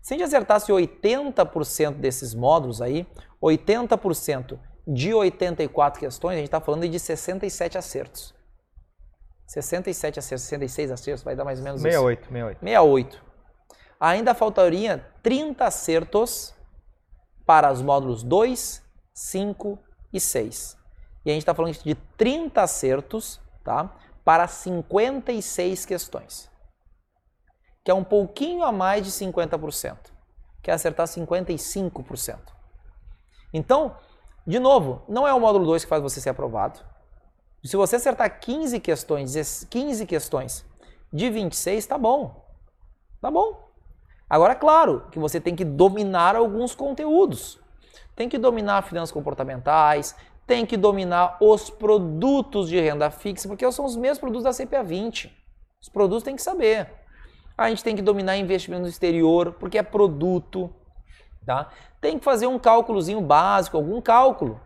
Se 0.02 0.14
a 0.14 0.18
gente 0.18 0.28
acertasse 0.28 0.72
80% 0.72 1.96
desses 1.96 2.34
módulos 2.34 2.82
aí, 2.82 3.06
80% 3.42 4.58
de 4.92 5.14
84 5.14 6.00
questões, 6.00 6.34
a 6.34 6.38
gente 6.38 6.48
está 6.48 6.60
falando 6.60 6.90
de 6.90 7.00
67 7.00 7.78
acertos. 7.78 8.34
67 9.46 10.18
acertos, 10.18 10.46
66 10.46 10.92
acertos, 10.92 11.24
vai 11.24 11.36
dar 11.36 11.46
mais 11.46 11.60
ou 11.60 11.66
menos 11.66 11.82
68, 11.82 12.22
isso. 12.22 12.32
68. 12.32 12.60
68. 12.60 13.26
Ainda 14.00 14.34
faltaria 14.34 15.06
30 15.22 15.66
acertos 15.66 16.56
para 17.46 17.72
os 17.72 17.82
módulos 17.82 18.24
2, 18.24 18.84
5 19.14 19.78
e 20.12 20.20
6. 20.20 20.78
E 21.24 21.30
a 21.30 21.34
gente 21.34 21.44
está 21.44 21.54
falando 21.54 21.74
de 21.74 21.96
30 22.18 22.62
acertos 22.62 23.40
tá, 23.64 23.96
para 24.26 24.48
56 24.48 25.86
questões. 25.86 26.50
Que 27.84 27.92
é 27.92 27.94
um 27.94 28.04
pouquinho 28.04 28.64
a 28.64 28.72
mais 28.72 29.06
de 29.06 29.12
50%. 29.12 29.98
Que 30.64 30.72
é 30.72 30.74
acertar 30.74 31.06
55%. 31.06 32.40
Então, 33.54 33.96
de 34.50 34.58
novo, 34.58 35.04
não 35.08 35.28
é 35.28 35.32
o 35.32 35.40
módulo 35.40 35.64
2 35.64 35.84
que 35.84 35.88
faz 35.88 36.02
você 36.02 36.20
ser 36.20 36.32
aprovado. 36.32 36.80
Se 37.64 37.78
você 37.78 37.98
acertar 37.98 38.40
15 38.40 38.80
questões, 38.80 39.64
15 39.70 40.08
questões 40.08 40.66
de 41.14 41.30
26, 41.30 41.86
tá 41.86 42.00
bom. 42.00 42.44
Tá 43.22 43.30
bom. 43.30 43.70
Agora, 44.28 44.56
claro 44.56 45.06
que 45.12 45.20
você 45.20 45.40
tem 45.40 45.56
que 45.56 45.64
dominar 45.64 46.36
alguns 46.36 46.74
conteúdos. 46.74 47.60
Tem 48.16 48.28
que 48.28 48.40
dominar 48.40 48.82
finanças 48.82 49.12
comportamentais, 49.12 50.16
tem 50.48 50.66
que 50.66 50.78
dominar 50.78 51.38
os 51.40 51.70
produtos 51.70 52.70
de 52.70 52.80
renda 52.82 53.12
fixa, 53.12 53.48
porque 53.48 53.72
são 53.72 53.86
os 53.86 53.96
mesmos 53.96 54.18
produtos 54.18 54.46
da 54.46 54.66
CPA 54.66 54.82
20. 54.82 55.32
Os 55.80 55.90
produtos 55.90 56.24
tem 56.24 56.36
que 56.36 56.42
saber. 56.42 56.92
A 57.56 57.70
gente 57.70 57.84
tem 57.84 57.96
que 57.96 58.02
dominar 58.02 58.36
investimento 58.36 58.82
no 58.82 58.88
exterior, 58.88 59.54
porque 59.60 59.78
é 59.78 59.84
produto. 59.84 60.74
Tá? 61.46 61.70
Tem 62.00 62.20
que 62.20 62.26
fazer 62.26 62.48
um 62.48 62.60
cálculozinho 62.60 63.22
básico, 63.22 63.78
algum 63.78 64.02
cálculo 64.02 64.60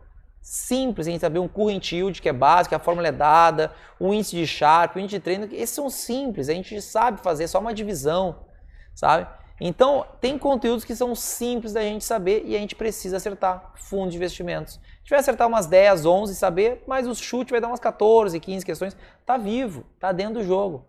simples, 0.43 1.07
a 1.07 1.11
gente 1.11 1.21
saber 1.21 1.39
um 1.39 1.47
current 1.47 1.93
yield 1.93 2.21
que 2.21 2.27
é 2.27 2.33
básico, 2.33 2.75
a 2.75 2.79
fórmula 2.79 3.07
é 3.07 3.11
dada, 3.13 3.71
o 3.97 4.13
índice 4.13 4.35
de 4.35 4.45
Sharpe, 4.45 4.97
o 4.97 4.99
índice 4.99 5.17
de 5.17 5.23
treino, 5.23 5.45
esses 5.45 5.69
são 5.69 5.89
simples, 5.89 6.49
a 6.49 6.53
gente 6.53 6.81
sabe 6.81 7.21
fazer, 7.21 7.45
é 7.45 7.47
só 7.47 7.59
uma 7.59 7.73
divisão, 7.73 8.35
sabe? 8.93 9.25
Então, 9.61 10.05
tem 10.19 10.37
conteúdos 10.37 10.83
que 10.83 10.93
são 10.93 11.15
simples 11.15 11.71
da 11.71 11.81
gente 11.81 12.03
saber 12.03 12.43
e 12.45 12.55
a 12.55 12.59
gente 12.59 12.75
precisa 12.75 13.15
acertar 13.15 13.71
fundos 13.75 14.11
de 14.11 14.17
investimentos. 14.17 14.77
A 14.83 14.97
gente 14.97 15.09
vai 15.11 15.19
acertar 15.19 15.47
umas 15.47 15.65
10, 15.65 16.05
11 16.05 16.35
saber, 16.35 16.83
mas 16.85 17.07
o 17.07 17.15
chute 17.15 17.51
vai 17.51 17.61
dar 17.61 17.67
umas 17.69 17.79
14, 17.79 18.37
15 18.37 18.65
questões. 18.65 18.97
Tá 19.25 19.37
vivo, 19.37 19.85
tá 19.99 20.11
dentro 20.11 20.35
do 20.35 20.43
jogo. 20.43 20.85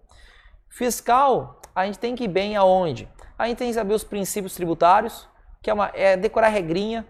Fiscal, 0.69 1.61
a 1.73 1.87
gente 1.87 2.01
tem 2.01 2.17
que 2.17 2.25
ir 2.25 2.29
bem 2.29 2.57
aonde? 2.57 3.09
A 3.39 3.47
gente 3.47 3.59
tem 3.59 3.69
que 3.69 3.75
saber 3.75 3.95
os 3.95 4.03
princípios 4.03 4.55
tributários, 4.55 5.29
que 5.65 5.71
é, 5.71 5.73
uma, 5.73 5.91
é 5.95 6.15
decorar 6.15 6.49
regrinha, 6.49 7.07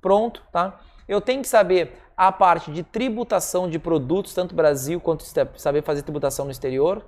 pronto, 0.00 0.42
tá? 0.50 0.80
Eu 1.06 1.20
tenho 1.20 1.42
que 1.42 1.48
saber 1.48 1.92
a 2.16 2.32
parte 2.32 2.72
de 2.72 2.82
tributação 2.82 3.68
de 3.68 3.78
produtos, 3.78 4.32
tanto 4.32 4.54
Brasil 4.54 4.98
quanto 4.98 5.24
saber 5.56 5.82
fazer 5.82 6.02
tributação 6.02 6.46
no 6.46 6.50
exterior, 6.50 7.04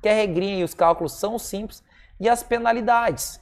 que 0.00 0.08
a 0.08 0.14
regrinha 0.14 0.60
e 0.60 0.64
os 0.64 0.72
cálculos 0.72 1.12
são 1.12 1.38
simples, 1.38 1.84
e 2.18 2.30
as 2.30 2.42
penalidades. 2.42 3.38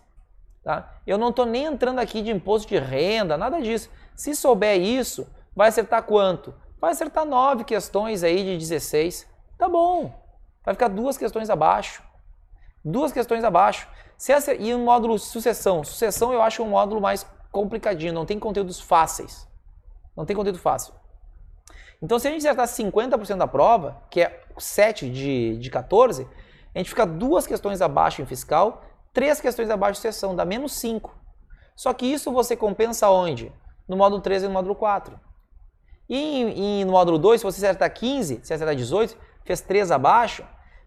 Tá? 0.64 0.98
Eu 1.07 1.16
não 1.16 1.28
estou 1.28 1.46
nem 1.46 1.66
entrando 1.66 2.00
aqui 2.00 2.20
de 2.22 2.32
imposto 2.32 2.66
de 2.68 2.78
renda, 2.78 3.38
nada 3.38 3.62
disso. 3.62 3.88
Se 4.16 4.34
souber 4.34 4.80
isso, 4.80 5.28
vai 5.54 5.68
acertar 5.68 6.02
quanto? 6.02 6.52
Vai 6.80 6.90
acertar 6.90 7.24
nove 7.24 7.62
questões 7.62 8.24
aí 8.24 8.42
de 8.42 8.59
16. 8.59 9.28
Tá 9.57 9.68
bom. 9.68 10.12
Vai 10.64 10.74
ficar 10.74 10.88
duas 10.88 11.16
questões 11.16 11.50
abaixo. 11.50 12.02
Duas 12.84 13.12
questões 13.12 13.44
abaixo. 13.44 13.88
Se 14.16 14.32
acer... 14.32 14.60
E 14.60 14.74
o 14.74 14.78
módulo 14.78 15.18
sucessão. 15.18 15.84
Sucessão 15.84 16.32
eu 16.32 16.42
acho 16.42 16.62
um 16.62 16.68
módulo 16.68 17.00
mais 17.00 17.26
complicadinho, 17.50 18.12
não 18.12 18.26
tem 18.26 18.38
conteúdos 18.38 18.80
fáceis. 18.80 19.46
Não 20.16 20.24
tem 20.24 20.34
conteúdo 20.34 20.58
fácil. 20.58 20.94
Então, 22.02 22.18
se 22.18 22.28
a 22.28 22.30
gente 22.30 22.46
acertar 22.46 22.66
50% 22.66 23.36
da 23.36 23.46
prova, 23.46 24.02
que 24.10 24.20
é 24.20 24.44
7 24.58 25.10
de, 25.10 25.56
de 25.56 25.70
14, 25.70 26.26
a 26.74 26.78
gente 26.78 26.90
fica 26.90 27.06
duas 27.06 27.46
questões 27.46 27.80
abaixo 27.80 28.20
em 28.20 28.26
fiscal, 28.26 28.84
três 29.12 29.40
questões 29.40 29.70
abaixo 29.70 29.98
em 29.98 30.02
sessão, 30.02 30.36
dá 30.36 30.44
menos 30.44 30.72
5. 30.72 31.14
Só 31.74 31.92
que 31.92 32.06
isso 32.06 32.32
você 32.32 32.56
compensa 32.56 33.08
onde? 33.08 33.52
No 33.88 33.96
módulo 33.96 34.20
3 34.20 34.42
e 34.42 34.46
no 34.46 34.52
módulo 34.52 34.74
4. 34.74 35.18
E, 36.08 36.80
e 36.80 36.84
no 36.84 36.92
módulo 36.92 37.18
2, 37.18 37.40
se 37.40 37.44
você 37.44 37.64
acertar 37.64 37.92
15, 37.92 38.40
se 38.42 38.52
acertar 38.52 38.74
18, 38.76 39.16
fez 39.44 39.60
3 39.60 39.90
abaixo, 39.90 40.44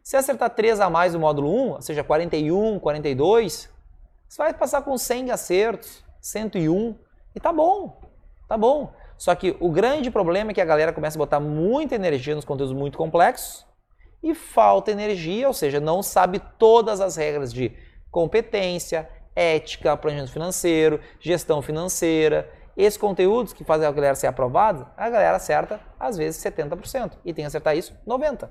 se 0.09 0.17
acertar 0.17 0.49
3 0.49 0.79
a 0.79 0.89
mais 0.89 1.13
no 1.13 1.19
módulo 1.19 1.53
1, 1.53 1.69
ou 1.73 1.81
seja, 1.83 2.03
41, 2.03 2.79
42, 2.79 3.69
você 4.27 4.37
vai 4.39 4.51
passar 4.51 4.81
com 4.81 4.97
100 4.97 5.29
acertos, 5.29 6.03
101, 6.19 6.95
e 7.35 7.39
tá 7.39 7.53
bom, 7.53 8.01
tá 8.47 8.57
bom. 8.57 8.91
Só 9.19 9.35
que 9.35 9.55
o 9.59 9.69
grande 9.69 10.09
problema 10.09 10.49
é 10.49 10.53
que 10.55 10.61
a 10.61 10.65
galera 10.65 10.91
começa 10.91 11.15
a 11.15 11.19
botar 11.19 11.39
muita 11.39 11.93
energia 11.93 12.33
nos 12.33 12.43
conteúdos 12.43 12.73
muito 12.73 12.97
complexos 12.97 13.67
e 14.23 14.33
falta 14.33 14.89
energia, 14.89 15.47
ou 15.47 15.53
seja, 15.53 15.79
não 15.79 16.01
sabe 16.01 16.41
todas 16.57 17.01
as 17.01 17.15
regras 17.15 17.53
de 17.53 17.71
competência, 18.09 19.07
ética, 19.35 19.95
planejamento 19.95 20.33
financeiro, 20.33 20.99
gestão 21.19 21.61
financeira. 21.61 22.49
Esses 22.75 22.97
conteúdos 22.97 23.53
que 23.53 23.63
fazem 23.63 23.87
a 23.87 23.91
galera 23.91 24.15
ser 24.15 24.25
aprovada, 24.25 24.87
a 24.97 25.07
galera 25.07 25.35
acerta 25.35 25.79
às 25.99 26.17
vezes 26.17 26.43
70% 26.43 27.11
e 27.23 27.31
tem 27.31 27.43
que 27.43 27.47
acertar 27.47 27.77
isso 27.77 27.93
90%. 28.07 28.49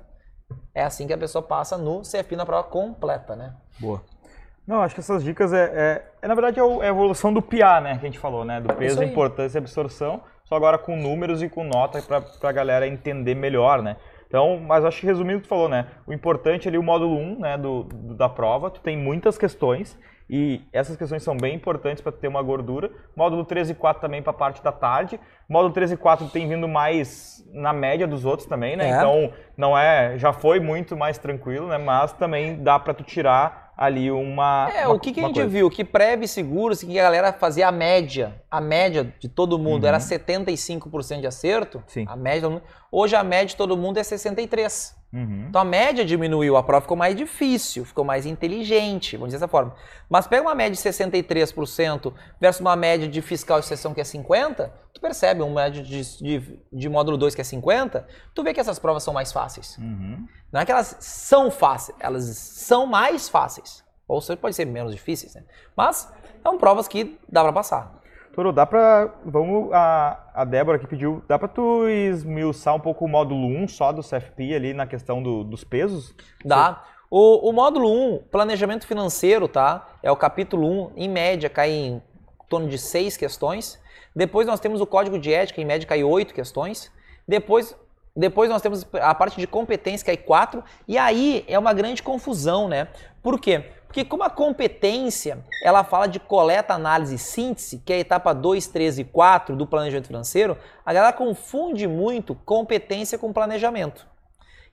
É 0.73 0.83
assim 0.83 1.07
que 1.07 1.13
a 1.13 1.17
pessoa 1.17 1.41
passa 1.41 1.77
no 1.77 2.01
CFP 2.01 2.35
na 2.35 2.45
prova 2.45 2.63
completa, 2.63 3.35
né? 3.35 3.53
Boa. 3.79 4.01
Não, 4.67 4.81
acho 4.81 4.93
que 4.93 5.01
essas 5.01 5.23
dicas 5.23 5.51
é, 5.51 5.63
é, 5.63 6.05
é 6.21 6.27
na 6.27 6.35
verdade, 6.35 6.59
é, 6.59 6.63
é 6.63 6.85
a 6.85 6.89
evolução 6.89 7.33
do 7.33 7.41
PIA, 7.41 7.81
né? 7.81 7.97
Que 7.97 8.05
a 8.05 8.09
gente 8.09 8.19
falou, 8.19 8.45
né? 8.45 8.61
Do 8.61 8.73
peso, 8.75 9.03
importância 9.03 9.57
e 9.57 9.59
absorção 9.59 10.21
só 10.49 10.55
agora 10.55 10.79
com 10.79 10.95
números 10.95 11.43
e 11.43 11.47
com 11.47 11.63
nota 11.63 12.01
para 12.01 12.49
a 12.49 12.51
galera 12.51 12.87
entender 12.87 13.35
melhor, 13.35 13.83
né? 13.83 13.97
Então, 14.27 14.59
mas 14.59 14.83
acho 14.83 14.99
que 14.99 15.05
resumindo 15.05 15.37
o 15.37 15.41
que 15.41 15.47
tu 15.47 15.49
falou, 15.49 15.69
né? 15.69 15.87
O 16.07 16.13
importante 16.13 16.67
ali, 16.67 16.77
o 16.77 16.83
módulo 16.83 17.15
1 17.15 17.39
né, 17.39 17.57
do, 17.57 17.83
do, 17.83 18.15
da 18.15 18.27
prova, 18.27 18.71
tu 18.71 18.81
tem 18.81 18.97
muitas 18.97 19.37
questões 19.37 19.97
e 20.29 20.61
essas 20.71 20.95
questões 20.95 21.23
são 21.23 21.35
bem 21.35 21.55
importantes 21.55 22.01
para 22.01 22.11
ter 22.11 22.27
uma 22.27 22.41
gordura. 22.41 22.91
Módulo 23.15 23.43
3 23.43 23.71
e 23.71 23.73
4 23.73 23.99
também 23.99 24.21
para 24.21 24.31
a 24.31 24.33
parte 24.33 24.63
da 24.63 24.71
tarde. 24.71 25.19
Módulo 25.47 25.73
3 25.73 25.93
e 25.93 25.97
4 25.97 26.27
tem 26.27 26.47
vindo 26.47 26.67
mais 26.67 27.43
na 27.51 27.73
média 27.73 28.05
dos 28.05 28.25
outros 28.25 28.47
também, 28.47 28.75
né? 28.75 28.91
É. 28.91 28.97
Então, 28.97 29.33
não 29.57 29.75
é, 29.75 30.17
já 30.19 30.31
foi 30.31 30.59
muito 30.59 30.95
mais 30.95 31.17
tranquilo, 31.17 31.67
né? 31.67 31.79
Mas 31.79 32.13
também 32.13 32.61
dá 32.61 32.77
para 32.77 32.93
tu 32.93 33.03
tirar 33.03 33.68
ali 33.79 34.11
uma. 34.11 34.69
É, 34.75 34.85
uma, 34.85 34.95
o 34.95 34.99
que, 34.99 35.13
que 35.13 35.21
a 35.21 35.23
gente 35.23 35.35
coisa. 35.35 35.49
viu? 35.49 35.69
Que 35.69 35.85
prévio 35.85 36.27
seguros, 36.27 36.83
que 36.83 36.99
a 36.99 37.03
galera 37.03 37.31
fazia 37.31 37.69
a 37.69 37.71
média, 37.71 38.35
a 38.51 38.59
média 38.59 39.13
de 39.17 39.29
todo 39.29 39.57
mundo 39.57 39.83
uhum. 39.83 39.89
era 39.89 39.99
75% 39.99 41.21
de 41.21 41.27
acerto. 41.27 41.81
Sim. 41.87 42.03
A 42.05 42.15
média, 42.17 42.61
hoje 42.91 43.15
a 43.15 43.23
média 43.23 43.47
de 43.47 43.55
todo 43.55 43.77
mundo 43.77 43.97
é 43.97 44.01
63%. 44.01 44.99
Uhum. 45.11 45.45
Então 45.49 45.59
a 45.59 45.65
média 45.65 46.05
diminuiu, 46.05 46.55
a 46.55 46.61
prova 46.61 46.81
ficou 46.81 46.95
mais 46.95 47.15
difícil, 47.15 47.83
ficou 47.83 48.05
mais 48.05 48.27
inteligente, 48.27 49.17
vamos 49.17 49.29
dizer 49.29 49.39
dessa 49.39 49.47
forma. 49.47 49.73
Mas 50.07 50.27
pega 50.27 50.43
uma 50.43 50.53
média 50.53 50.71
de 50.71 50.77
63% 50.77 52.13
versus 52.39 52.61
uma 52.61 52.75
média 52.75 53.07
de 53.07 53.19
fiscal 53.19 53.59
de 53.59 53.65
sessão 53.65 53.91
que 53.91 54.01
é 54.01 54.03
50%, 54.03 54.69
tu 54.93 55.01
percebe 55.01 55.41
um 55.41 55.51
médio 55.51 55.81
de, 55.81 56.17
de, 56.17 56.59
de 56.71 56.89
módulo 56.89 57.17
2 57.17 57.33
que 57.33 57.41
é 57.41 57.43
50%, 57.43 58.03
tu 58.35 58.43
vê 58.43 58.53
que 58.53 58.59
essas 58.59 58.77
provas 58.77 59.01
são 59.01 59.11
mais 59.11 59.31
fáceis. 59.31 59.79
Uhum. 59.79 60.27
Não 60.51 60.61
é 60.61 60.65
que 60.65 60.71
elas 60.71 60.97
são 60.99 61.51
fáceis, 61.51 61.97
elas 61.99 62.23
são 62.23 62.85
mais 62.85 63.29
fáceis. 63.29 63.83
Ou 64.07 64.19
seja, 64.21 64.37
pode 64.37 64.55
ser 64.55 64.65
menos 64.65 64.93
difíceis, 64.93 65.35
né? 65.35 65.43
Mas 65.77 66.11
são 66.41 66.57
provas 66.57 66.87
que 66.87 67.19
dá 67.29 67.43
para 67.43 67.53
passar. 67.53 67.99
Toro, 68.33 68.51
dá 68.51 68.65
pra. 68.65 69.13
Vamos. 69.25 69.71
A, 69.73 70.31
a 70.33 70.45
Débora 70.45 70.79
que 70.79 70.87
pediu. 70.87 71.23
Dá 71.27 71.37
pra 71.37 71.47
tu 71.47 71.87
esmiuçar 71.87 72.73
um 72.75 72.79
pouco 72.79 73.05
o 73.05 73.07
módulo 73.07 73.47
1 73.47 73.67
só 73.67 73.91
do 73.91 74.01
CFP 74.01 74.55
ali 74.55 74.73
na 74.73 74.87
questão 74.87 75.21
do, 75.21 75.43
dos 75.43 75.63
pesos? 75.63 76.15
Dá. 76.43 76.83
O, 77.11 77.49
o, 77.49 77.51
módulo 77.51 77.91
1, 78.15 78.23
planejamento 78.31 78.85
financeiro, 78.85 79.47
tá? 79.47 79.87
É 80.03 80.11
o 80.11 80.15
capítulo 80.15 80.91
1, 80.91 80.91
em 80.95 81.09
média, 81.09 81.49
cai 81.49 81.71
em 81.71 82.01
torno 82.47 82.67
de 82.67 82.77
6 82.77 83.17
questões. 83.17 83.81
Depois 84.15 84.45
nós 84.45 84.59
temos 84.59 84.79
o 84.79 84.85
código 84.85 85.17
de 85.17 85.33
ética, 85.33 85.59
em 85.59 85.65
média, 85.65 85.87
cai 85.87 86.03
8 86.03 86.33
questões. 86.33 86.91
Depois, 87.27 87.75
depois 88.15 88.49
nós 88.49 88.61
temos 88.61 88.85
a 88.93 89.13
parte 89.13 89.39
de 89.39 89.47
competência, 89.47 90.05
cai 90.05 90.17
4. 90.17 90.63
E 90.87 90.97
aí 90.97 91.45
é 91.47 91.57
uma 91.57 91.73
grande 91.73 92.03
confusão, 92.03 92.67
né? 92.67 92.87
Por 93.21 93.39
quê? 93.39 93.71
Porque 93.87 94.05
como 94.05 94.23
a 94.23 94.29
competência, 94.29 95.43
ela 95.63 95.83
fala 95.83 96.07
de 96.07 96.19
coleta, 96.19 96.73
análise 96.73 97.15
e 97.15 97.17
síntese, 97.17 97.81
que 97.83 97.91
é 97.91 97.95
a 97.95 97.99
etapa 97.99 98.33
2, 98.33 98.67
3 98.67 98.99
e 98.99 99.03
4 99.03 99.55
do 99.55 99.65
planejamento 99.65 100.07
financeiro, 100.07 100.57
a 100.85 100.93
galera 100.93 101.13
confunde 101.13 101.87
muito 101.87 102.35
competência 102.35 103.17
com 103.17 103.33
planejamento. 103.33 104.05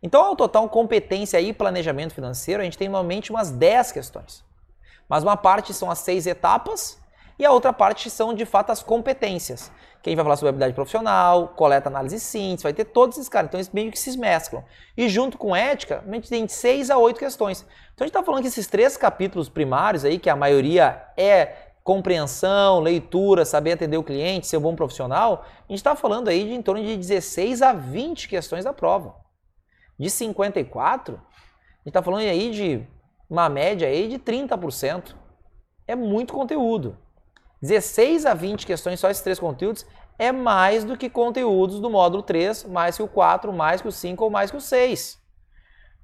Então, 0.03 0.22
ao 0.22 0.37
total 0.37 0.68
competência 0.68 1.41
e 1.41 1.53
planejamento 1.53 2.14
financeiro, 2.14 2.61
a 2.61 2.64
gente 2.64 2.76
tem 2.76 2.89
normalmente 2.89 3.30
umas 3.30 3.51
10 3.51 3.93
questões. 3.93 4.45
Mas 5.09 5.22
uma 5.22 5.37
parte 5.37 5.72
são 5.72 5.91
as 5.91 6.01
seis 6.01 6.26
etapas 6.26 7.01
e 7.39 7.45
a 7.45 7.53
outra 7.53 7.72
parte 7.72 8.09
são, 8.09 8.32
de 8.32 8.47
fato, 8.47 8.70
as 8.70 8.82
competências. 8.82 9.70
Quem 10.03 10.14
vai 10.14 10.24
falar 10.24 10.37
sobre 10.37 10.51
habilidade 10.51 10.74
profissional, 10.74 11.49
coleta, 11.49 11.89
análise 11.89 12.16
e 12.16 12.20
síntese, 12.20 12.62
vai 12.62 12.72
ter 12.72 12.84
todos 12.84 13.18
esses 13.18 13.28
caras. 13.28 13.49
Então, 13.49 13.59
eles 13.59 13.70
meio 13.70 13.91
que 13.91 13.99
se 13.99 14.16
mesclam. 14.16 14.64
E 14.97 15.09
junto 15.09 15.37
com 15.37 15.55
ética, 15.55 16.03
a 16.07 16.14
gente 16.14 16.28
tem 16.28 16.47
seis 16.47 16.91
a 16.91 16.97
oito 16.97 17.18
questões. 17.18 17.62
Então, 17.95 18.05
a 18.05 18.07
gente 18.07 18.11
está 18.11 18.22
falando 18.22 18.43
que 18.43 18.49
esses 18.49 18.66
três 18.66 18.97
capítulos 18.97 19.49
primários 19.49 20.05
aí, 20.05 20.18
que 20.18 20.30
a 20.30 20.37
maioria 20.37 21.05
é 21.16 21.66
compreensão, 21.82 22.80
leitura, 22.80 23.45
saber 23.45 23.72
atender 23.72 23.97
o 23.97 24.03
cliente, 24.03 24.47
ser 24.47 24.57
um 24.57 24.61
bom 24.61 24.74
profissional, 24.74 25.45
a 25.45 25.72
gente 25.72 25.78
está 25.78 25.95
falando 25.95 26.28
aí 26.28 26.45
de 26.45 26.53
em 26.53 26.62
torno 26.62 26.82
de 26.82 26.97
16 26.97 27.62
a 27.62 27.72
20 27.72 28.28
questões 28.28 28.64
da 28.64 28.72
prova. 28.72 29.14
De 29.99 30.11
54, 30.11 31.14
a 31.14 31.18
gente 31.18 31.89
está 31.89 32.03
falando 32.03 32.20
aí 32.20 32.51
de 32.51 32.87
uma 33.30 33.49
média 33.49 33.87
aí 33.87 34.09
de 34.09 34.18
30%. 34.18 35.14
É 35.87 35.95
muito 35.95 36.34
conteúdo. 36.34 36.99
16 37.62 38.26
a 38.26 38.34
20 38.34 38.66
questões, 38.66 39.00
só 39.00 39.11
esses 39.11 39.22
três 39.22 39.38
conteúdos, 39.38 39.86
é 40.18 40.32
mais 40.32 40.84
do 40.84 40.96
que 40.96 41.11
conteúdos 41.11 41.80
do 41.80 41.90
módulo 41.90 42.22
3, 42.22 42.64
mais 42.64 42.96
que 42.96 43.02
o 43.02 43.09
4, 43.09 43.52
mais 43.52 43.80
que 43.80 43.88
o 43.88 43.92
5 43.92 44.24
ou 44.24 44.30
mais 44.30 44.50
que 44.50 44.57
o 44.57 44.61
6. 44.61 45.18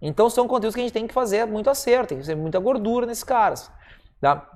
Então 0.01 0.29
são 0.29 0.49
conteúdos 0.49 0.75
que 0.75 0.81
a 0.81 0.85
gente 0.85 0.93
tem 0.93 1.07
que 1.07 1.15
fazer 1.15 1.47
muito 1.47 1.71
acerto, 1.71 2.09
tem 2.09 2.19
que 2.19 2.27
ser 2.27 2.35
muita 2.35 2.59
gordura 2.59 3.07
nesses 3.07 3.25
caras. 3.25 3.71
Tá? 4.21 4.47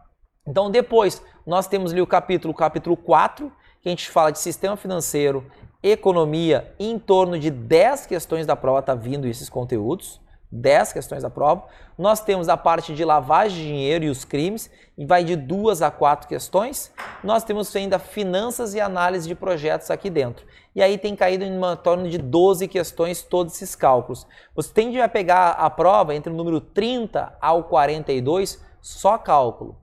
Então 0.47 0.71
depois 0.71 1.23
nós 1.47 1.67
temos 1.69 1.93
ali 1.93 2.01
o 2.01 2.07
capítulo, 2.07 2.53
o 2.53 2.57
capítulo 2.57 2.97
4, 2.97 3.51
que 3.81 3.89
a 3.89 3.91
gente 3.91 4.11
fala 4.11 4.33
de 4.33 4.39
sistema 4.39 4.77
financeiro, 4.77 5.49
economia, 5.83 6.75
em 6.79 6.99
torno 6.99 7.39
de 7.39 7.51
10 7.51 8.07
questões 8.07 8.45
da 8.45 8.57
prova 8.57 8.83
tá 8.83 8.95
vindo 8.95 9.27
esses 9.27 9.49
conteúdos. 9.49 10.21
10 10.51 10.93
questões 10.93 11.23
da 11.23 11.31
prova. 11.31 11.65
Nós 11.99 12.21
temos 12.21 12.49
a 12.49 12.57
parte 12.57 12.95
de 12.95 13.05
lavagem 13.05 13.59
de 13.59 13.67
dinheiro 13.69 14.05
e 14.05 14.11
os 14.11 14.25
crimes, 14.25 14.71
e 14.97 15.05
vai 15.05 15.25
de 15.25 15.37
duas 15.37 15.83
a 15.83 15.91
quatro 15.91 16.29
questões. 16.29 16.93
Nós 17.23 17.45
temos 17.45 17.75
ainda 17.75 17.99
finanças 17.99 18.75
e 18.75 18.81
análise 18.81 19.29
de 19.29 19.35
projetos 19.35 19.91
aqui 19.91 20.09
dentro. 20.09 20.47
E 20.75 20.83
aí 20.83 20.99
tem 20.99 21.17
caído 21.17 21.45
em 21.45 21.57
uma 21.57 21.77
torno 21.77 22.09
de 22.09 22.19
12 22.19 22.69
questões 22.69 23.23
todos 23.23 23.55
esses 23.55 23.75
cálculos. 23.75 24.27
Você 24.55 24.73
tende 24.73 25.01
a 25.01 25.09
pegar 25.09 25.51
a 25.51 25.71
prova 25.71 26.15
entre 26.15 26.33
o 26.33 26.37
número 26.37 26.61
30 26.61 27.37
ao 27.41 27.65
42, 27.65 28.63
só 28.81 29.17
cálculo. 29.17 29.77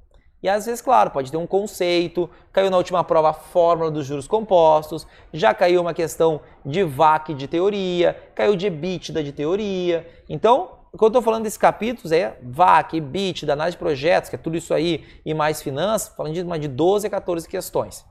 E 0.44 0.50
às 0.50 0.66
vezes, 0.66 0.82
claro, 0.82 1.10
pode 1.10 1.32
ter 1.32 1.38
um 1.38 1.48
conceito, 1.48 2.30
caiu 2.52 2.70
na 2.70 2.76
última 2.76 3.02
prova 3.02 3.30
a 3.30 3.34
fórmula 3.34 3.90
dos 3.90 4.06
juros 4.06 4.28
compostos, 4.28 5.08
já 5.32 5.54
caiu 5.54 5.80
uma 5.80 5.94
questão 5.94 6.42
de 6.66 6.84
VAC 6.84 7.34
de 7.34 7.48
teoria, 7.48 8.22
caiu 8.36 8.54
de 8.54 8.68
EBITDA 8.68 9.24
de 9.24 9.32
teoria. 9.32 10.06
Então, 10.28 10.72
o 10.92 10.98
que 10.98 11.04
eu 11.04 11.08
estou 11.08 11.22
falando 11.22 11.44
desses 11.44 11.58
capítulos 11.58 12.12
é 12.12 12.38
VAC, 12.44 12.98
EBITDA, 12.98 13.54
análise 13.54 13.78
de 13.78 13.80
projetos, 13.80 14.30
que 14.30 14.36
é 14.36 14.38
tudo 14.38 14.58
isso 14.58 14.74
aí, 14.74 15.06
e 15.26 15.34
mais 15.34 15.62
finanças, 15.62 16.14
falando 16.14 16.34
de 16.34 16.42
uma 16.42 16.60
de 16.60 16.68
12 16.68 17.08
a 17.08 17.10
14 17.10 17.48
questões. 17.48 18.06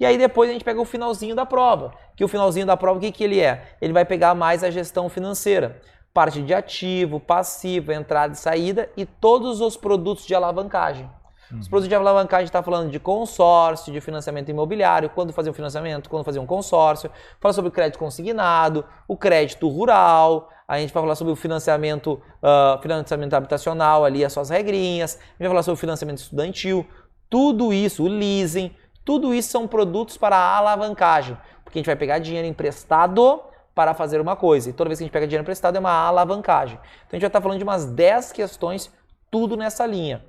E 0.00 0.04
aí 0.04 0.18
depois 0.18 0.50
a 0.50 0.52
gente 0.52 0.64
pega 0.64 0.80
o 0.80 0.84
finalzinho 0.84 1.36
da 1.36 1.46
prova, 1.46 1.92
que 2.16 2.24
o 2.24 2.28
finalzinho 2.28 2.66
da 2.66 2.76
prova, 2.76 2.98
o 2.98 3.00
que, 3.00 3.12
que 3.12 3.22
ele 3.22 3.40
é? 3.40 3.76
Ele 3.80 3.92
vai 3.92 4.04
pegar 4.04 4.34
mais 4.34 4.64
a 4.64 4.70
gestão 4.70 5.08
financeira, 5.08 5.80
parte 6.12 6.42
de 6.42 6.52
ativo, 6.52 7.20
passivo, 7.20 7.92
entrada 7.92 8.34
e 8.34 8.36
saída 8.36 8.90
e 8.96 9.06
todos 9.06 9.60
os 9.60 9.76
produtos 9.76 10.26
de 10.26 10.34
alavancagem. 10.34 11.08
Os 11.56 11.68
produtos 11.68 11.88
de 11.88 11.94
alavancagem 11.94 12.44
está 12.44 12.62
falando 12.62 12.90
de 12.90 13.00
consórcio, 13.00 13.92
de 13.92 14.00
financiamento 14.00 14.50
imobiliário, 14.50 15.08
quando 15.08 15.32
fazer 15.32 15.48
um 15.48 15.54
financiamento, 15.54 16.10
quando 16.10 16.24
fazer 16.24 16.38
um 16.38 16.46
consórcio, 16.46 17.10
fala 17.40 17.52
sobre 17.52 17.70
o 17.70 17.72
crédito 17.72 17.98
consignado, 17.98 18.84
o 19.06 19.16
crédito 19.16 19.66
rural, 19.68 20.50
a 20.66 20.78
gente 20.78 20.92
vai 20.92 21.02
falar 21.02 21.14
sobre 21.14 21.32
o 21.32 21.36
financiamento, 21.36 22.20
uh, 22.42 22.80
financiamento 22.82 23.32
habitacional, 23.32 24.04
ali 24.04 24.24
as 24.24 24.32
suas 24.32 24.50
regrinhas, 24.50 25.14
a 25.14 25.18
gente 25.18 25.38
vai 25.38 25.48
falar 25.48 25.62
sobre 25.62 25.78
o 25.78 25.80
financiamento 25.80 26.18
estudantil, 26.18 26.86
tudo 27.30 27.72
isso, 27.72 28.04
o 28.04 28.08
leasing, 28.08 28.74
tudo 29.02 29.32
isso 29.32 29.48
são 29.50 29.66
produtos 29.66 30.18
para 30.18 30.36
alavancagem, 30.36 31.38
porque 31.64 31.78
a 31.78 31.80
gente 31.80 31.86
vai 31.86 31.96
pegar 31.96 32.18
dinheiro 32.18 32.46
emprestado 32.46 33.40
para 33.74 33.94
fazer 33.94 34.20
uma 34.20 34.36
coisa, 34.36 34.68
e 34.68 34.72
toda 34.74 34.88
vez 34.88 34.98
que 34.98 35.04
a 35.04 35.06
gente 35.06 35.12
pega 35.12 35.26
dinheiro 35.26 35.42
emprestado 35.42 35.76
é 35.76 35.78
uma 35.80 35.92
alavancagem. 35.92 36.76
Então 36.76 37.12
a 37.12 37.16
gente 37.16 37.22
vai 37.22 37.28
estar 37.28 37.40
falando 37.40 37.58
de 37.58 37.64
umas 37.64 37.86
10 37.86 38.32
questões, 38.32 38.92
tudo 39.30 39.56
nessa 39.56 39.86
linha. 39.86 40.22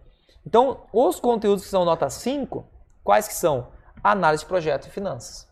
Então, 0.50 0.88
os 0.92 1.20
conteúdos 1.20 1.64
que 1.64 1.70
são 1.70 1.86
nota 1.86 2.10
5, 2.10 2.66
quais 3.04 3.28
que 3.28 3.36
são? 3.36 3.68
Análise 4.04 4.42
de 4.42 4.48
projeto 4.48 4.88
e 4.88 4.90
finanças. 4.90 5.48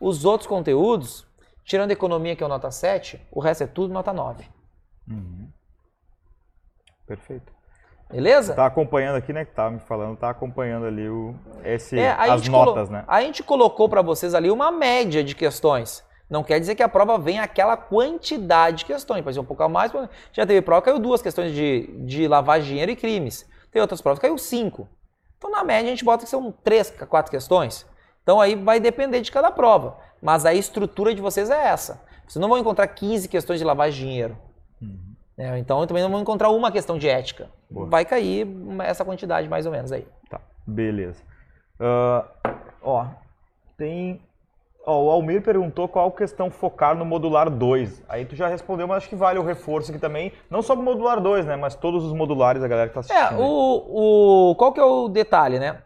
Os 0.00 0.24
outros 0.24 0.46
conteúdos, 0.46 1.26
tirando 1.64 1.90
economia, 1.90 2.36
que 2.36 2.42
é 2.44 2.46
o 2.46 2.48
nota 2.48 2.70
7, 2.70 3.20
o 3.32 3.40
resto 3.40 3.64
é 3.64 3.66
tudo 3.66 3.92
nota 3.92 4.12
9. 4.12 4.44
Uhum. 5.10 5.48
Perfeito. 7.04 7.52
Beleza? 8.08 8.54
Tá 8.54 8.66
acompanhando 8.66 9.16
aqui, 9.16 9.32
né? 9.32 9.44
Que 9.44 9.50
tava 9.50 9.72
me 9.72 9.80
falando, 9.80 10.16
tá 10.16 10.30
acompanhando 10.30 10.86
ali 10.86 11.08
o, 11.08 11.34
esse, 11.64 11.98
é, 11.98 12.12
as 12.12 12.46
notas, 12.46 12.88
né? 12.88 13.02
A 13.08 13.20
gente 13.22 13.42
colocou 13.42 13.88
para 13.88 14.02
vocês 14.02 14.36
ali 14.36 14.52
uma 14.52 14.70
média 14.70 15.24
de 15.24 15.34
questões. 15.34 16.06
Não 16.30 16.44
quer 16.44 16.60
dizer 16.60 16.76
que 16.76 16.82
a 16.84 16.88
prova 16.88 17.18
venha 17.18 17.42
aquela 17.42 17.76
quantidade 17.76 18.78
de 18.78 18.84
questões. 18.84 19.24
Pode 19.24 19.34
ser 19.34 19.40
um 19.40 19.44
pouco 19.44 19.64
a 19.64 19.68
mais. 19.68 19.90
Já 20.32 20.46
teve 20.46 20.62
prova, 20.62 20.80
caiu 20.80 21.00
duas 21.00 21.20
questões 21.20 21.52
de, 21.52 21.90
de 22.04 22.28
lavagem 22.28 22.62
de 22.62 22.68
dinheiro 22.68 22.92
e 22.92 22.96
crimes. 22.96 23.44
Tem 23.70 23.82
outras 23.82 24.00
provas 24.00 24.18
que 24.18 24.26
caiu 24.26 24.38
5. 24.38 24.88
Então, 25.36 25.50
na 25.50 25.62
média, 25.62 25.88
a 25.88 25.90
gente 25.90 26.04
bota 26.04 26.24
que 26.24 26.30
são 26.30 26.52
3, 26.64 26.90
4 27.08 27.30
questões. 27.30 27.86
Então, 28.22 28.40
aí 28.40 28.54
vai 28.54 28.80
depender 28.80 29.20
de 29.20 29.30
cada 29.30 29.50
prova. 29.50 29.96
Mas 30.20 30.44
a 30.44 30.52
estrutura 30.52 31.14
de 31.14 31.20
vocês 31.20 31.48
é 31.50 31.68
essa. 31.68 32.02
Vocês 32.26 32.40
não 32.40 32.48
vão 32.48 32.58
encontrar 32.58 32.86
15 32.88 33.28
questões 33.28 33.58
de 33.58 33.64
lavagem 33.64 34.00
de 34.00 34.06
dinheiro. 34.06 34.36
Uhum. 34.82 35.14
É, 35.38 35.58
então, 35.58 35.86
também 35.86 36.02
não 36.02 36.10
vão 36.10 36.20
encontrar 36.20 36.50
uma 36.50 36.72
questão 36.72 36.98
de 36.98 37.08
ética. 37.08 37.48
Boa. 37.70 37.86
Vai 37.86 38.04
cair 38.04 38.46
essa 38.84 39.04
quantidade 39.04 39.48
mais 39.48 39.64
ou 39.64 39.72
menos 39.72 39.92
aí. 39.92 40.06
Tá, 40.28 40.40
beleza. 40.66 41.22
Uh, 41.78 42.50
ó, 42.82 43.06
tem 43.76 44.20
Ó, 44.86 45.04
o 45.04 45.10
Almir 45.10 45.42
perguntou 45.42 45.86
qual 45.88 46.10
questão 46.10 46.50
focar 46.50 46.96
no 46.96 47.04
modular 47.04 47.50
2. 47.50 48.04
Aí 48.08 48.24
tu 48.24 48.34
já 48.34 48.48
respondeu, 48.48 48.86
mas 48.86 48.98
acho 48.98 49.08
que 49.08 49.16
vale 49.16 49.38
o 49.38 49.44
reforço 49.44 49.90
aqui 49.90 50.00
também. 50.00 50.32
Não 50.50 50.62
só 50.62 50.74
o 50.74 50.82
modular 50.82 51.20
2, 51.20 51.46
né? 51.46 51.56
Mas 51.56 51.74
todos 51.74 52.04
os 52.04 52.12
modulares, 52.12 52.62
a 52.62 52.68
galera 52.68 52.88
que 52.88 52.94
tá 52.94 53.00
assistindo. 53.00 53.34
É, 53.34 53.36
o, 53.36 54.50
o, 54.50 54.54
qual 54.56 54.72
que 54.72 54.80
é 54.80 54.84
o 54.84 55.08
detalhe, 55.08 55.58
né? 55.58 55.82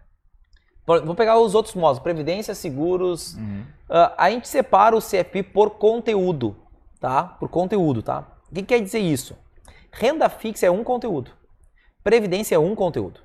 Vou 0.84 1.14
pegar 1.14 1.38
os 1.38 1.54
outros 1.54 1.74
módulos, 1.74 2.02
previdência, 2.02 2.54
seguros. 2.54 3.34
Uhum. 3.34 3.64
Uh, 3.88 4.12
a 4.16 4.30
gente 4.30 4.48
separa 4.48 4.96
o 4.96 5.00
CFP 5.00 5.44
por 5.44 5.70
conteúdo, 5.70 6.56
tá? 7.00 7.22
Por 7.22 7.48
conteúdo, 7.48 8.02
tá? 8.02 8.26
O 8.50 8.54
que 8.54 8.62
quer 8.62 8.80
dizer 8.80 8.98
isso? 8.98 9.36
Renda 9.92 10.28
fixa 10.28 10.66
é 10.66 10.70
um 10.70 10.82
conteúdo. 10.82 11.30
Previdência 12.02 12.56
é 12.56 12.58
um 12.58 12.74
conteúdo. 12.74 13.20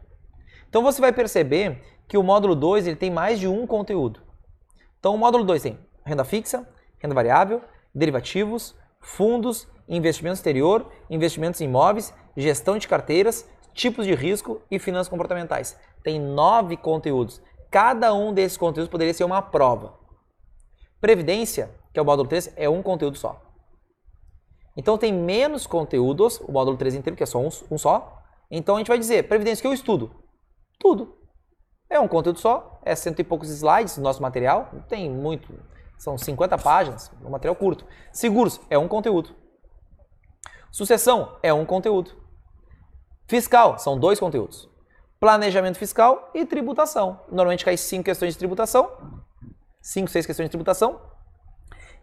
Então 0.70 0.84
você 0.84 1.02
vai 1.02 1.12
perceber 1.12 1.82
que 2.08 2.18
o 2.18 2.24
módulo 2.24 2.56
2 2.56 2.88
ele 2.88 2.96
tem 2.96 3.10
mais 3.10 3.40
de 3.40 3.48
um 3.48 3.66
conteúdo. 3.66 4.20
Então, 5.00 5.16
o 5.16 5.18
módulo 5.18 5.44
2 5.44 5.62
tem 5.62 5.80
renda 6.06 6.24
fixa, 6.24 6.68
renda 7.00 7.14
variável, 7.14 7.62
derivativos, 7.94 8.76
fundos, 9.00 9.68
investimento 9.88 10.36
exterior, 10.36 10.92
investimentos 11.10 11.62
em 11.62 11.66
imóveis, 11.66 12.14
gestão 12.36 12.78
de 12.78 12.88
carteiras, 12.88 13.48
tipos 13.74 14.06
de 14.06 14.14
risco 14.14 14.62
e 14.70 14.80
finanças 14.80 15.08
comportamentais. 15.08 15.78
Tem 16.04 16.20
nove 16.20 16.78
conteúdos. 16.78 17.42
Cada 17.70 18.14
um 18.14 18.34
desses 18.34 18.58
conteúdos 18.58 18.90
poderia 18.90 19.14
ser 19.14 19.24
uma 19.24 19.42
prova. 19.42 19.98
Previdência, 21.00 21.70
que 21.94 22.00
é 22.00 22.02
o 22.02 22.06
módulo 22.06 22.28
3, 22.28 22.54
é 22.56 22.70
um 22.70 22.82
conteúdo 22.82 23.18
só. 23.18 23.42
Então 24.76 24.98
tem 24.98 25.12
menos 25.12 25.66
conteúdos, 25.66 26.40
o 26.42 26.52
módulo 26.52 26.78
3 26.78 26.96
inteiro, 26.96 27.18
que 27.18 27.24
é 27.24 27.26
só 27.26 27.40
um, 27.40 27.50
um 27.72 27.78
só. 27.78 28.22
Então 28.50 28.76
a 28.76 28.78
gente 28.80 28.88
vai 28.88 29.00
dizer, 29.00 29.28
previdência 29.28 29.62
que 29.62 29.68
eu 29.68 29.74
estudo. 29.74 30.12
Tudo. 30.80 31.18
É 31.90 32.00
um 32.00 32.08
conteúdo 32.08 32.40
só, 32.40 32.80
é 32.84 32.96
cento 32.96 33.20
e 33.20 33.24
poucos 33.24 33.50
slides 33.50 33.98
no 33.98 34.04
nosso 34.04 34.22
material, 34.22 34.70
não 34.74 34.82
tem 34.82 35.10
muito, 35.10 35.54
são 35.98 36.18
50 36.18 36.58
páginas, 36.58 37.12
um 37.24 37.30
material 37.30 37.56
curto. 37.56 37.86
Seguros 38.12 38.60
é 38.70 38.78
um 38.78 38.88
conteúdo. 38.88 39.36
Sucessão 40.72 41.38
é 41.42 41.54
um 41.54 41.66
conteúdo. 41.66 42.12
Fiscal 43.28 43.80
são 43.80 43.98
dois 43.98 44.20
conteúdos. 44.20 44.70
Planejamento 45.20 45.78
fiscal 45.78 46.30
e 46.34 46.46
tributação. 46.46 47.22
Normalmente 47.30 47.66
cai 47.66 47.76
cinco 47.78 48.06
questões 48.06 48.34
de 48.34 48.40
tributação, 48.40 49.24
cinco, 49.82 50.10
seis 50.10 50.26
questões 50.26 50.48
de 50.48 50.52
tributação, 50.52 51.02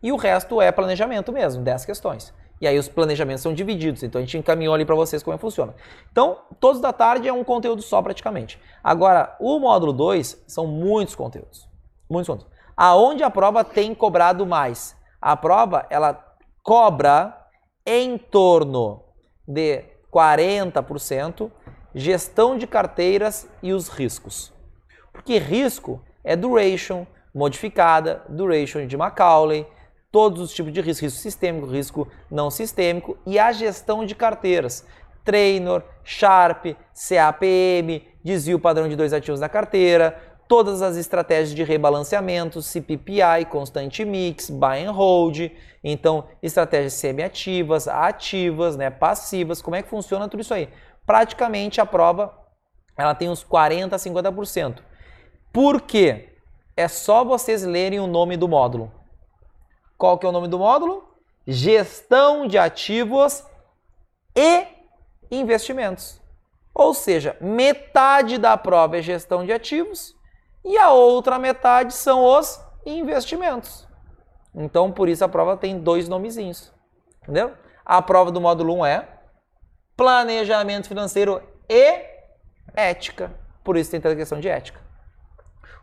e 0.03 0.12
o 0.12 0.16
resto 0.16 0.61
é 0.61 0.70
planejamento 0.70 1.32
mesmo, 1.32 1.62
10 1.62 1.87
questões. 1.87 2.35
E 2.65 2.67
aí 2.67 2.79
os 2.79 2.89
planejamentos 2.89 3.43
são 3.43 3.53
divididos. 3.53 4.03
Então 4.03 4.19
a 4.19 4.25
gente 4.25 4.39
encaminhou 4.39 4.75
ali 4.75 4.87
para 4.87 4.95
vocês 4.95 5.23
como 5.23 5.35
é 5.35 5.37
que 5.37 5.43
funciona. 5.43 5.75
Então, 6.11 6.39
todos 6.59 6.81
da 6.81 6.95
tarde 6.95 7.29
é 7.29 7.33
um 7.33 7.45
conteúdo 7.45 7.83
só 7.83 8.01
praticamente. 8.01 8.59
Agora, 8.83 9.37
o 9.39 9.59
módulo 9.59 9.93
2 9.93 10.45
são 10.47 10.67
muitos 10.67 11.15
conteúdos. 11.15 11.69
Muitos 12.09 12.27
conteúdos. 12.27 12.55
Aonde 12.75 13.23
a 13.23 13.29
prova 13.29 13.62
tem 13.62 13.95
cobrado 13.95 14.47
mais? 14.47 14.97
A 15.21 15.37
prova, 15.37 15.87
ela 15.91 16.19
cobra 16.62 17.39
em 17.85 18.17
torno 18.17 19.05
de 19.47 19.85
40% 20.11 21.51
gestão 21.95 22.57
de 22.57 22.67
carteiras 22.67 23.47
e 23.62 23.75
os 23.75 23.91
riscos. 23.91 24.55
Porque 25.12 25.37
risco 25.37 26.03
é 26.25 26.35
duration 26.35 27.07
modificada, 27.35 28.23
duration 28.27 28.87
de 28.87 28.97
Macaulay, 28.97 29.67
todos 30.15 30.41
os 30.41 30.55
tipos 30.55 30.73
de 30.73 30.81
risco, 30.81 31.07
risco 31.07 31.19
sistêmico, 31.19 31.67
risco 31.67 32.07
não 32.31 32.49
sistêmico 32.49 33.19
e 33.27 33.37
a 33.37 33.51
gestão 33.51 34.07
de 34.07 34.15
carteiras. 34.15 34.87
Trainor, 35.25 35.83
Sharp, 36.05 36.67
CAPM, 36.95 38.01
desvio 38.23 38.61
padrão 38.61 38.89
de 38.89 38.95
dois 38.95 39.12
ativos 39.12 39.41
na 39.41 39.49
carteira, 39.49 40.17
todas 40.47 40.83
as 40.83 40.97
estratégias 40.97 41.53
de 41.53 41.65
rebalanceamento, 41.65 42.62
CPPI, 42.62 43.47
constante 43.51 44.05
mix, 44.05 44.51
buy 44.51 44.85
and 44.85 44.93
hold, 44.93 45.51
então 45.83 46.29
estratégias 46.41 46.93
semi-ativas, 46.93 47.89
ativas, 47.89 48.77
né, 48.77 48.91
passivas, 48.91 49.61
como 49.61 49.75
é 49.75 49.83
que 49.83 49.89
funciona 49.89 50.29
tudo 50.29 50.43
isso 50.43 50.55
aí? 50.55 50.69
Praticamente 51.05 51.81
a 51.81 51.87
prova 51.87 52.33
ela 52.97 53.17
tem 53.17 53.29
uns 53.29 53.43
40 53.43 53.97
a 53.97 53.99
50%. 53.99 54.79
Por 55.53 55.81
quê? 55.81 56.29
É 56.77 56.87
só 56.87 57.25
vocês 57.25 57.65
lerem 57.65 57.99
o 57.99 58.07
nome 58.07 58.37
do 58.37 58.47
módulo. 58.47 58.93
Qual 59.97 60.18
que 60.18 60.26
é 60.26 60.28
o 60.28 60.32
nome 60.32 60.49
do 60.49 60.59
módulo? 60.59 61.09
Gestão 61.47 62.47
de 62.47 62.59
ativos 62.59 63.45
e 64.34 64.66
investimentos. 65.30 66.20
Ou 66.74 66.92
seja, 66.92 67.36
metade 67.40 68.36
da 68.38 68.57
prova 68.57 68.99
é 68.99 69.03
gestão 69.03 69.45
de 69.45 69.53
ativos 69.53 70.16
e 70.64 70.76
a 70.76 70.90
outra 70.90 71.38
metade 71.38 71.95
são 71.95 72.24
os 72.24 72.61
investimentos. 72.84 73.86
Então, 74.55 74.90
por 74.90 75.09
isso 75.09 75.24
a 75.24 75.28
prova 75.28 75.57
tem 75.57 75.78
dois 75.78 76.09
nomezinhos. 76.09 76.72
Entendeu? 77.22 77.53
A 77.84 78.01
prova 78.03 78.30
do 78.30 78.40
módulo 78.40 78.74
1 78.80 78.86
é 78.86 79.09
planejamento 79.97 80.88
financeiro 80.88 81.42
e 81.68 82.03
ética. 82.74 83.32
Por 83.62 83.76
isso 83.76 83.90
tem 83.90 84.01
a 84.01 84.16
questão 84.16 84.40
de 84.40 84.49
ética. 84.49 84.84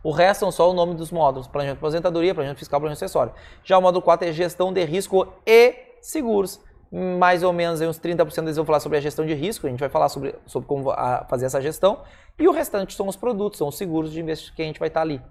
O 0.02 0.10
resto 0.10 0.40
são 0.40 0.50
só 0.50 0.70
o 0.70 0.74
nome 0.74 0.94
dos 0.94 1.10
módulos: 1.10 1.46
planejamento 1.46 1.78
de 1.78 1.84
aposentadoria, 1.84 2.34
planejamento 2.34 2.58
fiscal, 2.58 2.80
planejamento 2.80 3.04
acessório. 3.04 3.32
Já 3.64 3.78
o 3.78 3.82
módulo 3.82 4.02
4 4.02 4.28
é 4.28 4.32
gestão 4.32 4.72
de 4.72 4.84
risco 4.84 5.28
e 5.46 5.74
seguros. 6.00 6.60
Mais 6.90 7.42
ou 7.42 7.52
menos 7.54 7.80
uns 7.80 7.98
30% 7.98 8.40
deles 8.40 8.56
vão 8.56 8.66
falar 8.66 8.80
sobre 8.80 8.98
a 8.98 9.00
gestão 9.00 9.24
de 9.24 9.32
risco, 9.32 9.66
a 9.66 9.70
gente 9.70 9.80
vai 9.80 9.88
falar 9.88 10.10
sobre, 10.10 10.34
sobre 10.44 10.68
como 10.68 10.92
fazer 11.26 11.46
essa 11.46 11.60
gestão. 11.60 12.00
E 12.38 12.46
o 12.46 12.52
restante 12.52 12.94
são 12.94 13.08
os 13.08 13.16
produtos, 13.16 13.58
são 13.58 13.68
os 13.68 13.76
seguros 13.78 14.12
de 14.12 14.20
investimento 14.20 14.56
que 14.56 14.62
a 14.62 14.64
gente 14.66 14.78
vai 14.78 14.88
estar 14.88 15.00
ali. 15.00 15.22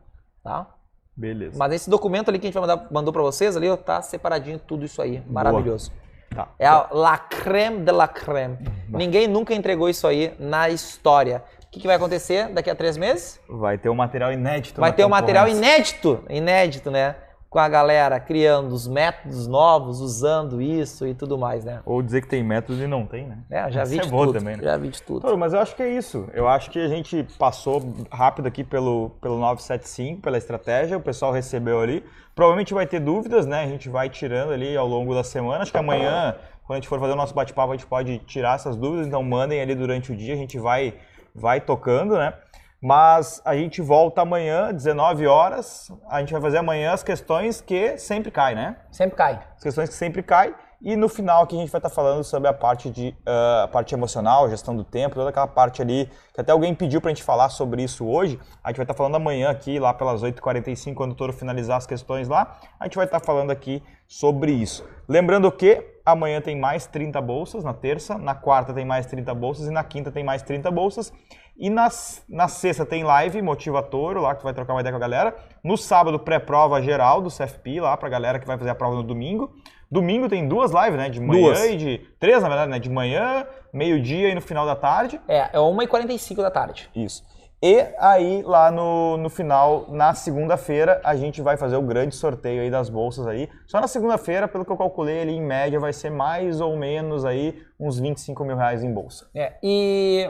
Tá? 0.44 0.68
Beleza. 1.16 1.58
Mas 1.60 1.74
esse 1.74 1.90
documento 1.90 2.30
ali 2.30 2.40
que 2.40 2.48
a 2.48 2.50
gente 2.50 2.60
mandar, 2.60 2.88
mandou 2.90 3.14
para 3.14 3.22
vocês 3.22 3.56
ali, 3.56 3.70
ó, 3.70 3.78
tá 3.78 4.02
separadinho 4.02 4.58
tudo 4.58 4.86
isso 4.86 5.02
aí. 5.02 5.22
Maravilhoso. 5.28 5.92
Tá. 6.34 6.48
É 6.58 6.66
a 6.66 6.88
la 6.92 7.18
creme 7.18 7.82
de 7.82 7.92
la 7.92 8.08
creme. 8.08 8.58
Ninguém 8.88 9.28
nunca 9.28 9.54
entregou 9.54 9.90
isso 9.90 10.08
aí 10.08 10.34
na 10.40 10.70
história. 10.70 11.44
O 11.72 11.74
que, 11.74 11.80
que, 11.80 11.88
vai 11.88 11.96
acontecer 11.96 12.50
daqui 12.50 12.70
a 12.70 12.76
três 12.76 12.98
meses? 12.98 13.40
Vai 13.48 13.78
ter 13.78 13.88
um 13.88 13.96
material 13.96 14.34
inédito. 14.34 14.82
Vai 14.82 14.92
ter 14.92 15.06
um 15.06 15.10
material 15.10 15.48
inédito, 15.48 16.22
inédito, 16.30 16.92
né? 16.92 17.16
Com 17.50 17.60
a 17.60 17.70
galera 17.70 18.20
criando 18.20 18.74
os 18.74 18.90
métodos 18.90 19.48
novos, 19.48 20.02
usando 20.02 20.62
isso 20.62 21.08
e 21.08 21.14
tudo 21.14 21.38
mais, 21.38 21.64
né? 21.64 21.80
Ou 21.86 22.02
dizer 22.02 22.24
que 22.24 22.28
tem 22.28 22.44
métodos 22.44 22.82
e 22.82 22.88
não 22.88 23.06
tem, 23.06 23.26
né? 23.26 23.38
É, 23.50 23.72
já 23.72 23.86
vi 23.86 24.00
isso 24.00 24.10
de 24.10 24.14
é 24.14 24.18
tudo. 24.18 24.34
Também, 24.34 24.58
né? 24.58 24.64
Já 24.64 24.76
vi 24.76 24.90
de 24.90 25.02
tudo. 25.02 25.22
Pô, 25.22 25.38
mas 25.38 25.54
eu 25.54 25.62
acho 25.62 25.74
que 25.74 25.82
é 25.82 25.88
isso. 25.88 26.28
Eu 26.34 26.46
acho 26.46 26.70
que 26.70 26.78
a 26.78 26.90
gente 26.90 27.26
passou 27.40 27.82
rápido 28.12 28.48
aqui 28.48 28.66
pelo, 28.66 29.12
pelo 29.22 29.40
975, 29.40 30.22
pela 30.22 30.38
estratégia, 30.38 30.98
o 30.98 31.02
pessoal 31.02 31.32
recebeu 31.32 31.80
ali. 31.80 32.04
Provavelmente 32.36 32.74
vai 32.74 32.86
ter 32.86 33.00
dúvidas, 33.00 33.46
né? 33.46 33.64
A 33.64 33.68
gente 33.68 33.88
vai 33.88 34.10
tirando 34.10 34.52
ali 34.52 34.76
ao 34.76 34.88
longo 34.88 35.14
da 35.14 35.24
semana. 35.24 35.64
Acho 35.64 35.72
que 35.72 35.78
amanhã, 35.78 36.36
quando 36.66 36.78
a 36.78 36.80
gente 36.82 36.88
for 36.88 37.00
fazer 37.00 37.14
o 37.14 37.16
nosso 37.16 37.34
bate-papo, 37.34 37.72
a 37.72 37.76
gente 37.76 37.86
pode 37.86 38.20
tirar 38.20 38.56
essas 38.56 38.76
dúvidas. 38.76 39.08
Então 39.08 39.24
mandem 39.24 39.62
ali 39.62 39.74
durante 39.74 40.12
o 40.12 40.16
dia, 40.16 40.34
a 40.34 40.38
gente 40.38 40.58
vai, 40.58 40.94
vai 41.34 41.62
tocando, 41.62 42.18
né? 42.18 42.34
Mas 42.82 43.40
a 43.46 43.56
gente 43.56 43.80
volta 43.80 44.22
amanhã, 44.22 44.74
19 44.74 45.28
horas. 45.28 45.92
A 46.10 46.20
gente 46.20 46.34
vai 46.34 46.42
fazer 46.42 46.58
amanhã 46.58 46.94
as 46.94 47.04
questões 47.04 47.62
que 47.62 47.98
sempre 47.98 48.32
caem, 48.32 48.56
né? 48.56 48.78
Sempre 48.92 49.16
cai. 49.16 49.40
As 49.56 49.64
questões 49.64 49.90
que 49.90 49.96
sempre 49.96 50.24
caem. 50.24 50.56
E 50.84 50.96
no 50.96 51.08
final 51.08 51.44
aqui 51.44 51.56
a 51.56 51.60
gente 51.60 51.70
vai 51.70 51.78
estar 51.78 51.92
falando 51.92 52.24
sobre 52.24 52.50
a 52.50 52.54
parte 52.54 52.90
de 52.90 53.16
uh, 53.20 53.66
a 53.66 53.68
parte 53.68 53.94
emocional, 53.94 54.50
gestão 54.50 54.76
do 54.76 54.84
tempo, 54.84 55.14
toda 55.14 55.30
aquela 55.30 55.46
parte 55.46 55.80
ali 55.80 56.10
que 56.34 56.42
até 56.42 56.52
alguém 56.52 56.74
pediu 56.74 57.00
para 57.00 57.12
a 57.12 57.14
gente 57.14 57.24
falar 57.24 57.50
sobre 57.50 57.84
isso 57.84 58.04
hoje. 58.04 58.40
A 58.64 58.70
gente 58.70 58.78
vai 58.78 58.84
estar 58.86 58.96
falando 58.96 59.14
amanhã 59.14 59.52
aqui, 59.52 59.78
lá 59.78 59.94
pelas 59.94 60.24
8h45, 60.24 60.96
quando 60.96 61.12
o 61.12 61.16
Toro 61.16 61.34
finalizar 61.34 61.78
as 61.78 61.86
questões 61.86 62.28
lá. 62.28 62.60
A 62.80 62.86
gente 62.86 62.96
vai 62.96 63.06
estar 63.06 63.20
falando 63.20 63.52
aqui 63.52 63.84
sobre 64.08 64.52
isso. 64.52 64.84
Lembrando 65.08 65.52
que 65.52 65.91
amanhã 66.06 66.42
tem 66.42 66.58
mais 66.58 66.86
30 66.88 67.20
bolsas, 67.22 67.64
na 67.64 67.74
terça, 67.74 68.18
na 68.18 68.36
quarta 68.36 68.74
tem 68.74 68.86
mais 68.86 69.06
30 69.06 69.34
bolsas 69.34 69.68
e 69.68 69.72
na 69.72 69.84
quinta 69.84 70.12
tem 70.12 70.24
mais 70.24 70.42
30 70.42 70.70
bolsas. 70.72 71.14
E 71.58 71.70
nas, 71.70 72.24
na 72.28 72.48
sexta 72.48 72.86
tem 72.86 73.04
live 73.04 73.42
Motiva 73.42 73.84
Toro, 73.84 74.22
lá 74.22 74.34
que 74.34 74.42
tu 74.42 74.44
vai 74.46 74.54
trocar 74.54 74.74
uma 74.74 74.82
ideia 74.82 74.92
com 74.92 74.98
a 74.98 75.00
galera. 75.00 75.36
No 75.64 75.78
sábado, 75.78 76.18
pré-prova 76.18 76.82
geral 76.82 77.22
do 77.22 77.30
CFP, 77.30 77.80
lá 77.82 77.96
pra 77.96 78.10
galera 78.10 78.40
que 78.40 78.48
vai 78.48 78.58
fazer 78.58 78.72
a 78.72 78.76
prova 78.76 78.96
no 78.96 79.04
domingo. 79.04 79.54
Domingo 79.92 80.30
tem 80.30 80.48
duas 80.48 80.72
lives, 80.72 80.96
né? 80.96 81.10
De 81.10 81.20
manhã 81.20 81.54
duas. 81.54 81.66
e 81.66 81.76
de. 81.76 81.98
Três, 82.18 82.42
na 82.42 82.48
verdade, 82.48 82.72
né? 82.72 82.80
De 82.80 82.90
manhã, 82.90 83.46
meio-dia 83.74 84.30
e 84.30 84.36
no 84.36 84.42
final 84.42 84.66
da 84.66 84.76
tarde. 84.76 85.20
É, 85.28 85.50
é 85.54 85.58
1h45 85.58 86.38
da 86.38 86.50
tarde. 86.50 86.90
Isso. 86.96 87.24
E 87.64 87.86
aí, 88.00 88.42
lá 88.42 88.72
no, 88.72 89.18
no 89.18 89.30
final, 89.30 89.86
na 89.90 90.16
segunda-feira, 90.16 91.00
a 91.04 91.16
gente 91.16 91.44
vai 91.44 91.58
fazer 91.58 91.76
o 91.76 91.82
grande 91.84 92.16
sorteio 92.16 92.64
aí 92.64 92.72
das 92.72 92.90
bolsas 92.90 93.28
aí. 93.28 93.48
Só 93.68 93.80
na 93.80 93.88
segunda-feira, 93.88 94.48
pelo 94.48 94.66
que 94.66 94.72
eu 94.72 94.78
calculei 94.78 95.22
ali, 95.22 95.34
em 95.34 95.42
média, 95.42 95.80
vai 95.80 95.94
ser 95.94 96.10
mais 96.10 96.60
ou 96.60 96.76
menos 96.76 97.24
aí 97.24 97.62
uns 97.80 98.00
25 98.00 98.44
mil 98.44 98.58
reais 98.58 98.84
em 98.84 98.92
bolsa. 98.92 99.30
É, 99.36 99.54
e, 99.62 100.28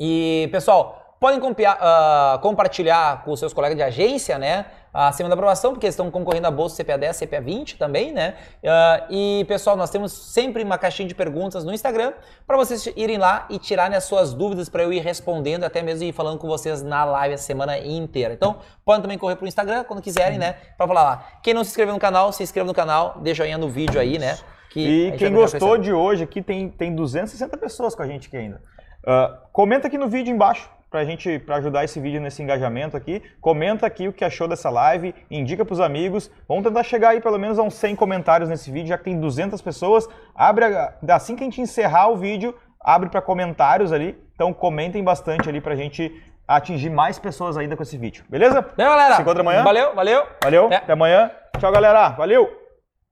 e 0.00 0.48
pessoal, 0.50 1.16
podem 1.20 1.38
uh, 1.38 2.38
compartilhar 2.40 3.22
com 3.24 3.36
seus 3.36 3.52
colegas 3.52 3.76
de 3.76 3.82
agência, 3.84 4.36
né? 4.36 4.66
Acima 4.92 5.28
da 5.28 5.34
aprovação, 5.34 5.72
porque 5.72 5.86
eles 5.86 5.94
estão 5.94 6.10
concorrendo 6.10 6.46
a 6.46 6.50
bolsa 6.50 6.82
CPA 6.82 6.96
10, 6.96 7.20
CPA 7.20 7.40
20 7.40 7.76
também, 7.76 8.12
né? 8.12 8.34
Uh, 8.62 9.12
e, 9.12 9.44
pessoal, 9.46 9.76
nós 9.76 9.90
temos 9.90 10.12
sempre 10.12 10.62
uma 10.62 10.78
caixinha 10.78 11.06
de 11.06 11.14
perguntas 11.14 11.64
no 11.64 11.72
Instagram 11.72 12.12
para 12.46 12.56
vocês 12.56 12.86
irem 12.96 13.18
lá 13.18 13.46
e 13.50 13.58
tirarem 13.58 13.96
as 13.96 14.04
suas 14.04 14.32
dúvidas 14.32 14.68
para 14.68 14.82
eu 14.82 14.92
ir 14.92 15.00
respondendo, 15.00 15.64
até 15.64 15.82
mesmo 15.82 16.04
ir 16.04 16.12
falando 16.12 16.38
com 16.38 16.48
vocês 16.48 16.82
na 16.82 17.04
live 17.04 17.34
a 17.34 17.38
semana 17.38 17.78
inteira. 17.78 18.32
Então, 18.34 18.58
podem 18.84 19.02
também 19.02 19.18
correr 19.18 19.36
para 19.36 19.44
o 19.44 19.48
Instagram 19.48 19.84
quando 19.84 20.02
quiserem, 20.02 20.38
né? 20.38 20.56
Para 20.76 20.86
falar 20.86 21.02
lá. 21.02 21.28
Quem 21.42 21.52
não 21.52 21.62
se 21.62 21.70
inscreveu 21.70 21.94
no 21.94 22.00
canal, 22.00 22.32
se 22.32 22.42
inscreva 22.42 22.66
no 22.66 22.74
canal, 22.74 23.18
deixa 23.20 23.42
joinha 23.42 23.58
no 23.58 23.68
vídeo 23.68 24.00
aí, 24.00 24.18
né? 24.18 24.38
Que 24.70 25.08
e 25.08 25.12
quem 25.12 25.32
gostou 25.32 25.78
de 25.78 25.92
hoje 25.92 26.24
aqui, 26.24 26.42
tem, 26.42 26.68
tem 26.68 26.94
260 26.94 27.56
pessoas 27.56 27.94
com 27.94 28.02
a 28.02 28.06
gente 28.06 28.28
aqui 28.28 28.36
ainda. 28.36 28.60
Uh, 29.02 29.38
comenta 29.52 29.86
aqui 29.86 29.96
no 29.96 30.08
vídeo 30.08 30.34
embaixo 30.34 30.68
para 30.90 31.04
gente 31.04 31.38
para 31.38 31.56
ajudar 31.56 31.84
esse 31.84 32.00
vídeo 32.00 32.20
nesse 32.20 32.42
engajamento 32.42 32.96
aqui. 32.96 33.22
Comenta 33.40 33.86
aqui 33.86 34.08
o 34.08 34.12
que 34.12 34.24
achou 34.24 34.48
dessa 34.48 34.70
live, 34.70 35.14
indica 35.30 35.64
para 35.64 35.72
os 35.72 35.80
amigos. 35.80 36.30
Vamos 36.48 36.64
tentar 36.64 36.82
chegar 36.82 37.10
aí 37.10 37.20
pelo 37.20 37.38
menos 37.38 37.58
a 37.58 37.62
uns 37.62 37.74
100 37.74 37.96
comentários 37.96 38.48
nesse 38.48 38.70
vídeo, 38.70 38.88
já 38.88 38.98
que 38.98 39.04
tem 39.04 39.18
200 39.18 39.60
pessoas. 39.60 40.08
Abre 40.34 40.64
a, 40.66 40.94
assim 41.10 41.36
que 41.36 41.42
a 41.42 41.46
gente 41.46 41.60
encerrar 41.60 42.08
o 42.08 42.16
vídeo, 42.16 42.54
abre 42.80 43.08
para 43.08 43.20
comentários 43.20 43.92
ali. 43.92 44.18
Então 44.34 44.52
comentem 44.52 45.02
bastante 45.02 45.48
ali 45.48 45.60
para 45.60 45.74
a 45.74 45.76
gente 45.76 46.10
atingir 46.46 46.88
mais 46.88 47.18
pessoas 47.18 47.58
ainda 47.58 47.76
com 47.76 47.82
esse 47.82 47.98
vídeo. 47.98 48.24
Beleza? 48.28 48.62
Valeu, 48.76 48.92
galera. 48.92 49.16
Se 49.16 49.22
encontra 49.22 49.42
amanhã. 49.42 49.62
Valeu, 49.62 49.94
valeu. 49.94 50.26
Valeu. 50.42 50.68
É. 50.70 50.76
Até 50.76 50.92
amanhã. 50.94 51.30
Tchau, 51.58 51.70
galera. 51.70 52.10
Valeu. 52.10 52.67